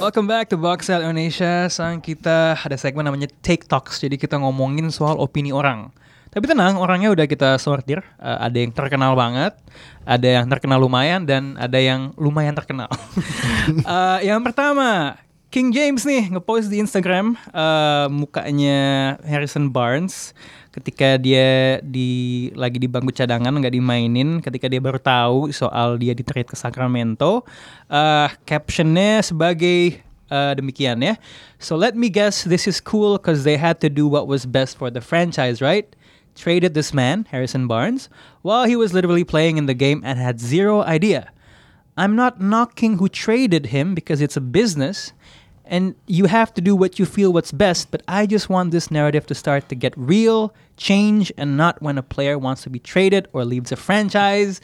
Welcome 0.00 0.32
back 0.32 0.48
to 0.48 0.56
Box 0.56 0.88
Out 0.88 1.04
Indonesia. 1.04 1.68
Sang 1.68 2.00
kita 2.00 2.56
ada 2.56 2.72
segmen 2.80 3.04
namanya 3.04 3.28
Take 3.44 3.68
Talks. 3.68 4.00
Jadi 4.00 4.16
kita 4.16 4.40
ngomongin 4.40 4.88
soal 4.88 5.20
opini 5.20 5.52
orang. 5.52 5.92
Tapi 6.32 6.48
tenang, 6.48 6.80
orangnya 6.80 7.12
udah 7.12 7.28
kita 7.28 7.60
sortir. 7.60 8.00
Eh, 8.16 8.38
ada 8.48 8.56
yang 8.56 8.72
terkenal 8.72 9.12
banget, 9.12 9.52
ada 10.08 10.24
yang 10.24 10.48
terkenal 10.48 10.80
lumayan, 10.80 11.28
dan 11.28 11.52
ada 11.60 11.76
yang 11.76 12.16
lumayan 12.16 12.56
terkenal. 12.56 12.88
Eh, 13.70 14.32
yang 14.32 14.40
pertama, 14.40 15.20
King 15.52 15.68
James 15.68 16.02
nih 16.08 16.32
ngepost 16.32 16.72
di 16.72 16.80
Instagram 16.80 17.36
eh, 17.52 18.06
mukanya 18.08 18.80
Harrison 19.20 19.68
Barnes 19.68 20.32
ketika 20.70 21.18
dia 21.18 21.82
di 21.82 22.50
lagi 22.54 22.78
di 22.78 22.86
bangku 22.86 23.10
cadangan 23.10 23.50
nggak 23.50 23.74
dimainin 23.74 24.38
ketika 24.38 24.70
dia 24.70 24.78
baru 24.78 25.02
tahu 25.02 25.50
soal 25.50 25.98
dia 25.98 26.14
di 26.14 26.22
trade 26.22 26.46
ke 26.46 26.54
Sacramento 26.54 27.42
Eh, 27.90 28.28
captionnya 28.46 29.18
sebagai 29.18 29.98
eh, 30.30 30.52
demikian 30.54 31.02
ya. 31.02 31.18
So 31.58 31.74
let 31.74 31.98
me 31.98 32.06
guess 32.06 32.46
this 32.46 32.70
is 32.70 32.78
cool 32.78 33.18
because 33.18 33.42
they 33.42 33.58
had 33.58 33.82
to 33.82 33.90
do 33.90 34.06
what 34.06 34.30
was 34.30 34.46
best 34.46 34.78
for 34.78 34.94
the 34.94 35.02
franchise 35.02 35.58
right? 35.58 35.90
Traded 36.38 36.78
this 36.78 36.94
man 36.94 37.26
Harrison 37.34 37.66
Barnes 37.66 38.06
while 38.46 38.62
he 38.62 38.78
was 38.78 38.94
literally 38.94 39.26
playing 39.26 39.58
in 39.58 39.66
the 39.66 39.74
game 39.74 40.06
and 40.06 40.22
had 40.22 40.38
zero 40.38 40.86
idea. 40.86 41.34
I'm 41.98 42.14
not 42.14 42.38
knocking 42.38 43.02
who 43.02 43.10
traded 43.10 43.74
him 43.74 43.98
because 43.98 44.22
it's 44.22 44.38
a 44.38 44.40
business 44.40 45.10
and 45.70 45.94
you 46.10 46.26
have 46.26 46.52
to 46.54 46.60
do 46.60 46.74
what 46.74 46.98
you 46.98 47.06
feel 47.06 47.32
what's 47.32 47.54
best, 47.54 47.94
but 47.94 48.02
I 48.10 48.26
just 48.26 48.50
want 48.50 48.74
this 48.74 48.90
narrative 48.90 49.24
to 49.30 49.34
start 49.38 49.70
to 49.70 49.78
get 49.78 49.94
real, 49.96 50.50
change, 50.74 51.30
and 51.38 51.56
not 51.56 51.78
when 51.78 51.94
a 51.96 52.02
player 52.02 52.34
wants 52.34 52.66
to 52.66 52.70
be 52.70 52.82
traded 52.82 53.30
or 53.32 53.46
leaves 53.46 53.70
a 53.70 53.78
franchise 53.78 54.60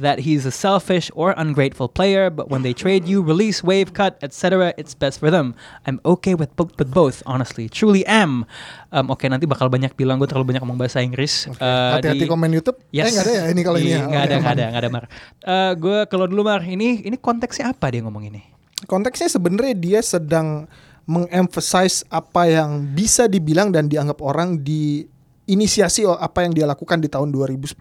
that 0.00 0.24
he's 0.24 0.48
a 0.48 0.50
selfish 0.50 1.12
or 1.12 1.36
ungrateful 1.36 1.88
player, 1.92 2.32
but 2.32 2.48
when 2.48 2.64
they 2.64 2.72
trade 2.72 3.04
you, 3.04 3.20
release, 3.20 3.60
wave, 3.62 3.92
cut, 3.92 4.16
etc., 4.24 4.72
it's 4.80 4.96
best 4.96 5.20
for 5.20 5.30
them. 5.30 5.54
I'm 5.84 6.00
okay 6.04 6.32
with, 6.32 6.56
bo- 6.56 6.72
with 6.80 6.88
both, 6.88 7.22
honestly. 7.28 7.68
Truly 7.68 8.04
am. 8.08 8.48
Um, 8.96 9.12
Oke, 9.12 9.28
nanti 9.28 9.44
bakal 9.44 9.68
banyak 9.68 9.92
bilang 9.92 10.16
gue 10.16 10.28
terlalu 10.28 10.56
banyak 10.56 10.64
ngomong 10.64 10.80
bahasa 10.80 11.04
Inggris. 11.04 11.52
Uh, 11.60 12.00
Hati-hati 12.00 12.24
di- 12.24 12.32
komen 12.32 12.48
YouTube. 12.56 12.80
Yes. 12.96 13.08
Eh 13.08 13.10
nggak 13.12 13.24
ada 13.28 13.32
ya 13.36 13.44
ini 13.52 13.60
kalau 13.60 13.76
ini 13.76 13.92
ya. 13.92 14.08
nggak 14.08 14.24
ada, 14.24 14.36
aman. 14.40 14.52
ada, 14.56 14.64
nggak 14.72 14.82
ada 14.82 14.88
Mar. 14.88 15.04
Eh, 15.44 15.72
gue 15.76 15.98
kalau 16.08 16.24
dulu 16.24 16.48
Mar, 16.48 16.64
ini 16.64 17.04
ini 17.04 17.16
konteksnya 17.20 17.76
apa 17.76 17.92
dia 17.92 18.00
ngomong 18.00 18.24
ini? 18.32 18.55
Konteksnya 18.84 19.32
sebenarnya 19.32 19.72
dia 19.72 20.00
sedang 20.04 20.68
mengemphasize 21.08 22.04
apa 22.12 22.44
yang 22.44 22.92
bisa 22.92 23.24
dibilang 23.24 23.72
dan 23.72 23.88
dianggap 23.88 24.20
orang 24.20 24.60
di 24.60 25.08
inisiasi 25.46 26.04
apa 26.04 26.44
yang 26.44 26.52
dia 26.52 26.66
lakukan 26.66 26.98
di 26.98 27.06
tahun 27.08 27.30
2010 27.30 27.72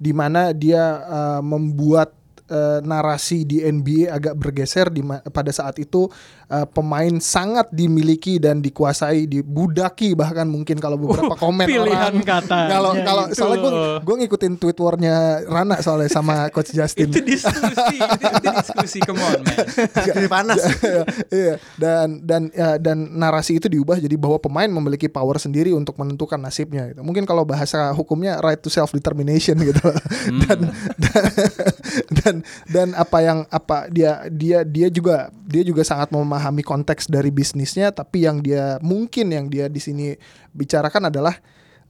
di 0.00 0.12
mana 0.16 0.56
dia 0.56 1.04
uh, 1.04 1.42
membuat 1.44 2.16
uh, 2.48 2.80
narasi 2.80 3.44
di 3.44 3.60
NBA 3.60 4.08
agak 4.08 4.34
bergeser 4.34 4.88
di 4.88 5.04
pada 5.04 5.52
saat 5.52 5.76
itu 5.76 6.08
uh, 6.50 6.66
pemain 6.66 7.12
sangat 7.22 7.70
dimiliki 7.70 8.40
dan 8.42 8.58
dikuasai 8.58 9.28
dibudaki 9.28 10.16
bahkan 10.16 10.48
mungkin 10.48 10.80
kalau 10.80 10.96
beberapa 10.98 11.36
komen 11.36 11.68
pilihan 11.68 12.12
orang 12.12 12.24
katanya 12.24 12.68
kalau 12.72 12.90
kalau 13.04 13.24
itu 13.28 13.36
soalnya 13.36 13.70
gue 14.02 14.14
ngikutin 14.24 14.54
tweet 14.56 14.78
warnya 14.80 15.44
Rana 15.46 15.76
soalnya 15.84 16.10
sama 16.10 16.48
coach 16.50 16.72
Justin 16.74 17.12
Itu 17.12 17.20
diskusi, 17.24 17.96
itu, 17.96 18.26
itu 18.26 18.48
diskusi, 18.52 18.98
come 19.04 19.22
on 19.22 19.40
man. 19.44 19.56
Jadi 19.94 20.28
panas. 20.28 20.60
iya 21.38 21.54
dan 21.76 22.20
dan 22.24 22.42
ya, 22.52 22.76
dan 22.80 22.96
narasi 23.16 23.60
itu 23.60 23.70
diubah 23.70 24.00
jadi 24.00 24.16
bahwa 24.16 24.40
pemain 24.40 24.68
memiliki 24.68 25.06
power 25.06 25.36
sendiri 25.38 25.72
untuk 25.76 25.96
menentukan 26.00 26.40
nasibnya 26.40 26.90
gitu. 26.92 27.00
Mungkin 27.04 27.28
kalau 27.28 27.44
bahasa 27.44 27.92
hukumnya 27.94 28.40
right 28.40 28.58
to 28.58 28.72
self 28.72 28.90
determination 28.90 29.60
gitu. 29.68 29.84
dan, 30.44 30.58
dan 30.98 31.24
dan 32.10 32.34
dan 32.68 32.88
apa 32.96 33.18
yang 33.22 33.38
apa 33.48 33.88
dia 33.92 34.26
dia 34.32 34.64
dia 34.64 34.88
juga 34.88 35.28
dia 35.48 35.62
juga 35.64 35.84
sangat 35.84 36.12
memahami 36.12 36.37
konteks 36.40 37.10
dari 37.10 37.28
bisnisnya 37.28 37.90
tapi 37.90 38.24
yang 38.24 38.40
dia 38.40 38.78
mungkin 38.80 39.30
yang 39.34 39.46
dia 39.50 39.66
di 39.66 39.82
sini 39.82 40.14
bicarakan 40.54 41.10
adalah 41.10 41.36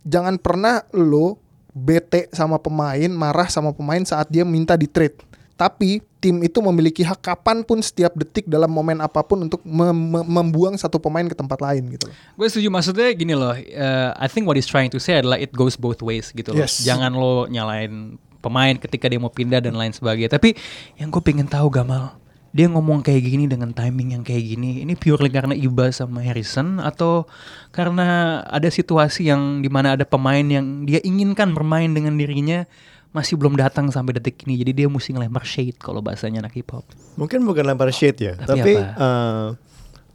jangan 0.03 0.41
pernah 0.41 0.83
lo 0.97 1.39
bete 1.79 2.27
sama 2.35 2.59
pemain, 2.59 3.07
marah 3.13 3.47
sama 3.47 3.71
pemain 3.71 4.03
saat 4.03 4.27
dia 4.27 4.43
minta 4.43 4.75
di 4.75 4.91
trade. 4.91 5.15
Tapi 5.59 5.99
tim 6.23 6.39
itu 6.47 6.63
memiliki 6.63 7.03
hak 7.03 7.19
kapan 7.19 7.67
pun 7.67 7.83
setiap 7.83 8.15
detik 8.15 8.47
dalam 8.47 8.71
momen 8.71 9.03
apa 9.03 9.27
pun 9.27 9.43
untuk 9.43 9.59
mem- 9.67 9.91
mem- 9.91 10.27
membuang 10.27 10.79
satu 10.79 11.03
pemain 11.03 11.27
ke 11.27 11.35
tempat 11.35 11.59
lain 11.59 11.99
gitu. 11.99 12.07
loh. 12.07 12.15
Gue 12.39 12.47
setuju 12.47 12.71
maksudnya 12.71 13.11
gini 13.11 13.35
loh. 13.35 13.55
eh, 13.59 14.11
I 14.15 14.27
think 14.31 14.47
what 14.47 14.55
he's 14.55 14.71
trying 14.71 14.91
to 14.95 15.03
say 15.03 15.19
adalah 15.19 15.35
it 15.35 15.51
goes 15.51 15.75
both 15.75 15.99
ways 15.99 16.31
gitu 16.31 16.55
loh. 16.55 16.63
Yes. 16.63 16.79
Jangan 16.87 17.11
lo 17.11 17.51
nyalain 17.51 18.23
pemain 18.39 18.79
ketika 18.79 19.11
dia 19.11 19.19
mau 19.19 19.35
pindah 19.35 19.59
dan 19.59 19.75
lain 19.75 19.91
sebagainya. 19.91 20.39
Tapi 20.39 20.55
yang 20.95 21.11
gue 21.11 21.23
pengen 21.27 21.51
tahu 21.51 21.67
Gamal, 21.75 22.15
dia 22.49 22.67
ngomong 22.67 23.05
kayak 23.05 23.23
gini 23.29 23.45
dengan 23.45 23.77
timing 23.77 24.17
yang 24.19 24.25
kayak 24.25 24.41
gini. 24.57 24.81
Ini 24.83 24.97
purely 24.97 25.29
karena 25.29 25.53
Iba 25.53 25.93
sama 25.93 26.25
Harrison 26.25 26.81
atau 26.81 27.29
karena 27.71 28.41
ada 28.49 28.69
situasi 28.73 29.29
yang 29.29 29.61
di 29.61 29.69
mana 29.69 29.95
ada 29.95 30.09
pemain 30.09 30.45
yang 30.45 30.89
dia 30.89 30.99
inginkan 31.05 31.53
bermain 31.53 31.93
dengan 31.93 32.17
dirinya 32.17 32.65
masih 33.13 33.41
belum 33.41 33.57
datang 33.57 33.89
sampai 33.93 34.17
detik 34.21 34.45
ini. 34.49 34.61
Jadi 34.61 34.85
dia 34.85 34.87
mesti 34.89 35.13
ngelempar 35.13 35.45
shade 35.45 35.77
kalau 35.81 36.01
bahasanya 36.01 36.45
anak 36.45 36.57
hip 36.57 36.73
hop. 36.73 36.85
Mungkin 37.17 37.45
bukan 37.45 37.65
lempar 37.69 37.89
shade 37.93 38.21
ya, 38.21 38.33
Tapi 38.37 38.49
tapi, 38.49 38.73
apa? 38.77 38.97
eh, 38.97 39.47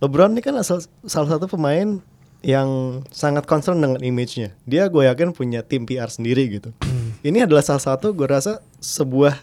LeBron 0.02 0.36
ini 0.36 0.42
kan 0.44 0.56
asal, 0.60 0.84
salah 1.06 1.30
satu 1.38 1.46
pemain 1.50 2.02
yang 2.44 3.00
sangat 3.08 3.48
concern 3.48 3.80
dengan 3.80 4.04
image-nya. 4.04 4.52
Dia 4.68 4.92
gue 4.92 5.08
yakin 5.08 5.32
punya 5.32 5.64
tim 5.64 5.88
PR 5.88 6.12
sendiri 6.12 6.44
gitu. 6.52 6.76
Ini 7.24 7.48
adalah 7.48 7.64
salah 7.64 7.80
satu 7.80 8.12
gue 8.12 8.28
rasa 8.28 8.60
sebuah 8.84 9.40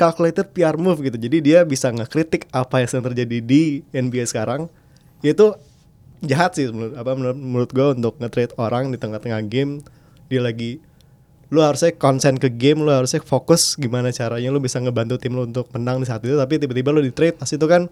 calculated 0.00 0.48
PR 0.56 0.80
move 0.80 1.04
gitu. 1.04 1.20
Jadi 1.20 1.44
dia 1.44 1.60
bisa 1.68 1.92
ngekritik 1.92 2.48
apa 2.48 2.80
yang 2.80 2.88
sedang 2.88 3.12
terjadi 3.12 3.36
di 3.44 3.84
NBA 3.92 4.24
sekarang. 4.24 4.72
Itu 5.20 5.60
jahat 6.24 6.56
sih 6.56 6.72
menurut 6.72 6.96
apa 6.96 7.12
menurut, 7.12 7.36
menurut 7.36 7.70
gue 7.72 7.86
untuk 8.00 8.14
nge-trade 8.20 8.56
orang 8.56 8.88
di 8.88 8.96
tengah-tengah 8.96 9.40
game 9.48 9.80
dia 10.28 10.40
lagi 10.40 10.80
lu 11.50 11.64
harusnya 11.64 11.96
konsen 11.96 12.36
ke 12.36 12.52
game 12.52 12.84
lu 12.84 12.92
harusnya 12.92 13.24
fokus 13.24 13.74
gimana 13.74 14.12
caranya 14.12 14.52
lu 14.52 14.60
bisa 14.60 14.78
ngebantu 14.78 15.16
tim 15.16 15.32
lu 15.32 15.48
untuk 15.48 15.66
menang 15.72 16.04
di 16.04 16.06
saat 16.06 16.20
itu 16.22 16.36
tapi 16.36 16.60
tiba-tiba 16.60 16.92
lu 16.92 17.00
di 17.00 17.10
trade 17.10 17.40
pasti 17.40 17.56
itu 17.56 17.64
kan 17.64 17.88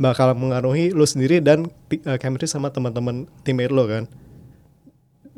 bakal 0.00 0.32
mengaruhi 0.32 0.96
lu 0.96 1.04
sendiri 1.04 1.44
dan 1.44 1.68
uh, 1.68 2.16
chemistry 2.16 2.48
sama 2.48 2.72
teman-teman 2.72 3.28
teammate 3.44 3.70
lu 3.76 3.84
kan 3.84 4.08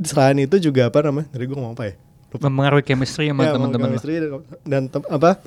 selain 0.00 0.38
itu 0.38 0.56
juga 0.62 0.88
apa 0.88 1.04
namanya 1.04 1.28
dari 1.34 1.44
gue 1.50 1.56
ngomong 1.58 1.74
apa 1.74 1.84
ya. 1.90 1.94
Mempengaruhi 2.40 2.84
chemistry 2.84 3.28
sama 3.28 3.44
Ya, 3.44 3.52
teman-teman. 3.52 3.92
dan, 3.92 4.40
dan 4.64 4.82
tem- 4.88 5.08
apa? 5.10 5.40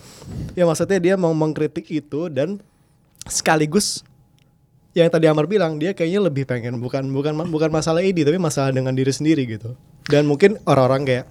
Ya 0.54 0.70
maksudnya 0.70 1.00
dia 1.02 1.16
mau 1.18 1.34
mengkritik 1.34 1.90
itu 1.90 2.30
dan 2.30 2.62
sekaligus 3.26 4.06
yang 4.96 5.12
tadi 5.12 5.28
Amar 5.28 5.50
bilang 5.50 5.76
dia 5.76 5.92
kayaknya 5.92 6.24
lebih 6.24 6.48
pengen 6.48 6.80
bukan 6.80 7.04
bukan 7.12 7.36
bukan 7.52 7.68
masalah 7.68 8.00
ID 8.00 8.24
tapi 8.24 8.40
masalah 8.40 8.72
dengan 8.72 8.96
diri 8.96 9.12
sendiri 9.12 9.44
gitu. 9.44 9.76
Dan 10.08 10.30
mungkin 10.30 10.62
orang-orang 10.64 11.04
kayak 11.04 11.26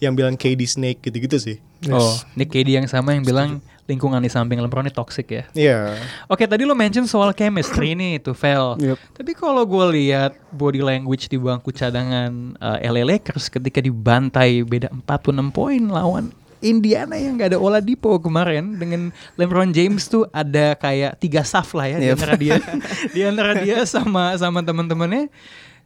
yang 0.00 0.16
bilang 0.16 0.38
KD 0.40 0.64
Snake 0.64 1.04
gitu-gitu 1.04 1.36
sih. 1.36 1.56
Oh, 1.92 2.16
ini 2.32 2.48
KD 2.48 2.80
yang 2.80 2.88
sama 2.88 3.12
yang 3.12 3.24
bilang 3.26 3.60
lingkungan 3.90 4.22
di 4.22 4.30
samping 4.30 4.62
LeBron 4.62 4.86
ini 4.86 4.94
toxic 4.94 5.26
ya. 5.26 5.42
Iya 5.50 5.98
Oke, 6.24 6.46
tadi 6.46 6.62
lo 6.62 6.72
mention 6.72 7.04
soal 7.04 7.34
chemistry 7.34 7.92
nih 7.98 8.22
tuh, 8.22 8.38
Vel. 8.38 8.78
Yup. 8.78 8.98
Tapi 9.10 9.34
kalau 9.34 9.66
gue 9.66 9.86
lihat 9.98 10.38
body 10.54 10.78
language 10.78 11.26
di 11.26 11.34
bangku 11.34 11.74
cadangan 11.74 12.54
eh, 12.54 12.86
LA 12.86 13.02
Lakers 13.04 13.50
ketika 13.50 13.82
dibantai 13.82 14.62
beda 14.62 14.94
46 14.94 15.50
poin 15.50 15.82
lawan 15.82 16.30
Indiana 16.60 17.16
yang 17.16 17.40
gak 17.40 17.56
ada 17.56 17.58
Oladipo 17.58 18.20
kemarin 18.20 18.76
dengan 18.76 19.08
LeBron 19.34 19.72
James 19.72 20.04
tuh 20.06 20.28
ada 20.28 20.76
kayak 20.76 21.16
tiga 21.16 21.40
saf 21.40 21.72
lah 21.72 21.88
ya 21.88 21.96
di 21.96 22.06
Yep. 22.06 22.14
antara 22.20 22.34
dia 22.36 22.54
di 23.16 23.20
antara 23.24 23.52
dia 23.56 23.80
sama 23.82 24.36
sama 24.36 24.60
teman-temannya. 24.60 25.32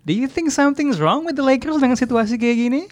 Do 0.03 0.13
you 0.13 0.27
think 0.27 0.51
something's 0.51 0.99
wrong 0.99 1.25
with 1.25 1.39
the 1.39 1.47
Lakers 1.47 1.79
dengan 1.79 1.95
situasi 1.95 2.37
kayak 2.37 2.59
gini? 2.59 2.83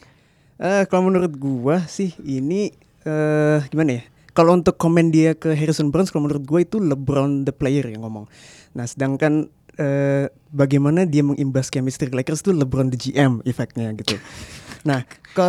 Eh, 0.62 0.87
kalau 0.87 1.11
menurut 1.11 1.35
gua 1.35 1.83
sih 1.85 2.14
ini 2.22 2.70
eh 3.03 3.59
gimana 3.66 3.98
ya? 3.98 4.03
Kalau 4.33 4.57
untuk 4.57 4.77
komen 4.77 5.12
dia 5.12 5.37
ke 5.37 5.53
Harrison 5.53 5.92
Barnes, 5.92 6.09
kalau 6.09 6.25
menurut 6.25 6.45
gua 6.45 6.61
itu 6.61 6.81
LeBron 6.81 7.45
the 7.45 7.53
player 7.53 7.85
yang 7.85 8.05
ngomong. 8.05 8.25
Nah, 8.73 8.85
sedangkan 8.85 9.49
eh 9.73 10.29
bagaimana 10.53 11.05
dia 11.05 11.25
mengimbas 11.25 11.68
chemistry 11.68 12.12
Lakers 12.12 12.45
itu 12.45 12.53
LeBron 12.53 12.92
the 12.92 12.99
GM 12.99 13.40
efeknya 13.45 13.92
gitu. 13.97 14.16
Nah, 14.83 15.07
ke 15.07 15.47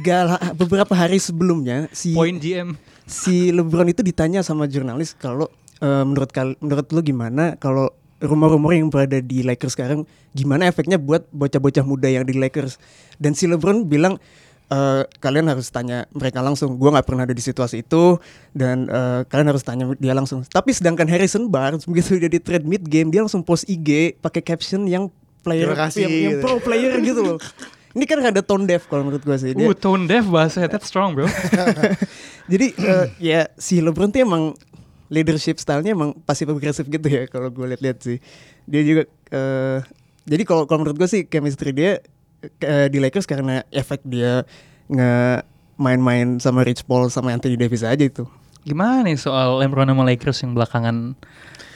gala- 0.00 0.40
beberapa 0.56 0.96
hari 0.96 1.20
sebelumnya 1.20 1.92
si 1.92 2.16
Poin 2.16 2.40
GM. 2.40 2.72
si 3.04 3.52
LeBron 3.52 3.84
itu 3.84 4.00
ditanya 4.00 4.40
sama 4.40 4.64
jurnalis 4.64 5.12
kalau 5.12 5.52
eh, 5.78 6.00
menurut 6.00 6.32
kal 6.32 6.56
menurut 6.56 6.88
lu 6.88 7.04
gimana 7.04 7.60
kalau 7.60 7.92
rumor-rumor 8.16 8.72
yang 8.72 8.88
berada 8.88 9.20
di 9.20 9.44
Lakers 9.44 9.76
sekarang 9.76 10.08
gimana 10.32 10.64
efeknya 10.64 10.96
buat 10.96 11.28
bocah-bocah 11.34 11.84
muda 11.84 12.08
yang 12.08 12.24
di 12.24 12.32
Lakers 12.32 12.80
dan 13.20 13.36
si 13.36 13.44
LeBron 13.44 13.84
bilang 13.84 14.16
eh, 14.72 15.02
kalian 15.20 15.52
harus 15.52 15.68
tanya 15.68 16.08
mereka 16.16 16.40
langsung 16.40 16.80
gua 16.80 16.96
nggak 16.96 17.06
pernah 17.06 17.28
ada 17.28 17.36
di 17.36 17.44
situasi 17.44 17.84
itu 17.84 18.16
dan 18.56 18.88
eh, 18.88 19.20
kalian 19.28 19.48
harus 19.52 19.62
tanya 19.62 19.84
dia 20.00 20.16
langsung 20.16 20.40
tapi 20.48 20.72
sedangkan 20.72 21.04
Harrison 21.04 21.52
Barnes 21.52 21.84
begitu 21.90 22.16
dia 22.16 22.32
di 22.32 22.40
trade 22.40 22.64
mid 22.64 22.88
game 22.88 23.12
dia 23.12 23.20
langsung 23.20 23.44
post 23.44 23.68
IG 23.68 24.16
pakai 24.24 24.40
caption 24.40 24.88
yang 24.88 25.12
player 25.44 25.74
kasih, 25.74 26.06
yang, 26.06 26.12
yang 26.14 26.32
pro 26.40 26.56
player 26.62 26.96
gitu 27.04 27.20
loh 27.20 27.38
ini 27.96 28.04
kan 28.08 28.18
ada 28.24 28.40
tone 28.40 28.64
deaf 28.64 28.88
kalau 28.88 29.04
menurut 29.04 29.22
gua 29.22 29.36
sih 29.36 29.52
dia 29.52 29.68
Uh, 29.68 29.76
tone 29.76 30.08
deaf 30.08 30.24
bahasa 30.24 30.64
that's 30.64 30.88
strong, 30.88 31.12
bro. 31.12 31.28
jadi 32.52 32.66
eh, 32.72 33.06
ya 33.20 33.40
si 33.60 33.84
LeBron 33.84 34.08
tuh 34.08 34.24
emang 34.24 34.56
leadership 35.12 35.60
stylenya 35.60 35.92
emang 35.92 36.16
pasif 36.24 36.48
agresif 36.48 36.88
gitu 36.88 37.04
ya 37.04 37.28
kalau 37.28 37.52
gue 37.52 37.76
lihat-lihat 37.76 37.98
sih. 38.00 38.18
Dia 38.64 38.80
juga 38.80 39.02
eh 39.28 39.84
jadi 40.24 40.42
kalau 40.48 40.64
kalau 40.64 40.86
menurut 40.86 40.96
gue 40.96 41.08
sih 41.10 41.22
chemistry 41.28 41.76
dia 41.76 42.00
eh, 42.42 42.86
di 42.90 42.98
Lakers 42.98 43.26
karena 43.26 43.62
efek 43.70 44.02
dia 44.04 44.42
nge 44.90 45.46
main-main 45.80 46.38
sama 46.38 46.62
Rich 46.62 46.84
Paul 46.84 47.08
sama 47.08 47.32
Anthony 47.32 47.56
Davis 47.56 47.82
aja 47.82 48.02
itu. 48.02 48.28
Gimana 48.62 49.02
nih 49.02 49.18
soal 49.18 49.58
LeBron 49.58 49.90
sama 49.90 50.06
Lakers 50.06 50.38
yang 50.46 50.54
belakangan 50.54 51.18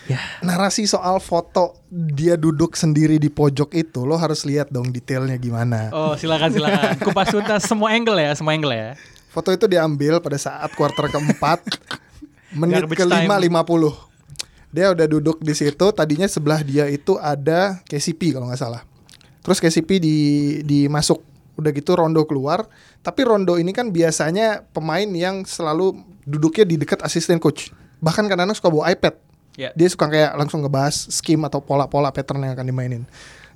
ya 0.06 0.22
Narasi 0.38 0.86
soal 0.86 1.18
foto 1.18 1.74
dia 1.90 2.38
duduk 2.38 2.78
sendiri 2.78 3.18
di 3.18 3.26
pojok 3.26 3.74
itu 3.74 4.06
lo 4.06 4.14
harus 4.14 4.46
lihat 4.46 4.70
dong 4.70 4.94
detailnya 4.94 5.34
gimana. 5.36 5.90
Oh 5.90 6.14
silakan 6.14 6.54
silakan. 6.54 6.94
Kupas 7.06 7.34
tuntas 7.34 7.66
semua 7.66 7.90
angle 7.90 8.22
ya, 8.22 8.32
semua 8.38 8.54
angle 8.54 8.74
ya. 8.74 8.90
Foto 9.34 9.52
itu 9.52 9.66
diambil 9.68 10.22
pada 10.22 10.38
saat 10.38 10.70
kuarter 10.78 11.10
keempat 11.10 11.60
menit 12.60 12.86
Garbage 12.86 13.02
kelima 13.02 13.36
lima 13.36 13.60
puluh. 13.66 13.92
Dia 14.70 14.94
udah 14.94 15.06
duduk 15.10 15.42
di 15.42 15.54
situ. 15.56 15.86
Tadinya 15.90 16.30
sebelah 16.30 16.62
dia 16.62 16.86
itu 16.86 17.18
ada 17.18 17.82
KCP 17.90 18.38
kalau 18.38 18.46
nggak 18.48 18.62
salah. 18.62 18.86
Terus 19.46 19.62
KCP 19.62 20.02
di 20.02 20.16
dimasuk. 20.66 21.22
Udah 21.54 21.70
gitu 21.70 21.94
Rondo 21.94 22.26
keluar. 22.26 22.66
Tapi 23.06 23.22
Rondo 23.22 23.54
ini 23.56 23.70
kan 23.70 23.94
biasanya 23.94 24.66
pemain 24.74 25.06
yang 25.06 25.46
selalu 25.46 26.02
duduknya 26.26 26.66
di 26.66 26.76
dekat 26.82 27.00
asisten 27.06 27.38
coach. 27.38 27.70
bahkan 27.96 28.28
kadang-kadang 28.28 28.58
suka 28.58 28.68
bawa 28.68 28.92
iPad. 28.92 29.14
Ya. 29.56 29.72
Dia 29.72 29.88
suka 29.88 30.12
kayak 30.12 30.36
langsung 30.36 30.60
ngebahas 30.60 30.92
scheme 31.08 31.48
atau 31.48 31.64
pola-pola 31.64 32.12
pattern 32.12 32.44
yang 32.44 32.52
akan 32.52 32.66
dimainin. 32.68 33.02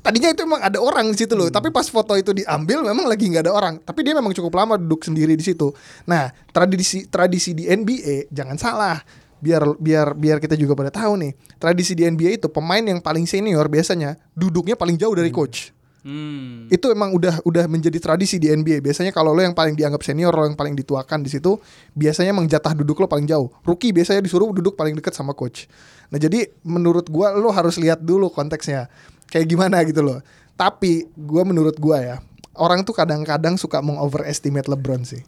Tadinya 0.00 0.32
itu 0.32 0.48
emang 0.48 0.64
ada 0.64 0.80
orang 0.80 1.12
di 1.12 1.16
situ 1.20 1.36
loh, 1.36 1.52
tapi 1.52 1.68
pas 1.68 1.84
foto 1.84 2.16
itu 2.16 2.32
diambil 2.32 2.80
memang 2.80 3.04
lagi 3.04 3.28
nggak 3.28 3.44
ada 3.44 3.52
orang. 3.52 3.74
Tapi 3.84 4.00
dia 4.00 4.16
memang 4.16 4.32
cukup 4.32 4.56
lama 4.56 4.80
duduk 4.80 5.04
sendiri 5.04 5.36
di 5.36 5.44
situ. 5.44 5.76
Nah, 6.08 6.32
tradisi 6.56 7.04
tradisi 7.04 7.52
di 7.52 7.68
NBA 7.68 8.32
jangan 8.32 8.56
salah. 8.56 8.96
Biar 9.40 9.76
biar 9.76 10.16
biar 10.16 10.36
kita 10.40 10.56
juga 10.56 10.72
pada 10.72 10.88
tahu 10.88 11.20
nih. 11.20 11.32
Tradisi 11.60 11.92
di 11.92 12.08
NBA 12.08 12.40
itu 12.40 12.48
pemain 12.48 12.80
yang 12.80 13.04
paling 13.04 13.28
senior 13.28 13.68
biasanya 13.68 14.16
duduknya 14.32 14.72
paling 14.72 14.96
jauh 14.96 15.12
dari 15.12 15.28
coach. 15.28 15.72
Hmm. 16.00 16.64
Itu 16.72 16.88
emang 16.88 17.12
udah 17.12 17.44
udah 17.44 17.64
menjadi 17.68 18.00
tradisi 18.00 18.40
di 18.40 18.48
NBA. 18.48 18.80
Biasanya 18.80 19.12
kalau 19.12 19.36
lo 19.36 19.44
yang 19.44 19.52
paling 19.52 19.76
dianggap 19.76 20.00
senior, 20.00 20.32
lo 20.32 20.48
yang 20.48 20.56
paling 20.56 20.72
dituakan 20.72 21.20
di 21.20 21.28
situ, 21.28 21.60
biasanya 21.92 22.32
emang 22.32 22.48
jatah 22.48 22.72
duduk 22.72 22.96
lo 22.96 23.06
paling 23.06 23.28
jauh. 23.28 23.52
Rookie 23.68 23.92
biasanya 23.92 24.24
disuruh 24.24 24.48
duduk 24.48 24.80
paling 24.80 24.96
dekat 24.96 25.12
sama 25.12 25.36
coach. 25.36 25.68
Nah, 26.08 26.16
jadi 26.16 26.48
menurut 26.64 27.06
gua 27.12 27.36
lo 27.36 27.52
harus 27.52 27.76
lihat 27.76 28.00
dulu 28.00 28.32
konteksnya. 28.32 28.88
Kayak 29.28 29.46
gimana 29.52 29.84
gitu 29.84 30.00
loh. 30.00 30.24
Tapi 30.56 31.04
gua 31.14 31.44
menurut 31.44 31.76
gua 31.76 32.00
ya, 32.00 32.16
orang 32.56 32.80
tuh 32.82 32.96
kadang-kadang 32.96 33.60
suka 33.60 33.84
mengoverestimate 33.84 34.68
LeBron 34.72 35.04
sih. 35.04 35.20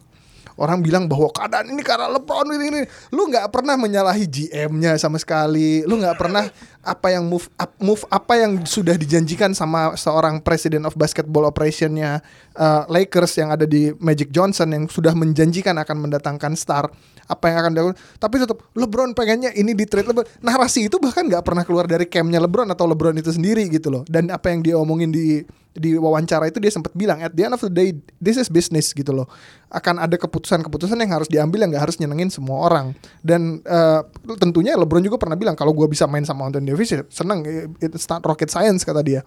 Orang 0.59 0.85
bilang 0.85 1.09
bahwa 1.09 1.29
keadaan 1.33 1.73
ini 1.73 1.81
karena 1.81 2.09
LeBron 2.11 2.47
ini, 2.55 2.65
ini. 2.69 2.81
Lu 3.09 3.25
nggak 3.29 3.49
pernah 3.49 3.73
menyalahi 3.77 4.25
GM-nya 4.29 4.95
sama 5.01 5.17
sekali. 5.17 5.81
Lu 5.83 5.97
nggak 5.97 6.17
pernah 6.17 6.45
apa 6.83 7.15
yang 7.15 7.23
move 7.25 7.47
up, 7.55 7.71
move 7.79 8.03
apa 8.11 8.43
yang 8.43 8.59
sudah 8.67 8.99
dijanjikan 8.99 9.55
sama 9.55 9.95
seorang 9.95 10.43
President 10.43 10.83
of 10.83 10.93
Basketball 10.99 11.47
Operation-nya 11.47 12.19
uh, 12.59 12.83
Lakers 12.91 13.39
yang 13.39 13.55
ada 13.55 13.63
di 13.63 13.95
Magic 14.03 14.29
Johnson 14.35 14.67
yang 14.69 14.85
sudah 14.91 15.15
menjanjikan 15.15 15.79
akan 15.79 15.97
mendatangkan 16.09 16.53
star 16.59 16.91
apa 17.27 17.45
yang 17.51 17.57
akan 17.63 17.71
dilakukan. 17.71 17.97
Tapi 18.19 18.35
tetap 18.39 18.57
LeBron 18.75 19.11
pengennya 19.15 19.51
ini 19.55 19.71
di 19.71 19.85
trade 19.87 20.07
LeBron. 20.09 20.27
Narasi 20.43 20.87
itu 20.91 20.99
bahkan 20.99 21.27
nggak 21.27 21.43
pernah 21.43 21.63
keluar 21.63 21.85
dari 21.87 22.07
campnya 22.07 22.43
LeBron 22.43 22.67
atau 22.71 22.85
LeBron 22.89 23.15
itu 23.19 23.31
sendiri 23.31 23.67
gitu 23.71 23.91
loh. 23.91 24.03
Dan 24.07 24.31
apa 24.31 24.51
yang 24.51 24.63
dia 24.63 24.75
omongin 24.75 25.11
di 25.11 25.43
di 25.73 25.97
wawancara 25.97 26.45
itu 26.53 26.61
dia 26.61 26.69
sempat 26.69 26.93
bilang 26.93 27.17
at 27.25 27.33
the 27.33 27.49
end 27.49 27.57
of 27.57 27.61
the 27.65 27.73
day 27.73 27.97
this 28.21 28.37
is 28.37 28.47
business 28.51 28.93
gitu 28.93 29.09
loh. 29.09 29.25
Akan 29.73 29.97
ada 29.97 30.13
keputusan-keputusan 30.19 30.99
yang 31.01 31.11
harus 31.17 31.25
diambil 31.25 31.65
yang 31.65 31.73
nggak 31.73 31.83
harus 31.89 31.97
nyenengin 31.97 32.29
semua 32.29 32.69
orang. 32.69 32.93
Dan 33.25 33.63
uh, 33.65 34.05
tentunya 34.37 34.77
LeBron 34.77 35.01
juga 35.01 35.17
pernah 35.17 35.39
bilang 35.39 35.57
kalau 35.57 35.73
gua 35.73 35.89
bisa 35.89 36.05
main 36.05 36.23
sama 36.23 36.45
Anthony 36.45 36.69
Davis 36.71 36.89
ya 36.93 37.01
seneng. 37.09 37.41
It's 37.81 38.05
not 38.05 38.21
rocket 38.21 38.53
science 38.53 38.85
kata 38.85 39.01
dia. 39.01 39.21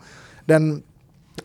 Dan 0.47 0.87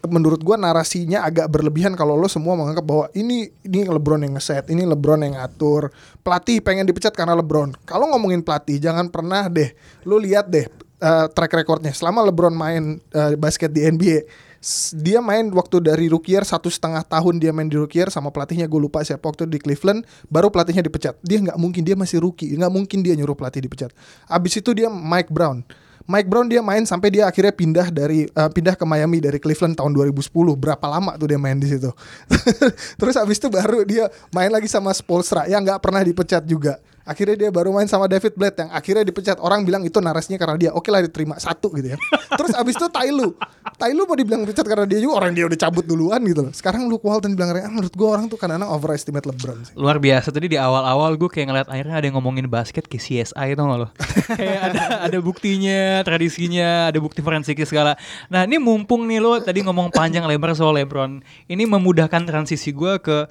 menurut 0.09 0.41
gua 0.41 0.57
narasinya 0.57 1.25
agak 1.25 1.51
berlebihan 1.51 1.93
kalau 1.93 2.17
lo 2.17 2.25
semua 2.25 2.57
menganggap 2.57 2.85
bahwa 2.85 3.05
ini 3.13 3.51
ini 3.65 3.85
LeBron 3.85 4.25
yang 4.25 4.37
ngeset, 4.37 4.69
ini 4.71 4.87
LeBron 4.87 5.21
yang 5.21 5.37
ngatur. 5.37 5.91
Pelatih 6.21 6.63
pengen 6.63 6.87
dipecat 6.87 7.13
karena 7.13 7.37
LeBron. 7.37 7.75
Kalau 7.85 8.09
ngomongin 8.09 8.41
pelatih 8.41 8.79
jangan 8.79 9.09
pernah 9.09 9.51
deh 9.51 9.73
lo 10.07 10.17
lihat 10.17 10.49
deh 10.49 10.65
uh, 11.01 11.27
track 11.29 11.53
recordnya. 11.53 11.91
Selama 11.91 12.25
LeBron 12.29 12.53
main 12.53 13.01
uh, 13.13 13.33
basket 13.35 13.73
di 13.73 13.85
NBA 13.85 14.49
dia 14.93 15.17
main 15.25 15.49
waktu 15.49 15.81
dari 15.81 16.05
rookie 16.05 16.37
year 16.37 16.45
satu 16.45 16.69
setengah 16.69 17.01
tahun 17.01 17.41
dia 17.41 17.49
main 17.49 17.65
di 17.65 17.81
rookie 17.81 17.97
year 17.97 18.13
sama 18.13 18.29
pelatihnya 18.29 18.69
gue 18.69 18.77
lupa 18.77 19.01
siapa 19.01 19.25
waktu 19.25 19.49
di 19.49 19.57
Cleveland 19.57 20.05
baru 20.29 20.53
pelatihnya 20.53 20.85
dipecat. 20.85 21.17
Dia 21.25 21.41
nggak 21.41 21.57
mungkin 21.57 21.81
dia 21.81 21.97
masih 21.97 22.21
rookie. 22.21 22.53
Nggak 22.53 22.69
mungkin 22.69 23.01
dia 23.01 23.17
nyuruh 23.17 23.33
pelatih 23.33 23.65
dipecat. 23.65 23.89
Abis 24.29 24.61
itu 24.61 24.69
dia 24.77 24.85
Mike 24.87 25.33
Brown 25.33 25.65
Mike 26.09 26.27
Brown 26.29 26.47
dia 26.49 26.61
main 26.63 26.83
sampai 26.85 27.13
dia 27.13 27.29
akhirnya 27.29 27.53
pindah 27.53 27.87
dari 27.93 28.29
uh, 28.33 28.49
pindah 28.49 28.73
ke 28.73 28.85
Miami 28.85 29.21
dari 29.21 29.37
Cleveland 29.37 29.77
tahun 29.77 29.93
2010. 29.93 30.29
Berapa 30.57 30.85
lama 30.87 31.17
tuh 31.17 31.31
dia 31.33 31.39
main 31.39 31.57
di 31.57 31.69
situ? 31.69 31.89
Terus 32.99 33.15
abis 33.17 33.37
itu 33.37 33.49
baru 33.49 33.85
dia 33.85 34.09
main 34.33 34.49
lagi 34.49 34.67
sama 34.69 34.93
Spolstra 34.93 35.45
yang 35.45 35.61
nggak 35.61 35.81
pernah 35.81 36.01
dipecat 36.01 36.43
juga. 36.45 36.81
Akhirnya 37.03 37.35
dia 37.35 37.49
baru 37.49 37.73
main 37.73 37.89
sama 37.89 38.05
David 38.05 38.37
Blatt 38.37 38.55
yang 38.61 38.69
akhirnya 38.69 39.03
dipecat. 39.05 39.37
Orang 39.41 39.65
bilang 39.65 39.81
itu 39.81 39.97
narasinya 39.97 40.37
karena 40.37 40.55
dia 40.57 40.71
oke 40.71 40.89
lah 40.89 41.01
diterima 41.01 41.37
satu 41.41 41.73
gitu 41.73 41.93
ya. 41.93 41.97
Terus 42.37 42.53
abis 42.53 42.77
itu 42.77 42.87
Tailu. 42.89 43.33
Tailu 43.81 44.05
mau 44.05 44.13
dibilang 44.13 44.45
dipecat 44.45 44.65
karena 44.65 44.85
dia 44.85 45.01
juga 45.01 45.25
orang 45.25 45.33
dia 45.33 45.49
udah 45.49 45.57
cabut 45.57 45.85
duluan 45.85 46.21
gitu 46.25 46.45
loh. 46.45 46.53
Sekarang 46.53 46.85
Luke 46.85 47.01
Walton 47.01 47.33
bilang 47.33 47.57
ah, 47.57 47.71
menurut 47.71 47.93
gua 47.97 48.19
orang 48.19 48.29
tuh 48.29 48.37
kadang-kadang 48.37 48.69
overestimate 48.69 49.25
LeBron 49.25 49.57
sih. 49.65 49.73
Luar 49.73 49.97
biasa 49.97 50.29
tadi 50.29 50.51
di 50.53 50.57
awal-awal 50.61 51.17
gue 51.17 51.29
kayak 51.29 51.47
ngeliat 51.49 51.67
akhirnya 51.67 51.95
ada 51.97 52.05
yang 52.05 52.15
ngomongin 52.21 52.45
basket 52.45 52.85
ke 52.85 53.01
CSI 53.01 53.53
itu 53.53 53.63
lo 53.63 53.89
kayak 54.39 54.61
ada 54.73 54.83
ada 55.09 55.17
buktinya, 55.19 56.05
tradisinya, 56.05 56.93
ada 56.93 56.99
bukti 57.01 57.25
forensiknya 57.25 57.65
segala. 57.65 57.91
Nah 58.29 58.45
ini 58.45 58.61
mumpung 58.61 59.09
nih 59.09 59.19
lo 59.19 59.41
tadi 59.41 59.65
ngomong 59.65 59.89
panjang 59.89 60.25
lebar 60.29 60.53
soal 60.53 60.77
LeBron, 60.77 61.23
ini 61.49 61.63
memudahkan 61.65 62.23
transisi 62.27 62.69
gue 62.75 63.01
ke 63.01 63.25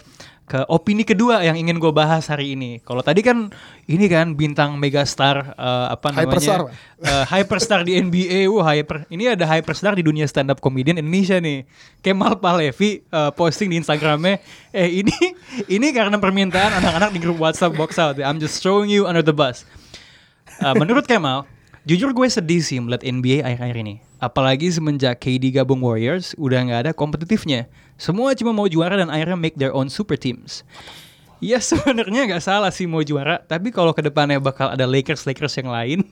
ke 0.50 0.66
opini 0.66 1.06
kedua 1.06 1.46
yang 1.46 1.54
ingin 1.54 1.78
gue 1.78 1.94
bahas 1.94 2.26
hari 2.26 2.58
ini. 2.58 2.82
Kalau 2.82 3.06
tadi 3.06 3.22
kan 3.22 3.54
ini 3.86 4.10
kan 4.10 4.34
bintang 4.34 4.74
megastar 4.74 5.54
eh, 5.54 5.86
apa 5.94 6.10
namanya 6.10 6.26
Hyperstar. 6.26 6.60
Eh, 7.00 7.24
hyperstar 7.30 7.80
di 7.86 7.94
NBA, 8.02 8.50
wah 8.50 8.66
hyper. 8.66 9.06
Ini 9.06 9.38
ada 9.38 9.46
hyperstar 9.46 9.94
di 9.94 10.02
dunia 10.02 10.26
stand 10.26 10.50
up 10.50 10.58
comedian 10.58 10.98
Indonesia 10.98 11.38
nih. 11.38 11.62
Kemal 12.02 12.42
Palevi 12.42 13.06
eh, 13.06 13.30
posting 13.38 13.70
di 13.70 13.78
Instagramnya, 13.78 14.42
eh 14.74 14.90
ini 15.06 15.14
ini 15.78 15.94
karena 15.94 16.18
permintaan 16.18 16.82
anak-anak 16.82 17.14
di 17.14 17.22
grup 17.22 17.38
WhatsApp 17.38 17.78
box 17.78 17.94
out. 18.02 18.18
ya. 18.18 18.26
I'm 18.26 18.42
just 18.42 18.58
throwing 18.58 18.90
you 18.90 19.06
under 19.06 19.22
the 19.22 19.32
bus. 19.32 19.62
Eh, 20.58 20.74
menurut 20.74 21.06
Kemal, 21.06 21.46
jujur 21.88 22.12
gue 22.12 22.28
sedih 22.28 22.60
sih 22.60 22.80
melihat 22.80 23.04
NBA 23.06 23.44
akhir-akhir 23.44 23.76
ini. 23.80 23.94
Apalagi 24.20 24.68
semenjak 24.68 25.16
KD 25.16 25.56
gabung 25.56 25.80
Warriors, 25.80 26.36
udah 26.36 26.60
nggak 26.60 26.80
ada 26.88 26.92
kompetitifnya. 26.92 27.70
Semua 27.96 28.36
cuma 28.36 28.52
mau 28.52 28.68
juara 28.68 29.00
dan 29.00 29.08
akhirnya 29.08 29.36
make 29.36 29.56
their 29.56 29.72
own 29.72 29.88
super 29.88 30.16
teams. 30.16 30.60
Ya 31.40 31.56
sebenarnya 31.68 32.28
nggak 32.28 32.44
salah 32.44 32.68
sih 32.68 32.84
mau 32.84 33.00
juara, 33.00 33.40
tapi 33.40 33.72
kalau 33.72 33.96
ke 33.96 34.04
depannya 34.04 34.36
bakal 34.36 34.68
ada 34.68 34.84
Lakers 34.84 35.24
Lakers 35.24 35.56
yang 35.56 35.72
lain 35.72 36.04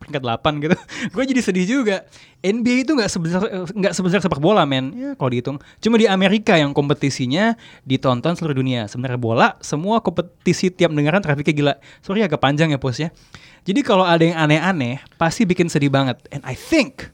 peringkat 0.00 0.22
8 0.22 0.62
gitu. 0.64 0.76
Gue 1.14 1.24
jadi 1.26 1.40
sedih 1.40 1.66
juga. 1.66 2.06
NBA 2.44 2.84
itu 2.84 2.92
nggak 2.92 3.10
sebesar 3.10 3.40
nggak 3.72 3.94
sebesar 3.96 4.18
sepak 4.20 4.40
bola 4.42 4.68
men. 4.68 4.92
Ya 4.92 5.10
kalau 5.16 5.30
dihitung. 5.32 5.56
Cuma 5.80 5.96
di 5.96 6.04
Amerika 6.04 6.56
yang 6.56 6.76
kompetisinya 6.76 7.56
ditonton 7.88 8.36
seluruh 8.36 8.56
dunia. 8.56 8.84
Sebenarnya 8.90 9.20
bola 9.20 9.48
semua 9.64 10.04
kompetisi 10.04 10.68
tiap 10.68 10.92
negara 10.92 11.18
trafiknya 11.24 11.54
gila. 11.54 11.74
Sorry 12.04 12.20
agak 12.20 12.40
panjang 12.40 12.72
ya 12.72 12.78
posnya. 12.78 13.14
Jadi 13.64 13.80
kalau 13.80 14.04
ada 14.04 14.20
yang 14.20 14.36
aneh-aneh 14.36 15.00
pasti 15.16 15.48
bikin 15.48 15.72
sedih 15.72 15.88
banget. 15.88 16.20
And 16.28 16.44
I 16.44 16.52
think 16.52 17.08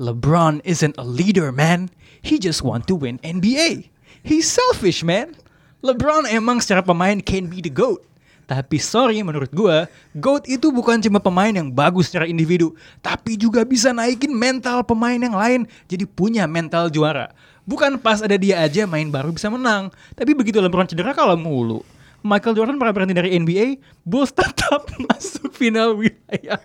LeBron 0.00 0.64
isn't 0.64 0.96
a 0.96 1.04
leader 1.04 1.52
man. 1.52 1.92
He 2.24 2.40
just 2.40 2.64
want 2.64 2.88
to 2.88 2.96
win 2.96 3.20
NBA. 3.20 3.92
He's 4.24 4.48
selfish 4.48 5.04
man. 5.04 5.36
LeBron 5.82 6.30
emang 6.30 6.62
secara 6.62 6.80
pemain 6.80 7.18
can 7.18 7.50
be 7.50 7.58
the 7.58 7.68
GOAT. 7.68 8.06
Tapi 8.52 8.76
sorry 8.76 9.24
menurut 9.24 9.48
gua, 9.48 9.88
GOAT 10.12 10.44
itu 10.44 10.68
bukan 10.68 11.00
cuma 11.00 11.16
pemain 11.24 11.48
yang 11.48 11.72
bagus 11.72 12.12
secara 12.12 12.28
individu, 12.28 12.76
tapi 13.00 13.40
juga 13.40 13.64
bisa 13.64 13.96
naikin 13.96 14.28
mental 14.28 14.84
pemain 14.84 15.16
yang 15.16 15.32
lain 15.32 15.64
jadi 15.88 16.04
punya 16.04 16.44
mental 16.44 16.92
juara. 16.92 17.32
Bukan 17.64 17.96
pas 17.96 18.20
ada 18.20 18.36
dia 18.36 18.60
aja 18.60 18.84
main 18.84 19.08
baru 19.08 19.32
bisa 19.32 19.48
menang, 19.48 19.88
tapi 20.12 20.36
begitu 20.36 20.60
LeBron 20.60 20.84
cedera 20.84 21.16
kalah 21.16 21.32
mulu. 21.32 21.80
Michael 22.20 22.60
Jordan 22.60 22.76
pernah 22.76 22.92
berhenti 22.92 23.16
dari 23.16 23.40
NBA, 23.40 23.80
Bulls 24.04 24.36
tetap 24.36 24.84
masuk 25.08 25.48
final 25.56 25.96
wilayah. 25.96 26.60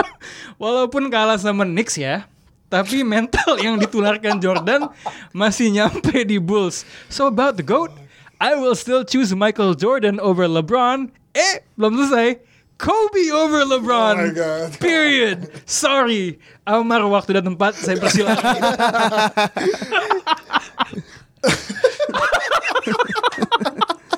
Walaupun 0.62 1.12
kalah 1.12 1.36
sama 1.36 1.68
Knicks 1.68 2.00
ya, 2.00 2.24
tapi 2.72 3.04
mental 3.04 3.60
yang 3.60 3.76
ditularkan 3.76 4.40
Jordan 4.40 4.88
masih 5.36 5.68
nyampe 5.68 6.24
di 6.24 6.40
Bulls. 6.40 6.88
So 7.12 7.28
about 7.28 7.60
the 7.60 7.66
GOAT, 7.66 7.92
I 8.36 8.52
will 8.52 8.76
still 8.76 9.00
choose 9.00 9.32
Michael 9.32 9.72
Jordan 9.72 10.20
over 10.20 10.44
LeBron. 10.44 11.08
Eh, 11.36 11.60
belum 11.76 12.00
selesai. 12.00 12.40
Kobe 12.80 13.28
over 13.32 13.64
LeBron. 13.68 14.16
Oh 14.16 14.24
my 14.28 14.32
God. 14.32 14.68
Period. 14.80 15.48
Sorry. 15.68 16.40
Amar 16.64 17.04
waktu 17.04 17.40
dan 17.40 17.44
tempat 17.52 17.76
saya 17.76 18.00
persilakan. 18.00 18.56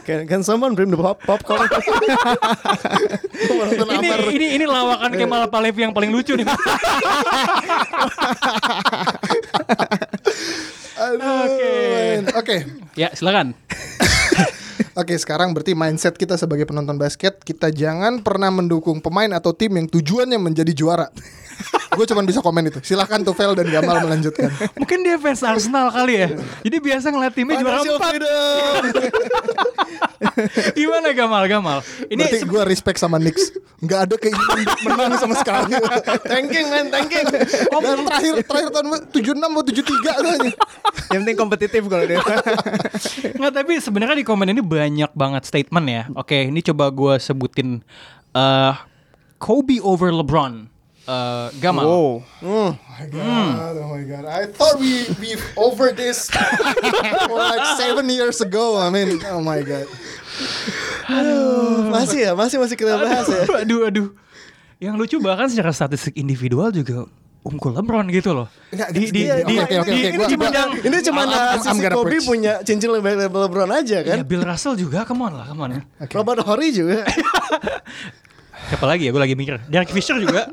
Can, 0.08 0.24
can 0.24 0.40
someone 0.40 0.72
bring 0.72 0.88
the 0.88 0.96
pop 0.96 1.20
popcorn? 1.20 1.68
ini 4.00 4.08
ini 4.40 4.56
ini 4.56 4.64
lawakan 4.64 5.12
Kemal 5.12 5.52
Palevi 5.52 5.84
yang 5.84 5.92
paling 5.92 6.08
lucu 6.08 6.32
nih. 6.32 6.48
Oke. 11.44 12.24
Oke. 12.40 12.56
ya, 12.96 13.12
silakan. 13.12 13.52
Oke, 14.98 15.14
sekarang 15.18 15.54
berarti 15.54 15.74
mindset 15.74 16.14
kita 16.14 16.38
sebagai 16.38 16.66
penonton 16.66 16.98
basket, 16.98 17.42
kita 17.42 17.70
jangan 17.74 18.22
pernah 18.22 18.50
mendukung 18.50 19.02
pemain 19.02 19.30
atau 19.34 19.54
tim 19.54 19.74
yang 19.74 19.86
tujuannya 19.90 20.38
menjadi 20.38 20.72
juara. 20.74 21.08
Gue 21.98 22.06
cuma 22.06 22.22
bisa 22.22 22.38
komen 22.38 22.70
itu. 22.70 22.78
Silakan 22.86 23.26
Tufel 23.26 23.58
dan 23.58 23.66
Gamal 23.66 24.06
melanjutkan. 24.06 24.46
Mungkin 24.78 25.02
dia 25.02 25.18
fans 25.18 25.42
Arsenal 25.42 25.90
kali 25.90 26.22
ya. 26.22 26.28
Jadi 26.62 26.76
biasa 26.78 27.10
ngeliat 27.10 27.34
timnya 27.34 27.58
juara 27.58 27.82
empat. 27.82 28.12
Gimana 30.78 31.10
Gamal 31.10 31.42
Gamal? 31.50 31.82
Ini 32.06 32.22
Berarti 32.22 32.46
gue 32.46 32.62
respect 32.70 33.02
sama 33.02 33.18
Knicks. 33.18 33.50
Nggak 33.82 34.00
ada 34.06 34.14
keinginan 34.14 34.62
untuk 34.62 34.80
menang 34.86 35.18
sama 35.18 35.34
sekali. 35.42 35.74
tanking 36.30 36.66
man, 36.70 36.86
tanking. 36.86 37.26
Dan 37.66 37.98
terakhir 38.06 38.34
terakhir 38.46 38.70
tahun 38.70 38.86
76 39.10 39.42
atau 39.42 39.62
73 39.66 40.22
katanya. 40.22 40.54
Yang 41.10 41.20
penting 41.26 41.38
kompetitif 41.38 41.82
kalau 41.90 42.06
dia. 42.06 42.22
Nggak 43.42 43.52
tapi 43.58 43.72
sebenarnya 43.82 44.22
di 44.22 44.26
komen 44.26 44.54
ini 44.54 44.62
banyak 44.62 45.10
banget 45.18 45.50
statement 45.50 45.86
ya. 45.90 46.06
Oke, 46.14 46.46
ini 46.46 46.62
coba 46.62 46.94
gue 46.94 47.18
sebutin 47.18 47.82
eh 48.38 48.74
Kobe 49.42 49.82
over 49.82 50.14
LeBron. 50.14 50.77
Uh, 51.08 51.48
Gamal. 51.56 51.88
Wow. 51.88 52.08
Oh 52.44 52.70
my 52.76 53.04
god, 53.08 53.74
oh 53.80 53.88
my 53.96 54.04
god. 54.04 54.28
I 54.28 54.44
thought 54.44 54.76
we 54.76 55.08
we 55.16 55.40
over 55.56 55.88
this 55.88 56.28
for 56.28 57.40
like 57.48 57.64
seven 57.80 58.12
years 58.12 58.44
ago. 58.44 58.76
I 58.76 58.92
mean, 58.92 59.16
oh 59.32 59.40
my 59.40 59.64
god. 59.64 59.88
masih 61.96 62.28
ya, 62.28 62.32
masih 62.36 62.60
masih 62.60 62.76
kita 62.76 63.00
bahas 63.00 63.24
ya. 63.24 63.40
aduh, 63.64 63.88
aduh. 63.88 64.08
Yang 64.76 64.94
lucu 65.00 65.16
bahkan 65.24 65.48
secara 65.48 65.72
statistik 65.72 66.12
individual 66.12 66.68
juga 66.76 67.08
unggul 67.40 67.72
LeBron 67.80 68.04
gitu 68.12 68.36
loh. 68.36 68.52
Enggak, 68.68 68.92
di 68.92 69.08
di 69.08 69.24
di, 69.24 69.54
oke, 69.56 69.64
oke, 69.64 69.64
di- 69.64 69.80
oke, 69.80 69.92
ini 70.12 70.24
Ini 70.92 70.96
cuma 71.00 71.24
I'm- 71.24 71.56
I'm- 71.56 71.64
sisi 71.64 71.88
Kobe 71.88 72.20
punya 72.20 72.60
cincin 72.60 72.92
lebih 72.92 73.16
level 73.16 73.48
LeBron 73.48 73.72
aja 73.72 74.04
kan. 74.04 74.20
ya 74.20 74.24
Bill 74.28 74.44
Russell 74.44 74.76
juga, 74.76 75.08
come 75.08 75.24
on 75.24 75.32
lah, 75.40 75.48
come 75.48 75.64
on. 75.64 75.80
Robert 76.12 76.44
Horry 76.44 76.68
juga. 76.68 77.08
Siapa 78.68 78.84
lagi 78.84 79.08
ya? 79.08 79.16
Gue 79.16 79.22
lagi 79.24 79.32
mikir. 79.32 79.56
Derek 79.72 79.88
Fisher 79.88 80.20
juga. 80.20 80.44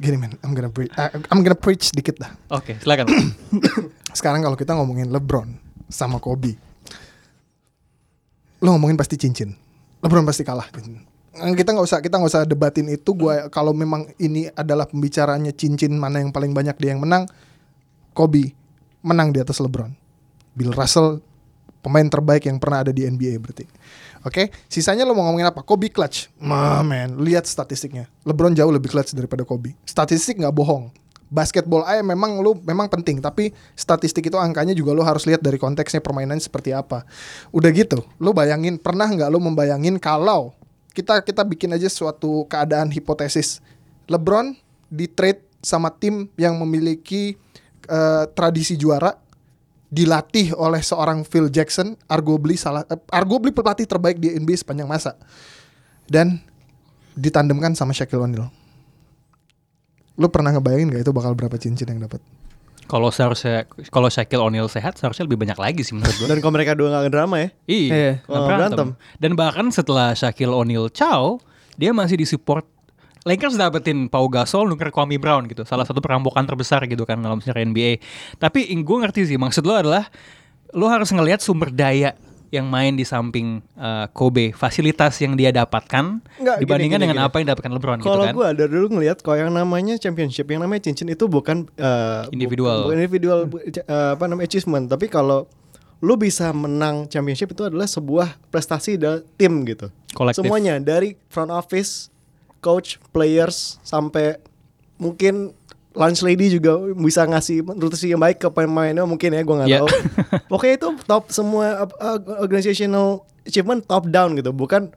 Gini 0.00 0.16
men, 0.18 0.34
I'm 0.42 0.52
gonna 0.54 0.70
preach. 0.70 0.90
I'm 1.30 1.40
gonna 1.42 1.58
preach 1.58 1.94
dikit 1.94 2.18
dah. 2.18 2.32
Oke, 2.50 2.78
silakan. 2.82 3.10
Sekarang 4.18 4.42
kalau 4.42 4.58
kita 4.58 4.74
ngomongin 4.74 5.10
LeBron 5.10 5.54
sama 5.90 6.18
Kobe, 6.18 6.58
lo 8.62 8.74
ngomongin 8.74 8.98
pasti 8.98 9.14
cincin. 9.18 9.54
LeBron 10.02 10.26
pasti 10.26 10.42
kalah. 10.42 10.66
Kita 11.34 11.70
nggak 11.74 11.86
usah 11.86 11.98
kita 11.98 12.18
nggak 12.18 12.30
usah 12.30 12.42
debatin 12.46 12.86
itu. 12.90 13.10
Gua 13.14 13.50
kalau 13.50 13.74
memang 13.74 14.10
ini 14.18 14.50
adalah 14.54 14.86
pembicaranya 14.86 15.50
cincin 15.50 15.94
mana 15.98 16.22
yang 16.22 16.30
paling 16.30 16.54
banyak 16.54 16.74
dia 16.78 16.94
yang 16.94 17.02
menang, 17.02 17.26
Kobe 18.14 18.54
menang 19.04 19.34
di 19.34 19.38
atas 19.42 19.60
LeBron. 19.60 19.92
Bill 20.54 20.70
Russell 20.70 21.18
pemain 21.84 22.08
terbaik 22.08 22.48
yang 22.48 22.56
pernah 22.56 22.86
ada 22.86 22.92
di 22.94 23.04
NBA 23.04 23.36
berarti. 23.42 23.68
Oke, 24.24 24.48
sisanya 24.72 25.04
lo 25.04 25.12
mau 25.12 25.28
ngomongin 25.28 25.52
apa? 25.52 25.60
Kobe 25.60 25.92
clutch. 25.92 26.32
Ma, 26.40 26.80
man, 26.80 27.20
lihat 27.20 27.44
statistiknya. 27.44 28.08
LeBron 28.24 28.56
jauh 28.56 28.72
lebih 28.72 28.88
clutch 28.88 29.12
daripada 29.12 29.44
Kobe. 29.44 29.76
Statistik 29.84 30.40
nggak 30.40 30.54
bohong. 30.56 30.88
Basketball 31.28 31.84
aja 31.84 32.00
memang 32.00 32.40
lu 32.40 32.56
memang 32.64 32.88
penting, 32.88 33.20
tapi 33.20 33.52
statistik 33.76 34.24
itu 34.24 34.40
angkanya 34.40 34.72
juga 34.72 34.96
lo 34.96 35.04
harus 35.04 35.28
lihat 35.28 35.44
dari 35.44 35.60
konteksnya 35.60 36.00
permainan 36.00 36.40
seperti 36.40 36.72
apa. 36.72 37.04
Udah 37.52 37.68
gitu, 37.68 38.00
lo 38.16 38.32
bayangin 38.32 38.80
pernah 38.80 39.04
nggak 39.12 39.28
lo 39.28 39.36
membayangin 39.44 40.00
kalau 40.00 40.56
kita 40.96 41.20
kita 41.20 41.42
bikin 41.44 41.74
aja 41.76 41.90
suatu 41.92 42.48
keadaan 42.48 42.88
hipotesis. 42.88 43.60
LeBron 44.08 44.56
di 44.88 45.04
trade 45.10 45.42
sama 45.60 45.90
tim 45.90 46.30
yang 46.38 46.56
memiliki 46.56 47.36
eh, 47.88 48.24
tradisi 48.32 48.78
juara 48.78 49.12
dilatih 49.94 50.50
oleh 50.58 50.82
seorang 50.82 51.22
Phil 51.22 51.46
Jackson, 51.46 51.94
arguably 52.10 52.58
salah 52.58 52.82
eh, 52.90 52.98
arguably 53.14 53.54
pelatih 53.54 53.86
terbaik 53.86 54.18
di 54.18 54.34
NBA 54.34 54.58
sepanjang 54.58 54.90
masa. 54.90 55.14
Dan 56.04 56.42
ditandemkan 57.14 57.78
sama 57.78 57.94
Shaquille 57.94 58.26
O'Neal. 58.26 58.50
Lu 60.18 60.26
pernah 60.30 60.50
ngebayangin 60.50 60.90
gak 60.90 61.02
itu 61.06 61.12
bakal 61.14 61.38
berapa 61.38 61.54
cincin 61.58 61.86
yang 61.86 62.02
dapat? 62.02 62.18
Kalau 62.84 63.08
seharusnya 63.08 63.64
kalau 63.88 64.10
Shaquille 64.10 64.42
O'Neal 64.44 64.68
sehat, 64.68 64.98
seharusnya 64.98 65.24
lebih 65.24 65.40
banyak 65.40 65.56
lagi 65.56 65.80
sih 65.86 65.94
menurut 65.96 66.12
gue. 66.20 66.26
Dan 66.28 66.38
kalau 66.42 66.52
mereka 66.58 66.74
dua 66.76 66.90
gak 66.92 67.14
drama 67.14 67.36
ya. 67.40 67.48
Iya, 67.64 67.94
Iya. 67.94 68.12
nggak 68.26 68.42
Oh, 68.42 68.46
berantem. 68.50 68.88
Dan 69.16 69.32
bahkan 69.38 69.66
setelah 69.70 70.12
Shaquille 70.12 70.52
O'Neal 70.52 70.90
ciao, 70.90 71.38
dia 71.78 71.94
masih 71.94 72.18
disupport 72.18 72.66
Lakers 73.24 73.56
dapetin 73.56 74.12
Pau 74.12 74.28
Gasol 74.28 74.68
nuker 74.68 74.92
Kwame 74.92 75.16
Brown 75.16 75.48
gitu. 75.48 75.64
Salah 75.64 75.88
satu 75.88 76.04
perampokan 76.04 76.44
terbesar 76.44 76.84
gitu 76.84 77.08
kan 77.08 77.16
dalam 77.16 77.40
sejarah 77.40 77.64
NBA. 77.64 78.04
Tapi 78.36 78.68
gue 78.68 78.96
ngerti 79.00 79.24
sih 79.24 79.40
maksud 79.40 79.64
lo 79.64 79.72
adalah 79.72 80.12
lo 80.76 80.92
harus 80.92 81.08
ngelihat 81.08 81.40
sumber 81.40 81.72
daya 81.72 82.12
yang 82.52 82.70
main 82.70 82.94
di 82.94 83.02
samping 83.02 83.58
uh, 83.74 84.06
Kobe, 84.14 84.54
fasilitas 84.54 85.18
yang 85.18 85.34
dia 85.34 85.50
dapatkan 85.50 86.22
Nggak, 86.38 86.56
dibandingkan 86.62 86.78
gini, 86.78 86.86
gini, 86.86 87.02
dengan 87.02 87.18
gini. 87.18 87.26
apa 87.26 87.36
yang 87.42 87.48
dapatkan 87.50 87.70
LeBron 87.74 87.98
gitu 87.98 88.06
Kalau 88.06 88.24
kan. 88.30 88.34
gue 88.38 88.48
dari 88.62 88.70
dulu 88.70 88.86
ngelihat 88.94 89.18
kalau 89.26 89.38
yang 89.42 89.50
namanya 89.50 89.98
championship, 89.98 90.46
yang 90.46 90.62
namanya 90.62 90.86
cincin 90.86 91.10
itu 91.10 91.26
bukan 91.26 91.66
eh, 91.74 92.22
Individual. 92.30 92.86
bukan, 92.86 92.94
individual 93.02 93.38
eh, 93.66 94.10
apa 94.14 94.24
namanya 94.30 94.46
achievement, 94.46 94.86
tapi 94.86 95.10
kalau 95.10 95.50
lu 95.98 96.14
bisa 96.14 96.54
menang 96.54 97.10
championship 97.10 97.50
itu 97.50 97.66
adalah 97.66 97.90
sebuah 97.90 98.38
prestasi 98.54 99.02
dari 99.02 99.26
tim 99.34 99.66
gitu. 99.66 99.90
Kolektif. 100.14 100.46
Semuanya 100.46 100.78
dari 100.78 101.18
front 101.26 101.50
office, 101.50 102.13
coach, 102.64 102.96
players 103.12 103.76
sampai 103.84 104.40
mungkin 104.96 105.52
lunch 105.92 106.24
lady 106.24 106.48
juga 106.48 106.74
bisa 106.96 107.22
ngasih 107.22 107.62
nutrisi 107.70 108.10
yang 108.10 108.18
baik 108.18 108.40
ke 108.40 108.48
pemainnya 108.48 109.04
mungkin 109.04 109.30
ya 109.30 109.44
gue 109.44 109.54
nggak 109.54 109.68
Iya. 109.68 109.78
tahu. 109.78 109.88
Pokoknya 110.50 110.74
itu 110.74 110.88
top 111.04 111.24
semua 111.28 111.84
uh, 111.86 112.18
organizational 112.40 113.22
achievement 113.44 113.84
top 113.84 114.08
down 114.08 114.34
gitu, 114.34 114.50
bukan 114.50 114.90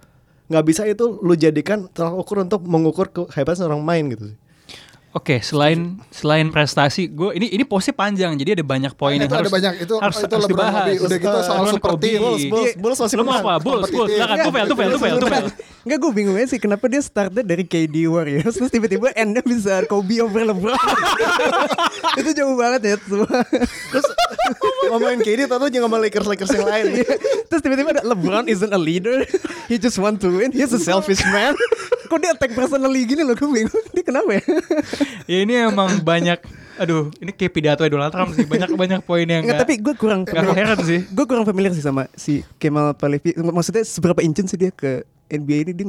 nggak 0.47 0.63
bisa 0.63 0.87
itu 0.87 1.19
lu 1.19 1.35
jadikan 1.35 1.91
tolak 1.91 2.15
ukur 2.15 2.39
untuk 2.39 2.63
mengukur 2.63 3.11
kehebatan 3.11 3.59
seorang 3.59 3.83
main 3.83 4.07
gitu 4.07 4.31
sih. 4.31 4.37
Oke, 5.17 5.41
selain 5.41 5.97
selain 6.13 6.53
prestasi, 6.53 7.09
gue 7.09 7.33
ini 7.33 7.49
ini 7.49 7.65
posnya 7.65 7.89
panjang, 7.89 8.37
jadi 8.37 8.53
ada 8.53 8.61
banyak 8.61 8.93
poin 8.93 9.17
Itu 9.17 9.25
yang 9.25 9.33
ada 9.33 9.41
harus 9.41 9.49
banyak, 9.49 9.73
itu- 9.81 9.97
harus, 9.97 10.17
itu 10.21 10.29
harus 10.29 10.45
LeBron 10.45 10.51
dibahas. 10.53 10.77
Kobe. 10.77 10.93
Udah 11.01 11.17
gitu 11.17 11.37
soal 11.41 11.57
LeBron 11.57 11.73
super 11.73 11.89
Kobe. 11.89 12.03
team. 12.05 12.19
Bulls, 12.21 12.43
Bulls, 12.45 12.73
Bulls 12.77 12.99
masih 13.01 13.15
menang. 13.17 13.41
apa? 13.41 13.53
Bulls, 13.57 13.89
Bulls, 13.89 14.09
silakan. 14.13 14.37
Tupel, 14.45 14.65
tupel, 14.69 14.87
tupel, 14.93 15.15
tupel. 15.17 15.43
Enggak 15.81 15.97
gue 15.97 16.11
bingung 16.13 16.35
aja 16.35 16.47
sih 16.47 16.59
kenapa 16.59 16.85
dia 16.85 17.01
startnya 17.01 17.41
dari 17.41 17.63
KD 17.63 17.95
Warriors 18.05 18.53
terus 18.53 18.69
tiba-tiba 18.69 19.09
endnya 19.15 19.41
bisa 19.41 19.81
Kobe 19.87 20.21
over 20.21 20.45
LeBron. 20.45 20.77
itu 22.21 22.29
jauh 22.35 22.53
banget 22.53 22.81
ya 22.83 22.95
semua. 23.01 23.41
Terus 23.89 24.05
ngomongin 24.87 25.19
KD 25.23 25.39
atau 25.47 25.65
jangan 25.65 25.89
sama 25.89 25.97
Lakers 25.97 26.27
Lakers 26.27 26.51
yang 26.53 26.67
lain. 26.67 26.85
terus 27.47 27.61
tiba-tiba 27.63 27.89
ada 27.91 28.03
LeBron 28.05 28.45
isn't 28.45 28.69
a 28.69 28.77
leader. 28.77 29.25
He 29.65 29.75
just 29.75 29.97
want 29.97 30.21
to 30.21 30.29
win. 30.29 30.53
He's 30.53 30.69
a 30.69 30.79
selfish 30.79 31.23
man. 31.25 31.55
Kok 32.07 32.19
dia 32.19 32.31
attack 32.31 32.51
personally 32.51 33.03
gini 33.03 33.23
loh 33.23 33.33
gue 33.33 33.47
bingung. 33.47 33.83
Dia 33.91 34.03
kenapa 34.03 34.39
ya? 34.39 34.43
Ya 35.27 35.37
ini 35.39 35.53
emang 35.57 36.01
banyak 36.01 36.39
aduh, 36.77 37.09
ini 37.17 37.31
kayak 37.31 37.51
pidato 37.51 37.81
Donald 37.83 38.09
Trump 38.09 38.31
sih. 38.31 38.45
Banyak 38.45 38.69
banyak 38.71 39.01
poin 39.01 39.25
yang 39.25 39.41
nggak- 39.41 39.59
tapi 39.59 39.73
gue 39.77 39.93
kurang 39.93 40.23
coherent 40.23 40.81
sih. 40.81 41.03
Gue 41.07 41.25
kurang 41.25 41.43
familiar 41.43 41.71
sih 41.71 41.81
sama 41.81 42.05
si 42.13 42.45
Kemal 42.55 42.93
Palevi. 42.93 43.33
Maksudnya 43.33 43.81
seberapa 43.81 44.19
incin 44.19 44.45
sih 44.45 44.55
dia 44.55 44.69
ke 44.69 45.01
NBA 45.27 45.57
ini 45.61 45.73
dia 45.73 45.87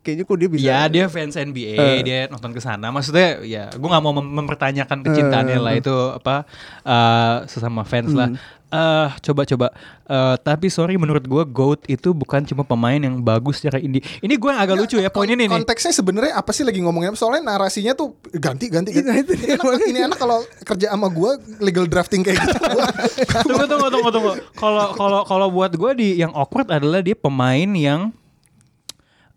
kayaknya 0.00 0.24
kok 0.24 0.36
dia 0.36 0.48
bisa 0.48 0.64
Ya 0.66 0.80
dia 0.86 1.04
fans 1.06 1.32
NBA, 1.32 1.76
Eh. 1.76 2.00
dia 2.02 2.18
nonton 2.26 2.50
ke 2.50 2.58
sana. 2.58 2.88
Maksudnya 2.88 3.40
ya 3.40 3.68
gue 3.68 3.84
nggak 3.84 4.02
mau 4.02 4.12
mem- 4.12 4.32
mempertanyakan 4.34 5.00
kecintaannya 5.02 5.54
Eh, 5.54 5.62
lah 5.62 5.72
itu 5.74 5.92
apa 5.92 6.44
eh, 6.82 7.36
sesama 7.44 7.82
fans 7.82 8.10
lah. 8.10 8.28
Eh 8.74 9.08
coba-coba. 9.22 9.70
Eh, 10.02 10.36
tapi 10.42 10.66
sorry 10.66 10.98
menurut 10.98 11.22
gue 11.22 11.42
GOAT 11.46 11.86
itu 11.86 12.10
bukan 12.10 12.42
cuma 12.42 12.66
pemain 12.66 12.98
yang 12.98 13.22
bagus 13.22 13.62
secara 13.62 13.78
indie. 13.78 14.02
Ini 14.18 14.34
gue 14.34 14.50
yang 14.50 14.58
agak 14.58 14.76
lucu 14.82 14.98
ya 14.98 15.14
poin 15.14 15.30
ini 15.30 15.46
nih. 15.46 15.62
Konteksnya 15.62 15.94
sebenarnya 15.94 16.34
apa 16.34 16.50
sih 16.50 16.66
lagi 16.66 16.82
ngomongin 16.82 17.14
apa? 17.14 17.18
Soalnya 17.22 17.54
narasinya 17.54 17.94
tuh 17.94 18.18
ganti 18.34 18.66
ganti. 18.66 18.90
ganti. 18.90 19.06
Nah, 19.06 19.14
ini, 19.14 19.46
enak, 19.54 19.66
ini 19.86 19.98
enak 20.10 20.18
kalau 20.18 20.42
kerja 20.66 20.90
sama 20.90 21.06
gua 21.06 21.38
legal 21.62 21.86
drafting 21.86 22.26
kayak 22.26 22.42
gitu. 22.42 22.58
tunggu 23.46 23.66
tunggu 23.70 23.88
tunggu 23.94 24.10
tunggu. 24.10 24.32
Kalau 24.58 24.86
kalau 24.98 25.20
kalau 25.22 25.46
buat 25.54 25.70
gue 25.70 25.90
di 25.94 26.08
yang 26.18 26.34
awkward 26.34 26.66
adalah 26.66 26.98
dia 26.98 27.14
pemain 27.14 27.70
yang 27.78 28.10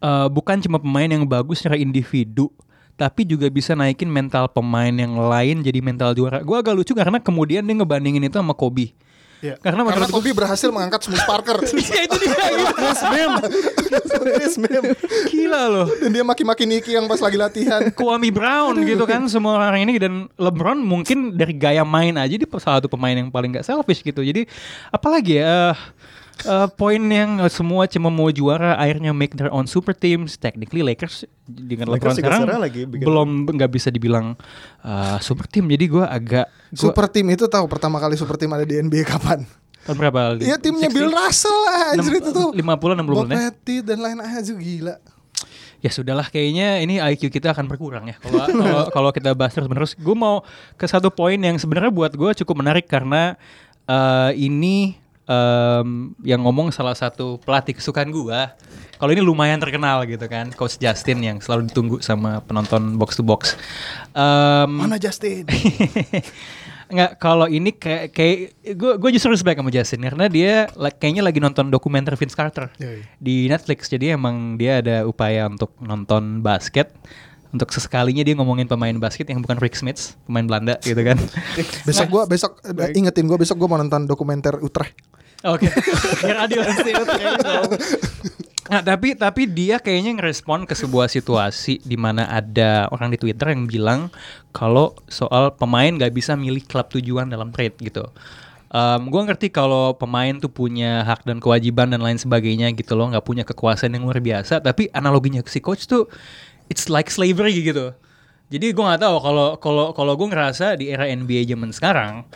eh, 0.01 0.27
bukan 0.33 0.57
cuma 0.65 0.81
pemain 0.81 1.05
yang 1.05 1.29
bagus 1.29 1.61
secara 1.61 1.77
individu, 1.77 2.49
tapi 2.97 3.21
juga 3.21 3.45
bisa 3.53 3.77
naikin 3.77 4.09
mental 4.09 4.49
pemain 4.49 4.89
yang 4.89 5.13
lain 5.13 5.61
jadi 5.61 5.77
mental 5.77 6.17
juara. 6.17 6.41
Gue 6.41 6.57
agak 6.57 6.73
lucu 6.73 6.97
karena 6.97 7.21
kemudian 7.21 7.61
dia 7.61 7.75
ngebandingin 7.77 8.25
itu 8.25 8.41
sama 8.41 8.57
Kobe. 8.57 8.97
Iya. 9.37 9.55
Karena 9.61 9.85
Karena 9.85 9.93
menurut 9.93 10.09
Kobe 10.09 10.31
berhasil 10.33 10.69
mengangkat 10.73 11.01
Smush 11.05 11.25
Parker. 11.25 11.57
Iya 11.77 12.09
itu 12.09 12.15
dia. 12.17 12.33
Chris 12.73 13.01
Mem. 13.05 13.33
Chris 14.33 14.55
Mem. 14.57 14.83
Gila 15.29 15.61
loh. 15.69 15.87
Dan 16.01 16.09
dia 16.09 16.23
maki-maki 16.25 16.65
Nicky 16.65 16.97
yang 16.97 17.05
pas 17.05 17.21
lagi 17.21 17.37
latihan. 17.37 17.81
Kwame 17.97 18.33
Brown 18.33 18.75
gitu 18.81 19.05
kan 19.05 19.29
semua 19.29 19.61
orang 19.61 19.85
ini 19.85 20.01
dan 20.01 20.25
LeBron 20.35 20.81
mungkin 20.81 21.37
dari 21.37 21.53
gaya 21.53 21.85
main 21.85 22.17
aja 22.17 22.33
dia 22.33 22.49
salah 22.57 22.81
satu 22.81 22.89
pemain 22.89 23.13
yang 23.13 23.29
paling 23.29 23.53
gak 23.53 23.65
selfish 23.65 24.01
gitu. 24.01 24.25
Jadi 24.25 24.49
apalagi 24.89 25.37
ya 25.37 25.71
eh, 25.71 25.73
eh, 26.43 26.67
poin 26.75 27.01
yang 27.01 27.41
eh, 27.41 27.49
semua 27.49 27.87
cuma 27.87 28.11
mau 28.11 28.29
juara 28.29 28.75
akhirnya 28.75 29.15
make 29.15 29.33
their 29.33 29.49
own 29.49 29.65
super 29.65 29.95
teams. 29.95 30.35
Technically 30.35 30.83
Lakers 30.83 31.25
dengan 31.47 31.89
LeBron 31.89 32.13
sekarang 32.13 32.43
sekarang 32.43 32.61
lagi 32.61 32.81
bikin- 32.83 33.05
belum 33.05 33.29
nggak 33.47 33.71
bisa 33.71 33.89
dibilang 33.89 34.35
eh, 34.83 35.17
super 35.23 35.47
team. 35.47 35.65
Jadi 35.65 35.85
gua 35.87 36.05
agak 36.11 36.45
gua, 36.47 36.77
Super 36.91 37.07
team 37.07 37.31
itu 37.31 37.47
tahu 37.47 37.65
pertama 37.65 37.97
kali 37.97 38.13
super 38.13 38.35
team 38.35 38.51
ada 38.51 38.67
di 38.67 38.77
NBA 38.77 39.07
kapan? 39.07 39.47
tahun 39.87 39.97
berapa? 40.03 40.19
Iya 40.43 40.59
timnya 40.59 40.91
Bill 40.91 41.07
Russell 41.07 41.55
lah 41.63 41.95
anjir 41.95 42.19
itu 42.19 42.29
tuh. 42.35 42.51
50 42.51 42.59
60 42.59 43.07
Bob. 43.07 43.31
Pettit 43.31 43.87
dan 43.87 44.03
lain 44.03 44.19
aja 44.19 44.51
gila. 44.51 44.99
Ya 45.79 45.89
sudahlah 45.93 46.27
kayaknya 46.27 46.83
ini 46.83 46.99
IQ 46.99 47.31
kita 47.31 47.55
akan 47.55 47.71
berkurang 47.71 48.09
ya 48.11 48.19
kalau 48.19 48.43
kalau 48.59 48.83
kalau 48.91 49.09
kita 49.15 49.31
bahas 49.31 49.55
terus 49.55 49.71
menerus. 49.71 49.95
Gue 49.95 50.11
mau 50.11 50.43
ke 50.75 50.83
satu 50.83 51.07
poin 51.07 51.39
yang 51.39 51.55
sebenarnya 51.55 51.93
buat 51.93 52.11
gue 52.11 52.31
cukup 52.43 52.55
menarik 52.59 52.83
karena 52.83 53.39
eh, 53.87 54.31
ini 54.35 54.99
em, 55.27 56.15
yang 56.23 56.41
ngomong 56.41 56.71
salah 56.71 56.95
satu 56.95 57.37
pelatih 57.43 57.75
kesukaan 57.75 58.09
gue. 58.09 58.39
Kalau 58.97 59.11
ini 59.13 59.21
lumayan 59.21 59.61
terkenal 59.61 60.01
gitu 60.09 60.25
kan, 60.25 60.49
Coach 60.57 60.81
Justin 60.81 61.21
yang 61.21 61.37
selalu 61.37 61.69
ditunggu 61.69 62.01
sama 62.01 62.41
penonton 62.41 62.97
box 62.97 63.19
to 63.19 63.23
box. 63.23 63.53
Em, 64.17 64.71
Mana 64.71 64.97
Justin? 64.97 65.45
Nggak, 66.87 67.19
kalau 67.19 67.51
ini 67.51 67.75
kayak 67.75 68.15
kayak 68.15 68.55
gue 68.79 68.91
gue 68.95 69.09
justru 69.11 69.35
respect 69.35 69.59
sama 69.59 69.67
Justin 69.67 70.07
karena 70.07 70.31
dia 70.31 70.71
kayaknya 70.95 71.19
lagi 71.19 71.43
nonton 71.43 71.67
dokumenter 71.67 72.15
Vince 72.15 72.31
Carter 72.31 72.71
Yoi. 72.79 73.03
di 73.19 73.51
Netflix. 73.51 73.91
Jadi 73.91 74.15
emang 74.15 74.55
dia 74.55 74.79
ada 74.79 75.03
upaya 75.03 75.51
untuk 75.51 75.75
nonton 75.83 76.39
basket. 76.39 76.95
Untuk 77.47 77.71
sesekalinya 77.71 78.27
dia 78.27 78.35
ngomongin 78.35 78.67
pemain 78.67 78.91
basket 78.99 79.31
yang 79.31 79.39
bukan 79.39 79.55
Rick 79.59 79.75
Smith, 79.79 80.19
pemain 80.27 80.43
Belanda 80.43 80.79
gitu 80.83 80.99
kan. 80.99 81.15
Besok 81.87 82.07
gua 82.11 82.23
besok 82.27 82.59
ingetin 82.91 83.23
gua 83.27 83.39
besok 83.39 83.55
gua 83.59 83.67
mau 83.71 83.79
nonton 83.79 84.03
dokumenter 84.07 84.59
Utrecht. 84.59 84.95
Oke, 85.47 85.71
biar 86.23 86.37
adil. 86.43 86.61
Nah, 88.67 88.83
tapi 88.83 89.15
tapi 89.15 89.47
dia 89.47 89.79
kayaknya 89.79 90.19
ngerespon 90.19 90.67
ke 90.67 90.75
sebuah 90.75 91.07
situasi 91.07 91.79
di 91.87 91.95
mana 91.95 92.27
ada 92.27 92.91
orang 92.91 93.15
di 93.15 93.17
Twitter 93.19 93.55
yang 93.55 93.63
bilang 93.63 94.11
kalau 94.51 94.91
soal 95.07 95.55
pemain 95.55 95.87
nggak 95.87 96.11
bisa 96.11 96.35
milih 96.35 96.67
klub 96.67 96.91
tujuan 96.91 97.31
dalam 97.31 97.55
trade 97.55 97.79
gitu. 97.79 98.11
Um, 98.67 99.07
gue 99.07 99.21
ngerti 99.23 99.47
kalau 99.47 99.95
pemain 99.95 100.35
tuh 100.35 100.51
punya 100.51 100.99
hak 101.07 101.23
dan 101.23 101.39
kewajiban 101.39 101.87
dan 101.87 102.03
lain 102.03 102.19
sebagainya 102.19 102.75
gitu 102.75 102.99
loh, 102.99 103.07
nggak 103.07 103.23
punya 103.23 103.47
kekuasaan 103.47 103.95
yang 103.95 104.03
luar 104.03 104.19
biasa. 104.19 104.59
Tapi 104.59 104.91
analoginya 104.91 105.39
si 105.47 105.63
coach 105.63 105.87
tuh, 105.87 106.11
it's 106.67 106.91
like 106.91 107.07
slavery 107.07 107.55
gitu. 107.63 107.95
Jadi 108.51 108.75
gue 108.75 108.83
nggak 108.83 108.99
tahu 108.99 109.15
kalau 109.23 109.47
kalau 109.63 109.85
kalau 109.95 110.13
gue 110.19 110.27
ngerasa 110.27 110.75
di 110.75 110.91
era 110.91 111.07
NBA 111.07 111.47
zaman 111.47 111.71
sekarang, 111.71 112.27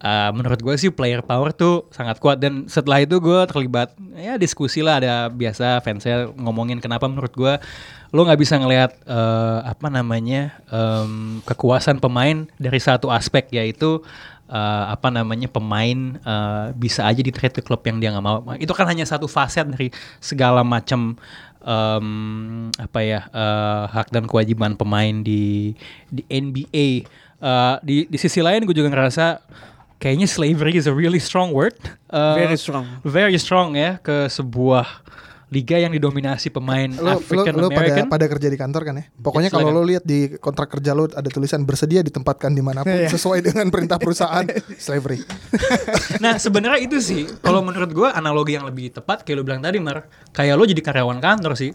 uh, 0.00 0.30
menurut 0.34 0.58
gue 0.58 0.74
sih 0.80 0.90
player 0.90 1.22
power 1.22 1.54
tuh 1.54 1.86
sangat 1.94 2.18
kuat. 2.18 2.40
Dan 2.40 2.66
setelah 2.66 3.02
itu 3.04 3.20
gue 3.20 3.40
terlibat 3.46 3.94
ya 4.16 4.34
diskusi 4.40 4.82
lah. 4.82 4.98
Ada 4.98 5.14
biasa 5.30 5.84
fansnya 5.84 6.32
ngomongin 6.34 6.82
kenapa 6.82 7.06
menurut 7.06 7.34
gue 7.34 7.54
lo 8.14 8.22
nggak 8.22 8.38
bisa 8.38 8.54
ngelihat 8.62 8.94
eh, 9.10 9.58
apa 9.66 9.90
namanya 9.90 10.54
em, 10.70 11.42
kekuasaan 11.42 11.98
pemain 11.98 12.46
dari 12.62 12.78
satu 12.78 13.10
aspek 13.10 13.50
yaitu 13.50 13.98
eh, 14.46 14.84
apa 14.86 15.10
namanya 15.10 15.50
pemain 15.50 16.14
eh, 16.22 16.66
bisa 16.78 17.10
aja 17.10 17.18
di 17.18 17.34
trade 17.34 17.58
ke 17.58 17.62
klub 17.66 17.82
yang 17.82 17.98
dia 17.98 18.14
nggak 18.14 18.22
mau. 18.22 18.38
Itu 18.54 18.70
kan 18.70 18.86
hanya 18.86 19.02
satu 19.02 19.26
facet 19.26 19.66
dari 19.66 19.90
segala 20.22 20.62
macam 20.62 21.18
em, 21.66 22.70
apa 22.78 23.00
ya 23.02 23.26
eh, 23.34 23.82
hak 23.90 24.14
dan 24.14 24.30
kewajiban 24.30 24.78
pemain 24.78 25.26
di 25.26 25.74
di 26.06 26.22
NBA 26.30 27.10
Eh, 27.44 27.76
di 27.84 27.96
di 28.08 28.16
sisi 28.16 28.40
lain 28.40 28.64
gue 28.64 28.72
juga 28.72 28.88
ngerasa 28.88 29.36
kayaknya 30.04 30.28
slavery 30.28 30.76
is 30.76 30.84
a 30.84 30.92
really 30.92 31.16
strong 31.18 31.56
word 31.56 31.72
Eh, 32.12 32.34
Very 32.36 32.60
strong. 32.60 32.84
very 33.02 33.38
strong 33.40 33.72
ya 33.72 33.96
ke 33.98 34.28
sebuah 34.28 34.84
liga 35.54 35.78
yang 35.78 35.90
didominasi 35.90 36.50
pemain 36.50 36.90
Lo, 36.90 37.06
lo, 37.06 37.10
African 37.16 37.54
lo 37.54 37.68
pada 37.68 37.78
American 37.78 38.06
pada 38.08 38.26
kerja 38.26 38.48
di 38.48 38.58
kantor 38.58 38.82
kan 38.82 38.94
ya? 38.96 39.04
Pokoknya 39.14 39.42
Ya, 39.44 39.54
kalau 39.54 39.70
lo 39.70 39.82
lihat 39.82 40.02
di 40.02 40.18
kontrak 40.36 40.66
kerja 40.68 40.90
lo 40.90 41.06
ada 41.06 41.24
tulisan 41.24 41.62
bersedia 41.62 42.02
ditempatkan 42.02 42.50
di 42.50 42.58
mana 42.58 42.82
pun 42.82 42.90
sesuai 43.06 43.38
dengan 43.44 43.68
perintah 43.68 43.96
perusahaan 43.96 44.42
slavery. 44.76 45.22
Nah 46.16 46.34
sebenarnya 46.36 46.80
itu 46.80 46.98
sih 46.98 47.22
kalau 47.38 47.60
menurut 47.60 47.88
gue 47.88 48.08
analogi 48.08 48.52
yang 48.52 48.64
lebih 48.64 48.90
tepat 48.90 49.22
kayak 49.22 49.36
lo 49.36 49.42
bilang 49.42 49.60
tadi 49.60 49.78
Mar 49.78 50.04
kayak 50.30 50.54
lo 50.54 50.64
jadi 50.64 50.80
karyawan 50.80 51.18
kantor 51.18 51.54
sih 51.54 51.70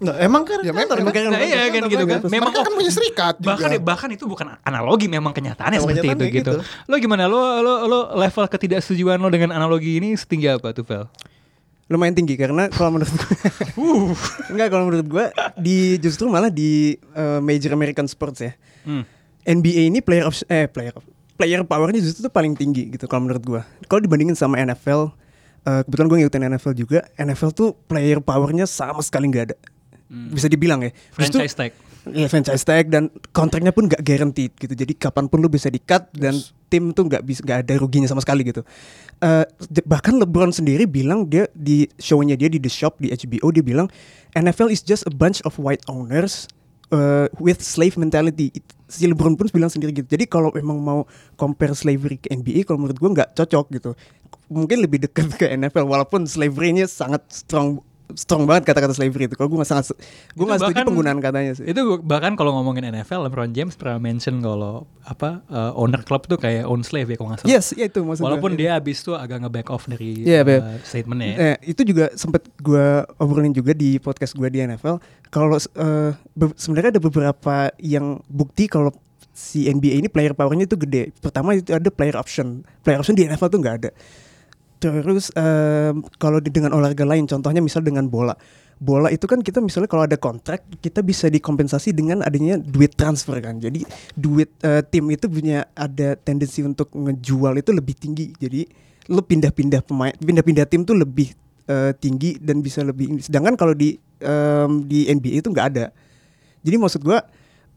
Nah, 0.00 0.16
emang 0.18 0.42
kan 0.42 0.58
Ya, 0.60 0.72
kantor 0.72 0.96
memang- 0.98 1.14
kan? 1.14 1.22
nah, 1.28 1.40
iya 1.40 1.68
kan 1.68 1.82
gitu 1.86 2.04
kan 2.04 2.20
memang 2.24 2.50
Mereka 2.50 2.66
kan 2.66 2.72
punya 2.74 2.90
serikat 2.90 3.34
juga. 3.36 3.48
bahkan 3.54 3.70
bahkan 3.80 4.08
itu 4.10 4.24
bukan 4.24 4.58
analogi 4.60 5.06
memang 5.06 5.30
kenyataannya 5.30 5.78
Memang 5.78 5.94
seperti 5.94 6.08
itu 6.08 6.24
gitu. 6.34 6.52
gitu. 6.56 6.64
Lo 6.86 6.96
gimana? 6.96 7.24
Lo 7.24 7.60
lo 7.60 7.74
lo 7.84 7.98
level 8.14 8.44
ketidaksetujuan 8.46 9.16
lo 9.16 9.28
dengan 9.28 9.52
analogi 9.52 9.96
ini 9.96 10.12
setinggi 10.12 10.48
apa 10.48 10.72
tuh 10.72 10.82
Vel? 10.82 11.04
Lumayan 11.90 12.14
tinggi 12.14 12.38
karena 12.38 12.70
kalau 12.70 12.94
menurut 12.94 13.10
gue 13.10 13.36
enggak 14.54 14.68
kalau 14.70 14.84
menurut 14.86 15.08
gue 15.10 15.24
di 15.58 15.98
justru 15.98 16.30
malah 16.30 16.48
di 16.48 16.94
uh, 17.18 17.42
major 17.42 17.74
American 17.74 18.06
sports 18.06 18.40
ya. 18.40 18.54
Hmm. 18.86 19.02
NBA 19.42 19.90
ini 19.90 19.98
player 19.98 20.24
of 20.24 20.38
eh 20.46 20.70
player 20.70 20.94
of 20.94 21.02
player 21.34 21.64
powernya 21.66 21.98
justru 21.98 22.28
tuh 22.28 22.32
paling 22.32 22.54
tinggi 22.54 22.92
gitu 22.92 23.08
kalau 23.10 23.26
menurut 23.26 23.42
gue 23.42 23.62
kalau 23.88 24.00
dibandingin 24.04 24.36
sama 24.36 24.60
NFL 24.60 25.10
uh, 25.64 25.80
kebetulan 25.88 26.06
gue 26.06 26.16
ngikutin 26.22 26.42
NFL 26.56 26.72
juga 26.76 26.98
NFL 27.16 27.50
tuh 27.56 27.68
player 27.88 28.20
powernya 28.20 28.68
sama 28.68 29.00
sekali 29.00 29.32
nggak 29.32 29.44
ada 29.48 29.56
bisa 30.10 30.50
dibilang 30.50 30.82
ya 30.82 30.90
Justru- 31.14 31.38
Franchise 31.40 31.54
tag. 31.54 31.72
Iya 32.00 32.32
franchise 32.32 32.64
tag 32.64 32.88
dan 32.88 33.12
kontraknya 33.30 33.70
pun 33.70 33.84
gak 33.84 34.00
guaranteed 34.00 34.56
gitu. 34.56 34.72
Jadi 34.72 34.96
kapan 34.96 35.28
pun 35.28 35.38
lu 35.38 35.46
bisa 35.46 35.68
di 35.68 35.76
cut 35.78 36.08
dan 36.10 36.32
tim 36.66 36.90
tuh 36.90 37.04
nggak 37.04 37.20
bisa 37.22 37.44
nggak 37.44 37.68
ada 37.68 37.74
ruginya 37.76 38.08
sama 38.08 38.24
sekali 38.24 38.40
gitu. 38.42 38.64
J- 39.68 39.84
bahkan 39.84 40.16
LeBron 40.16 40.48
sendiri 40.48 40.88
bilang 40.88 41.28
dia 41.28 41.44
di 41.52 41.84
show-nya 42.00 42.40
dia 42.40 42.48
di 42.48 42.56
The 42.56 42.72
Shop 42.72 42.96
di 42.96 43.12
HBO 43.12 43.52
dia 43.52 43.60
bilang 43.60 43.86
NFL 44.32 44.72
is 44.72 44.80
just 44.80 45.04
a 45.04 45.12
bunch 45.12 45.44
of 45.44 45.60
white 45.60 45.84
owners 45.86 46.48
uh, 46.88 47.28
with 47.36 47.60
slave 47.60 48.00
mentality. 48.00 48.48
It- 48.56 48.64
Si 48.90 49.06
LeBron 49.06 49.38
pun 49.38 49.46
bilang 49.54 49.70
sendiri 49.70 49.94
gitu. 49.94 50.10
Jadi 50.10 50.26
kalau 50.26 50.50
emang 50.58 50.82
mau 50.82 51.06
compare 51.38 51.78
slavery 51.78 52.18
ke 52.18 52.26
NBA 52.26 52.66
kalau 52.66 52.82
menurut 52.82 52.98
gua 52.98 53.10
nggak 53.14 53.38
cocok 53.38 53.70
gitu. 53.70 53.94
Mungkin 54.50 54.82
lebih 54.82 55.06
dekat 55.06 55.30
ke 55.38 55.46
NFL 55.46 55.86
walaupun 55.86 56.26
slavery-nya 56.26 56.90
sangat 56.90 57.22
strong 57.30 57.78
strong 58.14 58.44
banget 58.44 58.64
kata-kata 58.64 58.90
slavery 58.90 59.26
itu. 59.26 59.34
Kalau 59.34 59.46
gue 59.46 59.58
nggak 59.58 59.68
sangat, 59.68 59.92
gue 60.30 60.44
nggak 60.44 60.60
setuju 60.60 60.82
penggunaan 60.82 61.18
katanya 61.18 61.52
sih. 61.52 61.64
Itu 61.64 61.98
bahkan 62.00 62.34
kalau 62.34 62.54
ngomongin 62.54 62.88
NFL, 62.88 63.26
LeBron 63.26 63.50
James 63.50 63.74
pernah 63.74 63.98
mention 63.98 64.38
kalau 64.38 64.86
apa 65.02 65.42
uh, 65.46 65.72
owner 65.74 66.00
club 66.00 66.24
tuh 66.24 66.36
kayak 66.36 66.64
own 66.64 66.80
slave 66.80 67.06
ya 67.06 67.16
kalau 67.16 67.34
nggak 67.34 67.42
salah. 67.42 67.50
Yes, 67.50 67.74
ya 67.74 67.86
itu 67.86 68.00
maksud 68.00 68.22
gua. 68.22 68.28
Walaupun 68.32 68.54
dia 68.54 68.74
abis 68.74 69.00
tuh 69.00 69.14
agak 69.14 69.42
nge-back 69.42 69.68
off 69.68 69.84
dari 69.84 70.22
Iya, 70.22 70.40
Beb. 70.42 70.60
uh, 70.60 70.78
statementnya. 70.80 71.26
ya. 71.26 71.36
Eh, 71.36 71.56
itu 71.70 71.82
juga 71.82 72.08
sempet 72.14 72.46
gue 72.56 72.86
obrolin 73.16 73.50
juga 73.50 73.70
di 73.70 73.98
podcast 73.98 74.32
gue 74.32 74.48
di 74.48 74.60
NFL. 74.60 74.96
Kalau 75.28 75.56
eh, 75.56 76.10
be- 76.32 76.56
sebenarnya 76.56 76.96
ada 76.96 77.02
beberapa 77.02 77.70
yang 77.76 78.18
bukti 78.26 78.66
kalau 78.66 78.90
si 79.30 79.64
NBA 79.64 80.02
ini 80.02 80.08
player 80.10 80.34
powernya 80.34 80.66
itu 80.66 80.76
gede. 80.76 81.14
Pertama 81.16 81.54
itu 81.54 81.70
ada 81.70 81.88
player 81.88 82.14
option. 82.14 82.60
Player 82.82 82.98
option 82.98 83.14
di 83.14 83.24
NFL 83.24 83.48
tuh 83.48 83.58
nggak 83.58 83.76
ada. 83.80 83.90
Terus 84.80 85.28
em, 85.36 86.00
kalau 86.16 86.40
dengan 86.40 86.72
olahraga 86.72 87.04
lain, 87.04 87.28
contohnya 87.28 87.60
misal 87.60 87.84
dengan 87.84 88.08
bola. 88.08 88.32
Bola 88.80 89.12
itu 89.12 89.28
kan 89.28 89.44
kita 89.44 89.60
misalnya 89.60 89.92
kalau 89.92 90.08
ada 90.08 90.16
kontrak 90.16 90.64
kita 90.80 91.04
bisa 91.04 91.28
dikompensasi 91.28 91.92
dengan 91.92 92.24
adanya 92.24 92.56
duit 92.56 92.96
transfer 92.96 93.36
kan. 93.44 93.60
Jadi 93.60 93.84
duit 94.16 94.48
eh, 94.64 94.80
tim 94.88 95.04
itu 95.12 95.28
punya 95.28 95.68
ada 95.76 96.16
tendensi 96.16 96.64
untuk 96.64 96.88
ngejual 96.96 97.60
itu 97.60 97.76
lebih 97.76 97.92
tinggi. 97.92 98.32
Jadi 98.40 98.64
lu 99.12 99.20
pindah-pindah 99.20 99.84
pemain, 99.84 100.16
pindah-pindah 100.16 100.64
tim 100.64 100.88
tuh 100.88 100.96
lebih 100.96 101.28
eh, 101.68 101.92
tinggi 102.00 102.40
dan 102.40 102.64
bisa 102.64 102.80
lebih. 102.80 103.20
Sedangkan 103.20 103.60
kalau 103.60 103.76
di 103.76 104.00
em, 104.24 104.88
di 104.88 105.12
NBA 105.12 105.44
itu 105.44 105.52
nggak 105.52 105.66
ada. 105.76 105.92
Jadi 106.64 106.76
maksud 106.80 107.04
gua 107.04 107.20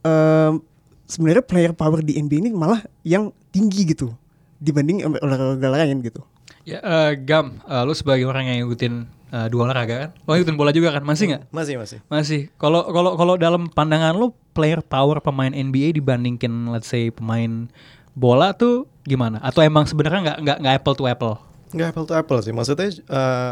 em, 0.08 0.64
sebenarnya 1.04 1.44
player 1.44 1.76
power 1.76 2.00
di 2.00 2.16
NBA 2.16 2.48
ini 2.48 2.52
malah 2.56 2.80
yang 3.04 3.28
tinggi 3.52 3.92
gitu 3.92 4.16
dibanding 4.64 5.04
olahraga 5.20 5.68
lain 5.68 6.00
gitu. 6.00 6.24
Ya, 6.64 6.80
eh, 6.80 7.12
Gam, 7.20 7.60
eh, 7.68 7.84
lu 7.84 7.92
sebagai 7.92 8.24
orang 8.24 8.48
yang 8.48 8.64
ngikutin 8.64 8.94
eh, 9.36 9.48
dua 9.52 9.68
olahraga 9.68 10.08
kan? 10.08 10.10
Lo 10.24 10.36
ngikutin 10.40 10.56
bola 10.56 10.72
juga 10.72 10.96
kan? 10.96 11.04
Masih 11.04 11.36
nggak? 11.36 11.44
Masih, 11.52 11.76
masih. 11.76 11.98
Masih. 12.08 12.42
Kalau 12.56 12.88
kalau 12.88 13.20
kalau 13.20 13.36
dalam 13.36 13.68
pandangan 13.68 14.16
lu 14.16 14.32
player 14.56 14.80
power 14.80 15.20
pemain 15.20 15.52
NBA 15.52 16.00
dibandingkan 16.00 16.72
let's 16.72 16.88
say 16.88 17.12
pemain 17.12 17.68
bola 18.16 18.56
tuh 18.56 18.88
gimana? 19.04 19.44
Atau 19.44 19.60
emang 19.66 19.84
sebenarnya 19.84 20.20
nggak 20.24 20.38
nggak 20.40 20.58
nggak 20.64 20.76
apple 20.80 20.96
to 20.96 21.04
apple? 21.10 21.36
Nggak 21.76 21.88
apple 21.92 22.06
to 22.08 22.14
apple 22.16 22.40
sih. 22.40 22.54
Maksudnya 22.56 22.90
eh, 22.96 23.52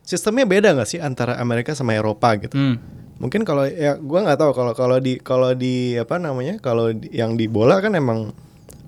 sistemnya 0.00 0.48
beda 0.48 0.72
nggak 0.72 0.88
sih 0.88 0.98
antara 1.04 1.36
Amerika 1.36 1.76
sama 1.76 1.92
Eropa 1.92 2.32
gitu? 2.40 2.56
Hmm. 2.56 2.80
Mungkin 3.20 3.46
kalau 3.46 3.68
ya 3.68 4.00
gua 4.00 4.24
nggak 4.26 4.38
tahu 4.40 4.50
kalau 4.56 4.72
kalau 4.72 4.96
di 4.98 5.20
kalau 5.20 5.52
di 5.54 5.94
apa 6.00 6.18
namanya 6.18 6.58
kalau 6.58 6.90
yang 7.12 7.36
di 7.38 7.46
bola 7.46 7.78
kan 7.78 7.94
emang 7.94 8.34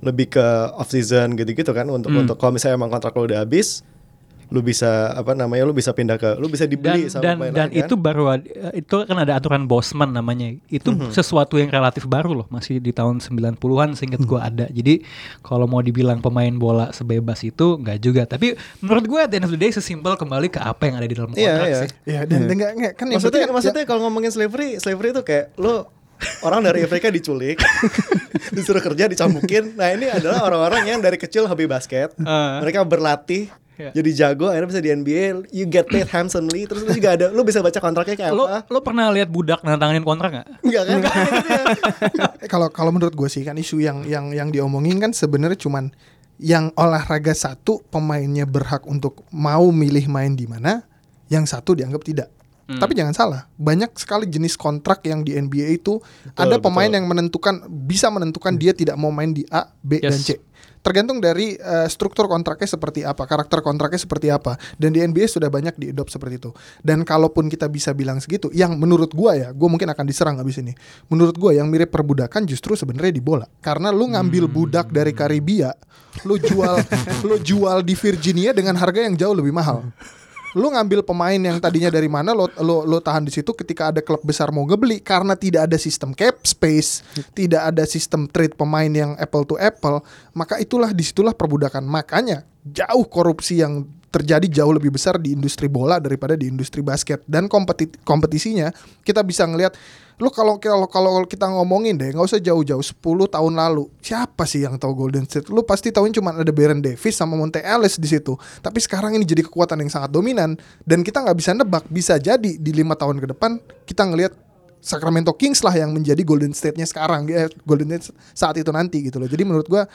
lebih 0.05 0.27
ke 0.31 0.47
off 0.73 0.89
season 0.89 1.35
gitu-gitu 1.35 1.71
kan 1.71 1.85
untuk 1.87 2.09
Hmm. 2.09 2.23
untuk 2.23 2.37
kalau 2.37 2.53
misalnya 2.53 2.77
emang 2.77 2.89
kontrak 2.89 3.13
lo 3.13 3.25
udah 3.25 3.41
habis 3.41 3.83
lu 4.47 4.61
bisa 4.61 4.87
apa 5.11 5.33
namanya 5.33 5.65
lu 5.65 5.73
bisa 5.73 5.91
pindah 5.91 6.15
ke 6.15 6.37
lu 6.37 6.47
bisa 6.47 6.63
Dan 6.63 6.71
dibeli 6.71 7.09
sama 7.09 7.23
dan 7.23 7.35
pemain 7.35 7.51
dan 7.51 7.65
lain 7.65 7.75
kan? 7.75 7.81
itu 7.81 7.95
baru 7.97 8.25
ad- 8.29 8.45
eh, 8.47 8.73
itu 8.77 8.97
kan 9.01 9.17
ada 9.17 9.33
aturan 9.33 9.65
Bosman 9.65 10.13
namanya. 10.13 10.53
Itu 10.69 10.93
sesuatu 11.11 11.57
yang 11.57 11.73
relatif 11.73 12.05
baru 12.05 12.37
loh, 12.37 12.47
masih 12.49 12.77
di 12.77 12.93
tahun 12.93 13.19
90-an 13.19 13.57
seingat 13.95 14.21
gua 14.23 14.45
ada. 14.45 14.69
Jadi 14.69 15.01
kalau 15.41 15.65
mau 15.65 15.81
dibilang 15.81 16.21
pemain 16.21 16.53
bola 16.53 16.93
sebebas 16.93 17.41
itu 17.41 17.81
nggak 17.81 17.99
juga. 17.99 18.23
Tapi 18.27 18.53
menurut 18.79 19.05
gue 19.07 19.19
at 19.19 19.33
the 19.33 19.39
end 19.39 19.49
of 19.49 19.51
the 19.51 19.59
day 19.59 19.73
sesimpel 19.73 20.13
kembali 20.15 20.47
ke 20.47 20.61
apa 20.61 20.83
yang 20.85 20.97
ada 20.99 21.07
di 21.07 21.15
dalam 21.15 21.31
Iya, 21.31 21.41
kontrak 21.49 21.67
iya. 21.67 21.79
sih. 21.81 21.91
Ya 22.05 22.21
dan 22.23 22.39
enggak 22.45 22.71
enggak 22.75 22.93
kan 22.95 23.07
yang 23.07 23.17
maksudnya 23.17 23.41
kan- 23.41 23.55
maksudnya 23.57 23.85
kalau 23.87 24.01
ngomongin 24.03 24.29
slavery 24.29 24.77
slavery 24.77 25.11
itu 25.11 25.23
kayak 25.25 25.57
lo 25.57 25.89
orang 26.41 26.61
dari 26.61 26.83
Afrika 26.83 27.09
diculik 27.09 27.59
disuruh 28.57 28.81
kerja 28.81 29.07
dicambukin 29.07 29.75
nah 29.75 29.89
ini 29.89 30.07
adalah 30.07 30.43
orang-orang 30.43 30.87
yang 30.87 30.99
dari 30.99 31.17
kecil 31.17 31.45
hobi 31.45 31.65
basket 31.65 32.12
Ah. 32.21 32.61
mereka 32.61 32.83
berlatih 32.83 33.49
Iya. 33.75 33.91
jadi 33.91 34.11
jago 34.15 34.47
akhirnya 34.47 34.71
bisa 34.71 34.79
di 34.79 34.91
NBA 34.93 35.51
you 35.51 35.67
get 35.67 35.91
paid 35.91 36.07
handsomely 36.07 36.62
terus 36.62 36.87
lu 36.87 36.95
juga 36.95 37.19
ada 37.19 37.27
lu 37.29 37.43
bisa 37.43 37.59
baca 37.59 37.75
kontraknya 37.75 38.15
kayak 38.15 38.31
Lo 38.31 38.47
apa 38.47 38.71
lo 38.71 38.79
pernah 38.79 39.11
lihat 39.11 39.27
budak 39.27 39.67
nantanganin 39.67 40.07
kontrak 40.07 40.31
nggak? 40.31 40.47
enggak 40.62 40.83
kan 40.87 40.99
Eh, 42.39 42.47
kalau 42.47 42.71
kalau 42.71 42.95
menurut 42.95 43.11
gue 43.12 43.27
sih 43.27 43.43
kan 43.43 43.59
isu 43.59 43.83
yang 43.83 44.07
yang 44.07 44.31
yang 44.31 44.55
diomongin 44.55 45.03
kan 45.03 45.11
sebenarnya 45.11 45.59
cuman 45.59 45.91
yang 46.39 46.71
olahraga 46.75 47.35
satu 47.35 47.83
pemainnya 47.85 48.47
berhak 48.47 48.87
untuk 48.87 49.27
mau 49.31 49.71
milih 49.71 50.07
main 50.07 50.35
di 50.35 50.47
mana, 50.47 50.83
yang 51.27 51.43
satu 51.43 51.75
dianggap 51.75 52.03
tidak. 52.03 52.29
Hmm. 52.65 52.81
Tapi 52.81 52.97
jangan 52.97 53.12
salah, 53.12 53.41
banyak 53.61 53.93
sekali 54.01 54.25
jenis 54.25 54.57
kontrak 54.57 55.05
yang 55.05 55.21
di 55.21 55.37
NBA 55.37 55.85
itu 55.85 56.01
ada 56.33 56.57
pemain 56.57 56.89
betul. 56.89 56.97
yang 56.97 57.05
menentukan 57.05 57.55
bisa 57.69 58.09
menentukan 58.09 58.57
dia 58.57 58.73
tidak 58.73 58.97
mau 58.97 59.12
main 59.12 59.37
di 59.37 59.45
A, 59.53 59.69
B 59.85 60.01
dan 60.01 60.17
Yes. 60.17 60.25
C. 60.25 60.41
tergantung 60.85 61.17
dari 61.17 61.57
eh, 61.57 61.89
struktur 61.89 62.29
kontraknya 62.29 62.69
seperti 62.69 63.09
apa, 63.09 63.25
karakter 63.25 63.65
kontraknya 63.65 63.97
seperti 63.97 64.29
apa. 64.29 64.61
Dan 64.77 64.93
di 64.93 65.01
NBA 65.01 65.33
sudah 65.33 65.49
banyak 65.49 65.81
diadopt 65.81 66.12
seperti 66.12 66.37
itu. 66.37 66.51
Dan 66.85 67.09
kalaupun 67.09 67.49
kita 67.49 67.73
bisa 67.73 67.97
bilang 67.97 68.21
segitu, 68.21 68.53
yang 68.53 68.77
menurut 68.77 69.09
gua 69.17 69.33
ya, 69.33 69.49
gua 69.57 69.73
mungkin 69.73 69.89
akan 69.89 70.05
diserang 70.05 70.37
habis 70.37 70.61
ini. 70.61 70.77
Menurut 71.09 71.41
gua 71.41 71.57
yang 71.57 71.73
mirip 71.73 71.89
perbudakan 71.89 72.45
justru 72.45 72.77
sebenarnya 72.77 73.17
di 73.17 73.25
bola. 73.25 73.49
Karena 73.65 73.89
lu 73.89 74.12
ngambil 74.12 74.45
budak 74.45 74.93
dari 74.93 75.17
Karibia, 75.17 75.73
lu 76.29 76.37
jual 76.37 76.77
lu 77.29 77.41
jual 77.41 77.81
di 77.81 77.97
Virginia 77.97 78.53
dengan 78.53 78.77
harga 78.77 79.09
yang 79.09 79.17
jauh 79.17 79.33
lebih 79.33 79.57
mahal. 79.57 79.85
Lu 80.55 80.71
ngambil 80.71 81.03
pemain 81.03 81.37
yang 81.37 81.59
tadinya 81.59 81.91
dari 81.91 82.07
mana 82.07 82.31
lo 82.31 82.47
lo 82.63 82.87
lo 82.87 82.99
tahan 83.03 83.27
di 83.27 83.33
situ 83.35 83.51
ketika 83.53 83.91
ada 83.91 83.99
klub 83.99 84.23
besar 84.23 84.55
mau 84.55 84.63
ngebeli 84.63 85.03
karena 85.03 85.35
tidak 85.35 85.67
ada 85.67 85.77
sistem 85.77 86.15
cap 86.15 86.39
space, 86.47 87.03
tidak 87.35 87.75
ada 87.75 87.83
sistem 87.85 88.31
trade 88.31 88.55
pemain 88.55 88.89
yang 88.89 89.19
apple 89.19 89.43
to 89.43 89.59
apple, 89.59 89.99
maka 90.31 90.63
itulah 90.63 90.95
di 90.95 91.03
situlah 91.03 91.35
perbudakan. 91.35 91.83
Makanya 91.83 92.47
jauh 92.63 93.05
korupsi 93.11 93.61
yang 93.61 93.83
terjadi 94.15 94.63
jauh 94.63 94.71
lebih 94.71 94.95
besar 94.95 95.19
di 95.19 95.35
industri 95.35 95.67
bola 95.67 95.99
daripada 95.99 96.39
di 96.39 96.47
industri 96.47 96.87
basket 96.87 97.27
dan 97.27 97.51
kompeti- 97.51 97.91
kompetisinya 98.07 98.71
kita 99.03 99.27
bisa 99.27 99.43
ngelihat 99.43 99.75
lu 100.23 100.31
kalau 100.31 100.62
kalau 100.62 100.87
kalau 100.87 101.27
kita 101.27 101.51
ngomongin 101.51 101.99
deh 101.99 102.15
nggak 102.15 102.27
usah 102.27 102.39
jauh-jauh 102.39 102.81
10 102.83 103.03
tahun 103.31 103.53
lalu. 103.59 103.91
Siapa 103.99 104.47
sih 104.47 104.62
yang 104.62 104.79
tahu 104.79 104.95
Golden 104.95 105.27
State? 105.27 105.51
Lu 105.51 105.67
pasti 105.67 105.91
tahuin 105.91 106.15
cuma 106.15 106.31
ada 106.31 106.53
Baron 106.55 106.79
Davis 106.79 107.19
sama 107.19 107.35
Monte 107.35 107.59
Ellis 107.59 107.99
di 107.99 108.07
situ. 108.07 108.39
Tapi 108.62 108.79
sekarang 108.79 109.19
ini 109.19 109.27
jadi 109.27 109.43
kekuatan 109.43 109.83
yang 109.83 109.91
sangat 109.91 110.15
dominan 110.15 110.55
dan 110.87 111.03
kita 111.03 111.19
nggak 111.23 111.37
bisa 111.39 111.51
nebak. 111.53 111.85
Bisa 111.91 112.15
jadi 112.23 112.59
di 112.59 112.71
lima 112.71 112.95
tahun 112.95 113.19
ke 113.19 113.27
depan 113.35 113.59
kita 113.87 114.07
ngelihat 114.07 114.33
Sacramento 114.85 115.33
Kings 115.33 115.65
lah 115.65 115.73
yang 115.73 115.97
menjadi 115.97 116.21
Golden 116.21 116.53
State-nya 116.53 116.85
sekarang 116.85 117.25
eh, 117.33 117.49
Golden 117.65 117.89
State 117.99 118.12
saat 118.37 118.55
itu 118.61 118.69
nanti 118.69 119.03
gitu 119.09 119.17
loh. 119.17 119.27
Jadi 119.27 119.43
menurut 119.43 119.67
gua 119.67 119.89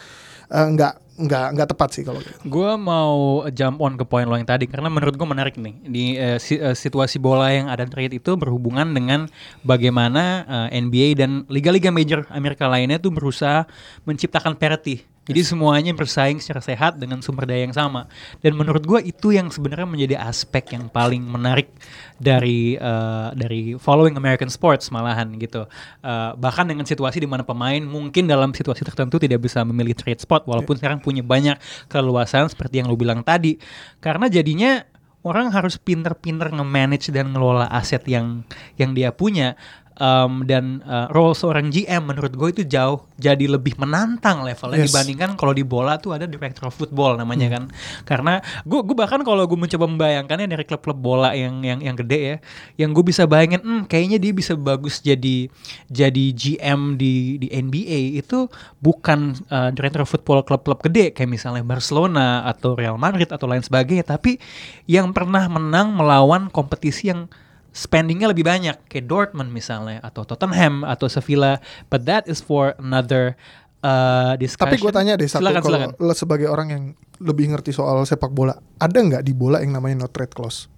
eh, 0.49 0.67
nggak 0.74 1.09
nggak 1.20 1.47
nggak 1.59 1.70
tepat 1.76 1.89
sih 1.91 2.03
kalau 2.07 2.24
gitu. 2.24 2.39
Gue 2.47 2.72
mau 2.80 3.43
jump 3.51 3.84
on 3.84 3.99
ke 3.99 4.07
poin 4.07 4.24
lo 4.24 4.39
yang 4.39 4.47
tadi 4.47 4.65
karena 4.72 4.88
menurut 4.88 5.20
gue 5.20 5.28
menarik 5.28 5.55
nih 5.59 5.76
di 5.84 6.03
eh, 6.15 6.39
situasi 6.74 7.20
bola 7.20 7.51
yang 7.51 7.67
ada 7.67 7.84
trade 7.84 8.15
itu 8.15 8.39
berhubungan 8.39 8.88
dengan 8.95 9.28
bagaimana 9.67 10.47
eh, 10.72 10.80
NBA 10.80 11.20
dan 11.20 11.43
liga-liga 11.51 11.91
major 11.91 12.24
Amerika 12.32 12.72
lainnya 12.72 12.97
tuh 12.97 13.11
berusaha 13.11 13.67
menciptakan 14.07 14.55
parity. 14.55 15.03
Jadi 15.30 15.45
semuanya 15.45 15.93
bersaing 15.93 16.41
secara 16.41 16.57
sehat 16.57 16.97
dengan 16.97 17.21
sumber 17.21 17.45
daya 17.45 17.69
yang 17.69 17.77
sama. 17.77 18.09
Dan 18.41 18.57
menurut 18.57 18.82
gue 18.82 19.13
itu 19.13 19.30
yang 19.30 19.53
sebenarnya 19.53 19.86
menjadi 19.86 20.15
aspek 20.25 20.73
yang 20.73 20.89
paling 20.89 21.21
menarik 21.21 21.69
dari 22.17 22.73
eh, 22.73 23.30
dari 23.38 23.77
following 23.77 24.17
American 24.17 24.49
sports 24.49 24.89
malahan 24.89 25.30
gitu. 25.38 25.69
Eh, 26.01 26.32
bahkan 26.34 26.65
dengan 26.65 26.89
situasi 26.89 27.21
di 27.21 27.30
mana 27.30 27.45
pemain 27.45 27.80
mungkin 27.86 28.25
dalam 28.25 28.57
situasi 28.57 28.82
tertentu 28.82 29.21
tidak 29.21 29.45
bisa 29.45 29.61
memilih 29.61 29.93
trade 29.93 30.17
spot 30.17 30.49
walaupun 30.49 30.82
sekarang 30.82 30.97
punya 30.97 31.21
banyak 31.21 31.61
keluasan 31.86 32.49
seperti 32.49 32.82
yang 32.82 32.89
lu 32.89 32.97
bilang 32.97 33.21
tadi. 33.21 33.61
Karena 34.01 34.25
jadinya 34.34 34.82
orang 35.21 35.51
harus 35.51 35.75
pinter-pinter 35.75 36.49
nge-manage 36.55 37.11
dan 37.11 37.32
ngelola 37.36 37.67
aset 37.69 38.03
yang 38.09 38.41
yang 38.80 38.97
dia 38.97 39.13
punya. 39.13 39.53
Um, 40.00 40.47
dan 40.47 40.80
uh, 40.88 41.12
role 41.12 41.36
seorang 41.36 41.68
GM 41.76 42.08
menurut 42.08 42.32
gue 42.32 42.50
itu 42.56 42.64
jauh 42.64 43.04
jadi 43.20 43.52
lebih 43.52 43.76
menantang 43.76 44.47
levelnya 44.47 44.88
Yes. 44.88 44.95
dibandingkan 44.95 45.36
kalau 45.36 45.52
di 45.52 45.68
bola 45.68 46.00
tuh 46.00 46.16
ada 46.16 46.24
director 46.24 46.72
of 46.72 46.74
football 46.80 47.20
namanya 47.20 47.52
kan 47.52 47.64
karena 48.08 48.39
gue 48.64 48.80
gue 48.80 48.95
bahkan 48.95 49.20
kalau 49.28 49.43
gue 49.43 49.60
mencoba 49.60 49.91
membayangkannya 49.91 50.47
dari 50.56 50.64
klub-klub 50.64 50.95
bola 50.95 51.36
yang 51.36 51.60
yang 51.68 51.84
yang 51.84 52.00
gede 52.00 52.20
ya 52.20 52.36
yang 52.80 52.95
gue 52.95 53.04
bisa 53.04 53.28
bayangin 53.28 53.60
hmm, 53.60 53.91
kayaknya 53.91 54.24
dia 54.24 54.32
bisa 54.32 54.56
bagus 54.56 55.04
jadi 55.04 55.52
jadi 55.91 56.26
GM 56.32 56.95
di 56.95 57.36
di 57.36 57.52
NBA 57.52 58.24
itu 58.24 58.47
bukan 58.80 59.36
uh, 59.52 59.76
director 59.76 60.08
of 60.08 60.10
football 60.10 60.47
klub-klub 60.47 60.80
gede 60.80 61.12
kayak 61.12 61.28
misalnya 61.28 61.68
Barcelona 61.68 62.47
atau 62.47 62.72
Real 62.72 62.95
Madrid 62.95 63.28
atau 63.28 63.52
lain 63.52 63.68
sebagainya 63.68 64.08
tapi 64.08 64.39
yang 64.88 65.12
pernah 65.12 65.43
menang 65.52 65.91
melawan 65.91 66.47
kompetisi 66.47 67.12
yang 67.12 67.28
spendingnya 67.72 68.28
lebih 68.28 68.41
banyak 68.41 68.86
kayak 68.86 69.05
Dortmund 69.05 69.49
misalnya 69.49 69.99
atau 69.99 70.24
Tottenham 70.24 70.82
atau 70.82 71.05
Sevilla 71.05 71.57
but 71.86 72.03
that 72.03 72.26
is 72.26 72.39
for 72.39 72.74
another 72.78 73.38
uh, 73.80 74.34
discussion 74.36 74.70
Tapi 74.70 74.80
gue 74.80 74.91
tanya 74.91 75.13
deh 75.13 75.26
satu 75.26 75.39
silakan, 75.39 75.61
kalau 75.61 75.78
silakan. 75.80 75.89
lo 76.01 76.13
sebagai 76.13 76.47
orang 76.47 76.67
yang 76.67 76.84
lebih 77.20 77.49
ngerti 77.49 77.70
soal 77.70 77.99
sepak 78.03 78.30
bola, 78.30 78.51
ada 78.76 78.95
nggak 78.95 79.22
di 79.22 79.32
bola 79.32 79.59
yang 79.59 79.72
namanya 79.72 79.95
no 79.97 80.07
trade 80.07 80.32
clause? 80.32 80.72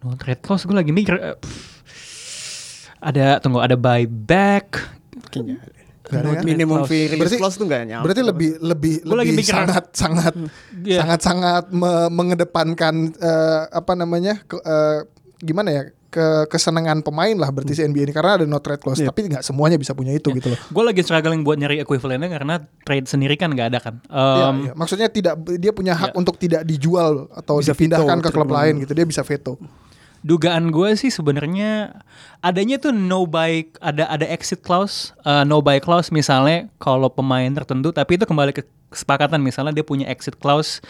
No 0.00 0.12
trade 0.14 0.40
clause 0.40 0.62
gue 0.62 0.72
lagi 0.72 0.90
mikir 0.90 1.14
pff. 1.14 1.52
ada 2.98 3.38
tunggu 3.38 3.60
ada 3.60 3.74
buyback 3.74 4.80
Kayaknya 5.24 5.56
Nggak 6.04 6.20
ada 6.20 6.30
kan? 6.34 6.44
minimum 6.44 6.78
Clause. 6.78 6.90
fee 6.90 7.04
release 7.06 7.16
Berarti- 7.18 7.40
clause 7.40 7.56
tuh 7.56 7.64
nggak 7.64 7.82
nyampe. 7.86 8.04
Berarti 8.04 8.22
lebih 8.22 8.50
lebih 8.60 8.94
Gua 9.00 9.16
lagi 9.16 9.24
lebih 9.26 9.40
mikir- 9.40 9.56
sangat 9.56 9.84
sangat 10.04 10.34
Iya. 10.78 10.98
sangat 11.00 11.20
sangat 11.22 11.64
me- 11.70 12.10
mengedepankan 12.10 12.94
eh, 13.14 13.62
apa 13.70 13.92
namanya 13.94 14.36
ke- 14.38 14.60
eh, 14.60 15.00
gimana 15.36 15.70
ya 15.70 15.82
ke 16.08 16.26
kesenangan 16.46 17.02
pemain 17.02 17.34
lah 17.34 17.50
berarti 17.50 17.74
si 17.74 17.82
NBA 17.82 18.06
ini 18.06 18.12
karena 18.12 18.38
ada 18.38 18.44
no 18.44 18.58
trade 18.58 18.78
clause 18.78 18.98
Iya. 18.98 19.10
tapi 19.10 19.26
nggak 19.26 19.42
semuanya 19.42 19.74
bisa 19.74 19.92
punya 19.92 20.10
itu 20.10 20.30
gitu 20.30 20.46
loh. 20.46 20.58
gue 20.60 20.82
lagi 20.84 21.00
struggling 21.00 21.42
buat 21.42 21.56
nyari 21.56 21.80
equivalentnya 21.80 22.30
karena 22.30 22.54
trade 22.80 23.04
sendiri 23.04 23.34
kan 23.34 23.50
nggak 23.50 23.68
ada 23.68 23.78
kan 23.80 23.94
Iya, 24.00 24.46
Um, 24.46 24.54
iya. 24.60 24.72
Maksudnya 24.74 25.08
tidak 25.08 25.34
dia 25.56 25.70
punya 25.70 25.92
hak 25.92 26.10
Iya. 26.10 26.16
untuk 26.16 26.36
tidak 26.36 26.62
dijual 26.62 27.26
atau 27.32 27.58
Bisa 27.58 27.72
dipindahkan 27.72 28.06
veto 28.14 28.24
ke 28.24 28.30
klub 28.30 28.46
lain 28.48 28.74
gitu. 28.78 28.92
Dia 28.92 29.02
bisa 29.04 29.22
veto. 29.22 29.58
dugaan 30.20 30.70
gue 30.70 30.88
sih 30.94 31.10
sebenarnya 31.10 32.00
adanya 32.40 32.78
tuh 32.78 32.90
no 32.90 33.26
buy 33.26 33.60
ada 33.78 34.08
ada 34.08 34.24
exit 34.24 34.62
clause 34.62 35.12
uh, 35.20 35.42
no 35.42 35.60
buy 35.60 35.76
clause 35.76 36.08
misalnya 36.08 36.72
kalau 36.78 37.10
pemain 37.10 37.44
tertentu 37.50 37.90
tapi 37.90 38.16
itu 38.16 38.24
kembali 38.24 38.50
ke 38.50 38.64
kesepakatan 38.88 39.36
misalnya 39.38 39.74
dia 39.74 39.82
punya 39.82 40.08
exit 40.08 40.38
clause 40.38 40.80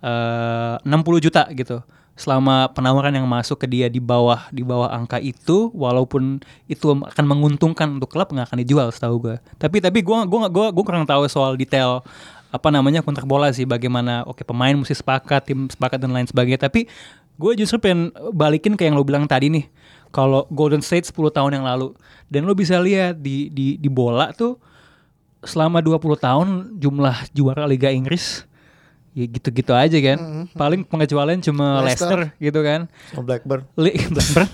uh, 0.00 0.76
60 0.82 0.90
juta 1.20 1.48
gitu 1.50 1.80
selama 2.14 2.70
penawaran 2.70 3.10
yang 3.10 3.26
masuk 3.26 3.58
ke 3.58 3.66
dia 3.66 3.90
di 3.90 3.98
bawah 3.98 4.46
di 4.54 4.62
bawah 4.62 4.86
angka 4.86 5.18
itu 5.18 5.70
walaupun 5.74 6.38
itu 6.70 6.94
akan 6.94 7.24
menguntungkan 7.26 7.98
untuk 7.98 8.14
klub 8.14 8.30
nggak 8.30 8.54
akan 8.54 8.58
dijual 8.62 8.88
setahu 8.94 9.18
gue 9.18 9.36
tapi 9.58 9.82
tapi 9.82 9.98
gue 9.98 10.18
gua 10.30 10.46
gua 10.46 10.66
gua 10.70 10.84
kurang 10.86 11.02
tahu 11.04 11.26
soal 11.26 11.58
detail 11.58 12.06
apa 12.54 12.70
namanya 12.70 13.02
kontrak 13.02 13.26
bola 13.26 13.50
sih 13.50 13.66
bagaimana 13.66 14.22
oke 14.30 14.46
pemain 14.46 14.78
mesti 14.78 14.94
sepakat 14.94 15.42
tim 15.50 15.66
sepakat 15.66 15.98
dan 15.98 16.14
lain 16.14 16.30
sebagainya. 16.30 16.70
Tapi 16.70 16.86
gue 17.34 17.52
justru 17.58 17.82
pengen 17.82 18.14
balikin 18.30 18.78
ke 18.78 18.86
yang 18.86 18.94
lo 18.94 19.02
bilang 19.02 19.26
tadi 19.26 19.50
nih 19.50 19.66
kalau 20.14 20.46
Golden 20.54 20.78
State 20.78 21.10
10 21.10 21.34
tahun 21.34 21.58
yang 21.58 21.66
lalu 21.66 21.90
dan 22.30 22.46
lo 22.46 22.54
bisa 22.54 22.78
lihat 22.78 23.18
di 23.18 23.50
di 23.50 23.74
di 23.74 23.90
bola 23.90 24.30
tuh 24.30 24.54
selama 25.42 25.82
20 25.82 25.98
tahun 26.14 26.48
jumlah 26.78 27.34
juara 27.34 27.66
Liga 27.66 27.90
Inggris 27.90 28.46
ya 29.14 29.24
gitu-gitu 29.30 29.70
aja 29.70 29.94
kan. 29.94 30.18
Paling 30.52 30.82
pengecualian 30.82 31.38
cuma 31.38 31.80
Leicester. 31.86 32.18
Leicester, 32.18 32.42
gitu 32.42 32.60
kan. 32.66 32.90
Sama 33.14 33.22
Blackburn. 33.22 33.62
Li- 33.78 33.96
Blackburn? 34.14 34.50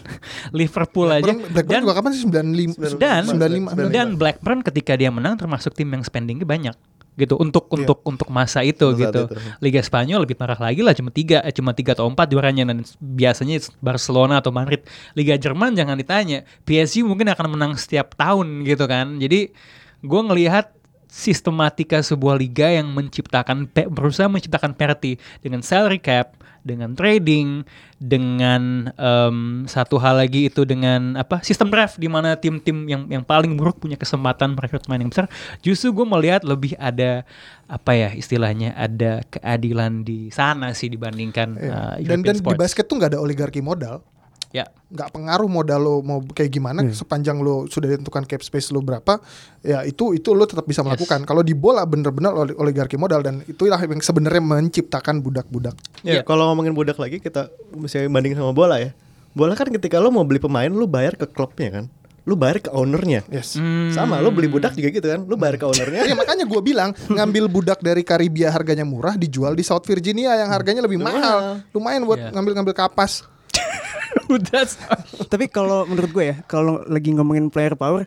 Liverpool 0.53 1.09
aja. 1.09 1.25
Blackburn, 1.25 1.51
Blackburn 1.51 1.73
dan 1.73 1.81
juga 1.83 1.95
kapan 1.97 2.11
sih? 2.13 2.23
95 2.29 3.01
dan 3.01 3.23
95 3.27 3.89
dan 3.91 4.09
Blackburn 4.21 4.61
ketika 4.61 4.93
dia 5.01 5.09
menang 5.09 5.41
termasuk 5.41 5.73
tim 5.73 5.89
yang 5.89 6.05
spendingnya 6.05 6.45
banyak. 6.45 6.77
Gitu 7.19 7.37
untuk 7.37 7.69
untuk 7.75 8.01
untuk 8.07 8.29
masa 8.33 8.65
itu 8.65 8.97
saat 8.97 9.13
gitu. 9.13 9.23
itu. 9.29 9.37
Liga 9.61 9.83
Spanyol 9.85 10.25
lebih 10.25 10.39
parah 10.39 10.57
lagi 10.57 10.81
lah 10.81 10.97
cuma 10.97 11.13
tiga 11.13 11.43
eh, 11.45 11.53
cuma 11.53 11.77
tiga 11.77 11.93
atau 11.93 12.09
empat 12.09 12.29
juaranya. 12.29 12.69
Dan 12.69 12.85
biasanya 13.01 13.61
Barcelona 13.81 14.41
atau 14.41 14.53
Madrid. 14.53 14.85
Liga 15.17 15.37
Jerman 15.37 15.73
jangan 15.77 15.97
ditanya. 16.01 16.45
PSG 16.69 17.05
mungkin 17.05 17.29
akan 17.33 17.57
menang 17.57 17.73
setiap 17.77 18.13
tahun 18.17 18.65
gitu 18.65 18.85
kan. 18.89 19.21
Jadi 19.21 19.53
gue 20.01 20.21
ngelihat 20.33 20.80
sistematika 21.11 21.99
sebuah 22.01 22.39
liga 22.39 22.71
yang 22.71 22.87
menciptakan 22.95 23.67
berusaha 23.91 24.31
menciptakan 24.31 24.73
parity 24.73 25.19
dengan 25.43 25.61
salary 25.61 25.99
cap 25.99 26.39
dengan 26.61 26.93
trading 26.93 27.65
dengan 27.97 28.93
em, 28.95 29.65
satu 29.65 29.97
hal 29.97 30.21
lagi 30.21 30.53
itu 30.53 30.69
dengan 30.69 31.17
apa 31.17 31.41
sistem 31.41 31.73
draft 31.73 31.97
di 31.97 32.05
mana 32.05 32.37
tim-tim 32.37 32.85
yang 32.85 33.09
yang 33.09 33.25
paling 33.25 33.57
buruk 33.57 33.81
punya 33.81 33.97
kesempatan 33.97 34.53
merekrut 34.53 34.85
pemain 34.85 35.01
yang 35.01 35.09
besar 35.09 35.27
justru 35.65 35.89
gue 35.91 36.05
melihat 36.05 36.45
lebih 36.45 36.77
ada 36.77 37.25
apa 37.65 37.93
ya 37.97 38.09
istilahnya 38.13 38.77
ada 38.77 39.25
keadilan 39.33 40.05
di 40.05 40.29
sana 40.31 40.77
sih 40.77 40.93
dibandingkan 40.93 41.57
Iya. 41.57 41.73
uh, 41.73 41.95
dan 41.97 42.21
European 42.21 42.23
dan 42.29 42.35
di 42.37 42.41
sports. 42.45 42.61
basket 42.61 42.85
tuh 42.87 42.95
nggak 43.01 43.11
ada 43.17 43.21
oligarki 43.25 43.61
modal. 43.65 44.05
Ya 44.51 44.67
nggak 44.89 45.11
pengaruh 45.11 45.47
modal 45.47 45.79
lo 45.79 45.95
mau 46.01 46.19
kayak 46.21 46.51
gimana 46.51 46.83
sepanjang 46.89 47.39
lo 47.39 47.65
sudah 47.65 47.87
ditentukan 47.89 48.27
cap 48.27 48.41
space 48.41 48.69
lo 48.69 48.81
berapa 48.81 49.23
ya 49.61 49.83
itu 49.83 50.11
itu 50.11 50.31
lo 50.31 50.43
tetap 50.43 50.65
bisa 50.65 50.83
melakukan 50.83 51.23
kalau 51.23 51.41
di 51.41 51.55
bola 51.55 51.83
bener-bener 51.85 52.35
oli- 52.35 52.57
oligarki 52.57 52.95
modal 52.95 53.21
dan 53.21 53.47
itulah 53.47 53.79
yang 53.79 54.01
sebenarnya 54.01 54.43
menciptakan 54.43 55.21
budak-budak 55.21 55.79
Iya. 56.01 56.13
Ya, 56.13 56.23
kalau 56.23 56.51
ngomongin 56.51 56.73
budak 56.73 56.97
lagi 56.97 57.19
kita 57.19 57.47
misalnya 57.73 58.09
banding 58.09 58.35
sama 58.35 58.51
bola 58.51 58.77
ya. 58.77 58.91
Bola 59.31 59.55
kan 59.55 59.69
ketika 59.69 59.97
lo 59.97 60.09
mau 60.09 60.25
beli 60.25 60.39
pemain 60.39 60.67
lo 60.67 60.85
bayar 60.85 61.15
ke 61.15 61.23
klubnya 61.25 61.71
kan. 61.71 61.85
Lo 62.23 62.35
bayar 62.35 62.59
ke 62.59 62.71
ownernya. 62.71 63.23
yes 63.29 63.55
Hmm. 63.55 63.89
Sama 63.89 64.19
lo 64.19 64.29
beli 64.29 64.47
budak 64.47 64.73
juga 64.73 64.91
gitu 64.91 65.07
kan. 65.07 65.23
Lo 65.23 65.37
bayar 65.37 65.55
ke 65.55 65.65
ownernya. 65.65 66.03
Ya 66.03 66.15
makanya 66.15 66.43
gue 66.43 66.61
bilang 66.61 66.91
ngambil 67.15 67.47
budak 67.47 67.79
dari 67.79 68.01
Karibia 68.01 68.49
harganya 68.49 68.83
murah 68.83 69.15
dijual 69.15 69.53
di 69.53 69.63
South 69.63 69.85
Virginia 69.85 70.35
yang 70.35 70.49
harganya 70.49 70.81
lebih 70.81 70.99
mahal. 70.99 71.63
Lumayan 71.71 72.03
buat 72.03 72.19
Iya. 72.19 72.31
ngambil-ngambil 72.33 72.75
kapas. 72.75 73.23
That's- 74.39 74.79
Tapi 75.27 75.51
kalau 75.51 75.83
menurut 75.85 76.11
gue 76.11 76.25
ya, 76.31 76.37
kalau 76.45 76.85
lagi 76.87 77.11
ngomongin 77.11 77.49
player 77.49 77.75
power, 77.75 78.07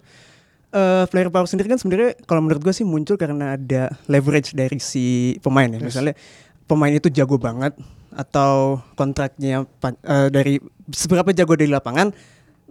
eh, 0.71 1.05
player 1.07 1.27
power 1.27 1.45
sendiri 1.45 1.67
kan 1.67 1.79
sebenarnya 1.79 2.15
kalau 2.23 2.39
menurut 2.39 2.61
gue 2.61 2.73
sih 2.73 2.85
muncul 2.85 3.19
karena 3.19 3.57
ada 3.57 3.91
leverage 4.07 4.55
dari 4.55 4.79
si 4.79 5.35
pemain 5.43 5.67
ya. 5.67 5.79
Misalnya 5.79 6.13
pemain 6.63 6.93
itu 6.93 7.11
jago 7.11 7.35
banget 7.35 7.75
atau 8.13 8.79
kontraknya 8.93 9.65
eh, 10.05 10.29
dari 10.29 10.61
seberapa 10.93 11.33
jago 11.33 11.57
di 11.57 11.67
lapangan, 11.67 12.13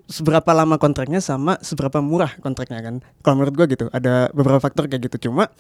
seberapa 0.07 0.51
lama 0.53 0.79
kontraknya 0.79 1.21
sama 1.21 1.59
seberapa 1.61 2.01
murah 2.01 2.35
kontraknya 2.39 2.81
kan. 2.81 2.95
Kalau 3.21 3.35
menurut 3.39 3.55
gue 3.55 3.67
gitu, 3.75 3.87
ada 3.93 4.31
beberapa 4.31 4.61
faktor 4.61 4.87
kayak 4.89 5.09
gitu. 5.11 5.29
Cuma 5.29 5.51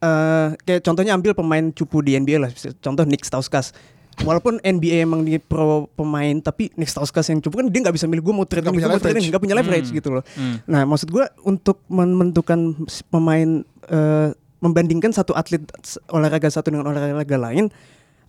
eh 0.00 0.56
kayak 0.64 0.80
contohnya 0.80 1.12
ambil 1.12 1.36
pemain 1.36 1.68
cupu 1.68 2.00
di 2.00 2.16
NBA 2.16 2.40
lah, 2.40 2.50
contoh 2.80 3.04
Nick 3.04 3.20
Stauskas. 3.20 3.76
Walaupun 4.20 4.60
NBA 4.60 5.00
emang 5.00 5.24
di 5.24 5.40
pro 5.40 5.88
pemain, 5.90 6.36
tapi 6.38 6.68
Nick 6.76 6.92
Stauskas 6.92 7.24
yang 7.26 7.40
cupu 7.40 7.56
kan 7.56 7.66
dia 7.66 7.80
nggak 7.80 7.96
bisa 7.96 8.04
milih 8.04 8.20
gue 8.20 8.34
mau 8.34 8.44
trade 8.44 8.60
Nggak 8.62 8.68
ini, 8.68 8.76
punya 8.76 8.84
gue 8.84 8.92
mau 8.92 9.00
trade 9.00 9.08
leverage. 9.08 9.24
ini, 9.24 9.32
nggak 9.32 9.42
punya 9.42 9.56
leverage 9.56 9.88
Hmm. 9.88 9.96
gitu 9.96 10.08
loh. 10.12 10.24
Hmm. 10.36 10.56
Nah, 10.66 10.82
maksud 10.84 11.08
gue 11.08 11.24
untuk 11.42 11.76
menentukan 11.88 12.60
pemain 13.08 13.50
eh, 13.88 14.28
membandingkan 14.60 15.08
satu 15.10 15.32
atlet 15.32 15.64
olahraga 16.08 16.52
satu 16.52 16.68
dengan 16.68 16.84
olahraga 16.86 17.36
lain, 17.38 17.72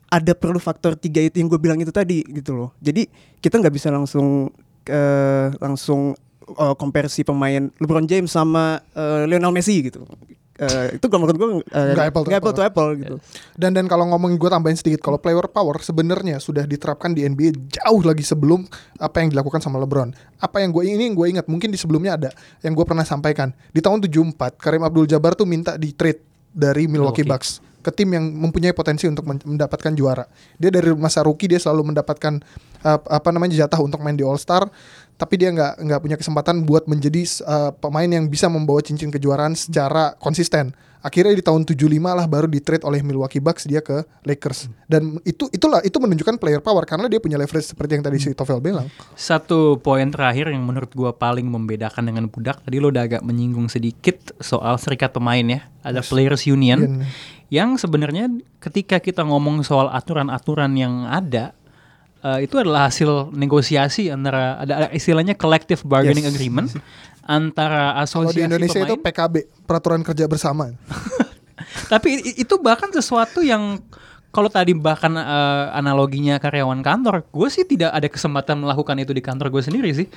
ada 0.07 0.31
perlu 0.31 0.57
faktor 0.57 0.95
tiga 0.95 1.19
itu 1.19 1.39
yang 1.39 1.47
gue 1.47 1.59
bilang 1.59 1.75
itu 1.75 1.91
tadi 1.91 2.23
gitu 2.23 2.55
loh. 2.55 2.69
Jadi 2.79 3.11
kita 3.37 3.59
nggak 3.59 3.71
bisa 3.71 3.91
langsung 3.91 4.47
eh, 4.83 5.47
langsung 5.59 6.15
eh, 6.47 6.75
compare 6.75 7.07
si 7.07 7.21
pemain 7.21 7.67
LeBron 7.77 8.07
James 8.07 8.27
sama 8.27 8.79
eh, 8.91 9.27
Lionel 9.27 9.51
Messi 9.51 9.75
gitu. 9.81 10.07
Eh, 10.59 10.99
itu 10.99 11.05
kalau 11.07 11.25
menurut 11.25 11.37
gue 11.39 11.49
eh, 11.73 11.93
Nggak 11.95 12.07
apple 12.11 12.21
to 12.21 12.29
nggak 12.29 12.41
apple. 12.43 12.53
to 12.53 12.61
apple 12.61 12.89
gitu. 12.93 13.15
Dan 13.57 13.71
dan 13.73 13.87
kalau 13.87 14.05
ngomongin 14.11 14.35
gue 14.37 14.49
tambahin 14.51 14.77
sedikit, 14.77 15.01
kalau 15.01 15.17
player 15.17 15.47
power 15.47 15.79
sebenarnya 15.79 16.37
sudah 16.37 16.67
diterapkan 16.67 17.15
di 17.15 17.25
NBA 17.25 17.71
jauh 17.71 18.01
lagi 18.03 18.21
sebelum 18.21 18.67
apa 18.99 19.23
yang 19.23 19.33
dilakukan 19.33 19.63
sama 19.63 19.81
LeBron. 19.81 20.11
Apa 20.37 20.61
yang 20.61 20.69
gue 20.75 20.85
ini 20.85 21.09
yang 21.09 21.15
gue 21.17 21.27
ingat 21.33 21.47
mungkin 21.47 21.71
di 21.71 21.79
sebelumnya 21.79 22.19
ada 22.19 22.29
yang 22.61 22.75
gue 22.75 22.85
pernah 22.85 23.07
sampaikan 23.07 23.55
di 23.71 23.81
tahun 23.81 24.03
74 24.05 24.59
Karim 24.59 24.83
Abdul-Jabbar 24.85 25.33
tuh 25.33 25.47
minta 25.49 25.79
di 25.79 25.95
trade 25.95 26.21
dari 26.51 26.85
Milwaukee 26.85 27.23
Milwaukee. 27.23 27.31
Bucks 27.31 27.70
ke 27.81 27.91
tim 27.91 28.13
yang 28.13 28.23
mempunyai 28.23 28.71
potensi 28.71 29.09
untuk 29.09 29.25
men- 29.25 29.43
mendapatkan 29.43 29.91
juara. 29.97 30.29
Dia 30.61 30.69
dari 30.69 30.93
masa 30.93 31.25
rookie 31.25 31.49
dia 31.49 31.57
selalu 31.57 31.91
mendapatkan 31.91 32.39
uh, 32.85 32.99
apa 33.09 33.29
namanya 33.33 33.57
jatah 33.57 33.81
untuk 33.81 33.99
main 33.99 34.15
di 34.15 34.21
All 34.21 34.37
Star, 34.37 34.69
tapi 35.17 35.41
dia 35.41 35.49
nggak 35.49 35.81
nggak 35.81 35.99
punya 36.01 36.17
kesempatan 36.17 36.63
buat 36.63 36.85
menjadi 36.85 37.25
uh, 37.43 37.71
pemain 37.75 38.07
yang 38.07 38.29
bisa 38.29 38.47
membawa 38.47 38.79
cincin 38.85 39.09
kejuaraan 39.09 39.57
secara 39.57 40.13
konsisten. 40.21 40.71
Akhirnya 41.01 41.33
di 41.33 41.41
tahun 41.41 41.65
75 41.65 41.81
lah 41.97 42.29
baru 42.29 42.45
di 42.45 42.61
trade 42.61 42.85
oleh 42.85 43.01
Milwaukee 43.01 43.41
Bucks 43.41 43.65
dia 43.65 43.81
ke 43.81 44.05
Lakers. 44.21 44.69
Dan 44.85 45.17
itu 45.25 45.49
itulah 45.49 45.81
itu 45.81 45.97
menunjukkan 45.97 46.37
player 46.37 46.61
power 46.61 46.85
karena 46.85 47.09
dia 47.09 47.17
punya 47.17 47.41
leverage 47.41 47.73
seperti 47.73 47.97
yang 47.97 48.05
tadi 48.05 48.21
si 48.21 48.29
Tovel 48.37 48.61
bilang. 48.61 48.85
Satu 49.17 49.81
poin 49.81 50.05
terakhir 50.13 50.53
yang 50.53 50.61
menurut 50.61 50.93
gua 50.93 51.09
paling 51.11 51.49
membedakan 51.49 52.05
dengan 52.05 52.29
budak 52.29 52.61
tadi 52.61 52.77
lo 52.77 52.93
udah 52.93 53.03
agak 53.09 53.21
menyinggung 53.25 53.65
sedikit 53.65 54.37
soal 54.37 54.77
serikat 54.77 55.09
pemain 55.09 55.41
ya. 55.41 55.65
Ada 55.81 56.05
players 56.05 56.45
union 56.45 57.01
yang 57.49 57.75
sebenarnya 57.75 58.29
ketika 58.61 59.01
kita 59.01 59.25
ngomong 59.25 59.65
soal 59.65 59.89
aturan-aturan 59.91 60.71
yang 60.77 61.09
ada 61.09 61.51
eh, 62.21 62.45
itu 62.45 62.55
adalah 62.55 62.87
hasil 62.87 63.33
negosiasi 63.33 64.07
antara 64.07 64.61
ada, 64.61 64.73
ada 64.77 64.87
istilahnya 64.93 65.33
collective 65.33 65.81
bargaining 65.83 66.23
Yes. 66.23 66.33
agreement 66.37 66.69
antara 67.31 67.95
Kalau 67.95 68.03
asosiasi 68.27 68.35
di 68.35 68.41
Indonesia 68.43 68.79
itu 68.83 68.95
pemain. 68.99 69.07
PKB, 69.07 69.35
peraturan 69.63 70.01
kerja 70.03 70.27
bersama. 70.27 70.75
Tapi 71.91 72.35
itu 72.35 72.55
bahkan 72.59 72.91
sesuatu 72.91 73.39
yang 73.39 73.79
kalau 74.31 74.47
tadi 74.47 74.71
bahkan 74.71 75.11
eh, 75.15 75.65
analoginya 75.75 76.39
karyawan 76.39 76.83
kantor, 76.83 77.27
gue 77.27 77.47
sih 77.51 77.67
tidak 77.67 77.91
ada 77.91 78.07
kesempatan 78.07 78.63
melakukan 78.63 78.95
itu 78.99 79.11
di 79.11 79.23
kantor 79.23 79.51
gue 79.51 79.63
sendiri 79.63 79.91
sih. 79.91 80.07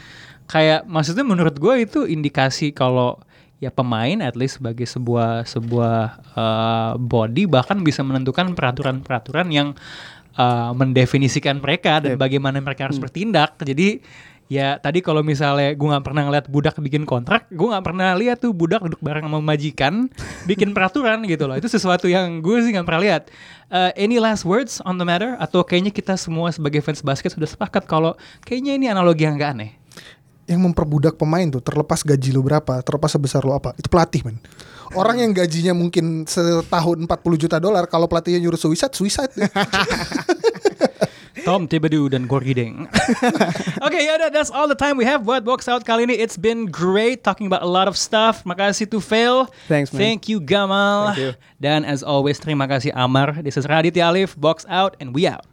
Kayak 0.46 0.86
maksudnya 0.86 1.26
menurut 1.26 1.58
gue 1.58 1.74
itu 1.82 2.06
indikasi 2.06 2.70
kalau 2.70 3.18
ya 3.62 3.70
pemain 3.70 4.18
at 4.22 4.34
least 4.34 4.58
sebagai 4.62 4.86
sebuah 4.86 5.46
sebuah 5.46 5.98
eh, 6.34 6.92
body 6.98 7.50
bahkan 7.50 7.82
bisa 7.82 8.06
menentukan 8.06 8.54
peraturan-peraturan 8.54 9.50
yang 9.50 9.74
eh, 10.38 10.70
mendefinisikan 10.74 11.58
mereka 11.58 11.98
dan 11.98 12.14
bagaimana 12.14 12.62
mereka 12.62 12.86
harus 12.86 13.02
bertindak. 13.02 13.58
Jadi 13.58 13.98
ya 14.49 14.76
tadi 14.76 15.01
kalau 15.01 15.24
misalnya 15.24 15.72
gue 15.72 15.88
nggak 15.88 16.05
pernah 16.05 16.22
ngeliat 16.28 16.47
budak 16.49 16.76
bikin 16.80 17.09
kontrak, 17.09 17.49
gue 17.49 17.68
nggak 17.68 17.84
pernah 17.84 18.12
lihat 18.14 18.45
tuh 18.45 18.53
budak 18.53 18.84
duduk 18.84 19.01
bareng 19.01 19.24
sama 19.26 19.40
majikan 19.40 20.09
bikin 20.51 20.76
peraturan 20.76 21.24
gitu 21.24 21.49
loh. 21.49 21.57
Itu 21.57 21.68
sesuatu 21.68 22.07
yang 22.07 22.45
gue 22.45 22.57
sih 22.64 22.70
nggak 22.76 22.86
pernah 22.86 23.03
lihat. 23.03 23.22
Uh, 23.72 23.90
any 23.97 24.20
last 24.20 24.45
words 24.45 24.78
on 24.84 25.01
the 25.01 25.07
matter? 25.07 25.34
Atau 25.40 25.64
kayaknya 25.64 25.90
kita 25.90 26.14
semua 26.14 26.53
sebagai 26.53 26.84
fans 26.84 27.01
basket 27.01 27.32
sudah 27.32 27.49
sepakat 27.49 27.88
kalau 27.88 28.14
kayaknya 28.45 28.76
ini 28.76 28.86
analogi 28.92 29.24
yang 29.24 29.40
gak 29.40 29.57
aneh. 29.57 29.72
yang 30.45 30.61
memperbudak 30.61 31.16
pemain 31.16 31.49
tuh 31.49 31.64
terlepas 31.64 32.05
gaji 32.05 32.28
lu 32.28 32.45
berapa, 32.45 32.84
terlepas 32.84 33.09
sebesar 33.16 33.40
lu 33.49 33.57
apa, 33.57 33.72
itu 33.80 33.88
pelatih 33.88 34.28
men. 34.28 34.36
Orang 34.92 35.16
yang 35.16 35.32
gajinya 35.32 35.72
mungkin 35.72 36.28
setahun 36.28 37.01
40 37.01 37.09
juta 37.40 37.57
dolar, 37.57 37.88
kalau 37.88 38.05
pelatihnya 38.05 38.45
nyuruh 38.45 38.61
suicide, 38.61 38.92
suicide. 38.92 39.32
Tom 41.45 41.68
Thibodeau 41.68 42.09
dan 42.09 42.24
Gorgie 42.24 42.57
Deng. 42.57 42.88
Oke, 43.86 44.01
ya 44.01 44.16
udah 44.16 44.32
that's 44.32 44.49
all 44.49 44.64
the 44.64 44.74
time 44.74 44.97
we 44.97 45.05
have 45.05 45.28
buat 45.28 45.45
box 45.45 45.68
out 45.68 45.84
kali 45.84 46.09
ini. 46.09 46.16
It's 46.16 46.40
been 46.40 46.64
great 46.64 47.20
talking 47.20 47.45
about 47.45 47.61
a 47.61 47.68
lot 47.68 47.84
of 47.84 48.01
stuff. 48.01 48.42
Makasih 48.49 48.88
to 48.88 48.99
Phil. 48.99 49.45
Thanks, 49.68 49.92
man. 49.92 50.01
Thank 50.01 50.32
you 50.32 50.40
Gamal. 50.40 51.12
Thank 51.12 51.20
you. 51.20 51.30
Dan 51.61 51.84
as 51.84 52.01
always 52.01 52.40
terima 52.40 52.64
kasih 52.64 52.97
Amar. 52.97 53.45
This 53.45 53.61
is 53.61 53.68
Raditya 53.68 54.09
Alif, 54.09 54.32
box 54.40 54.64
out 54.72 54.97
and 54.99 55.12
we 55.12 55.28
out. 55.28 55.45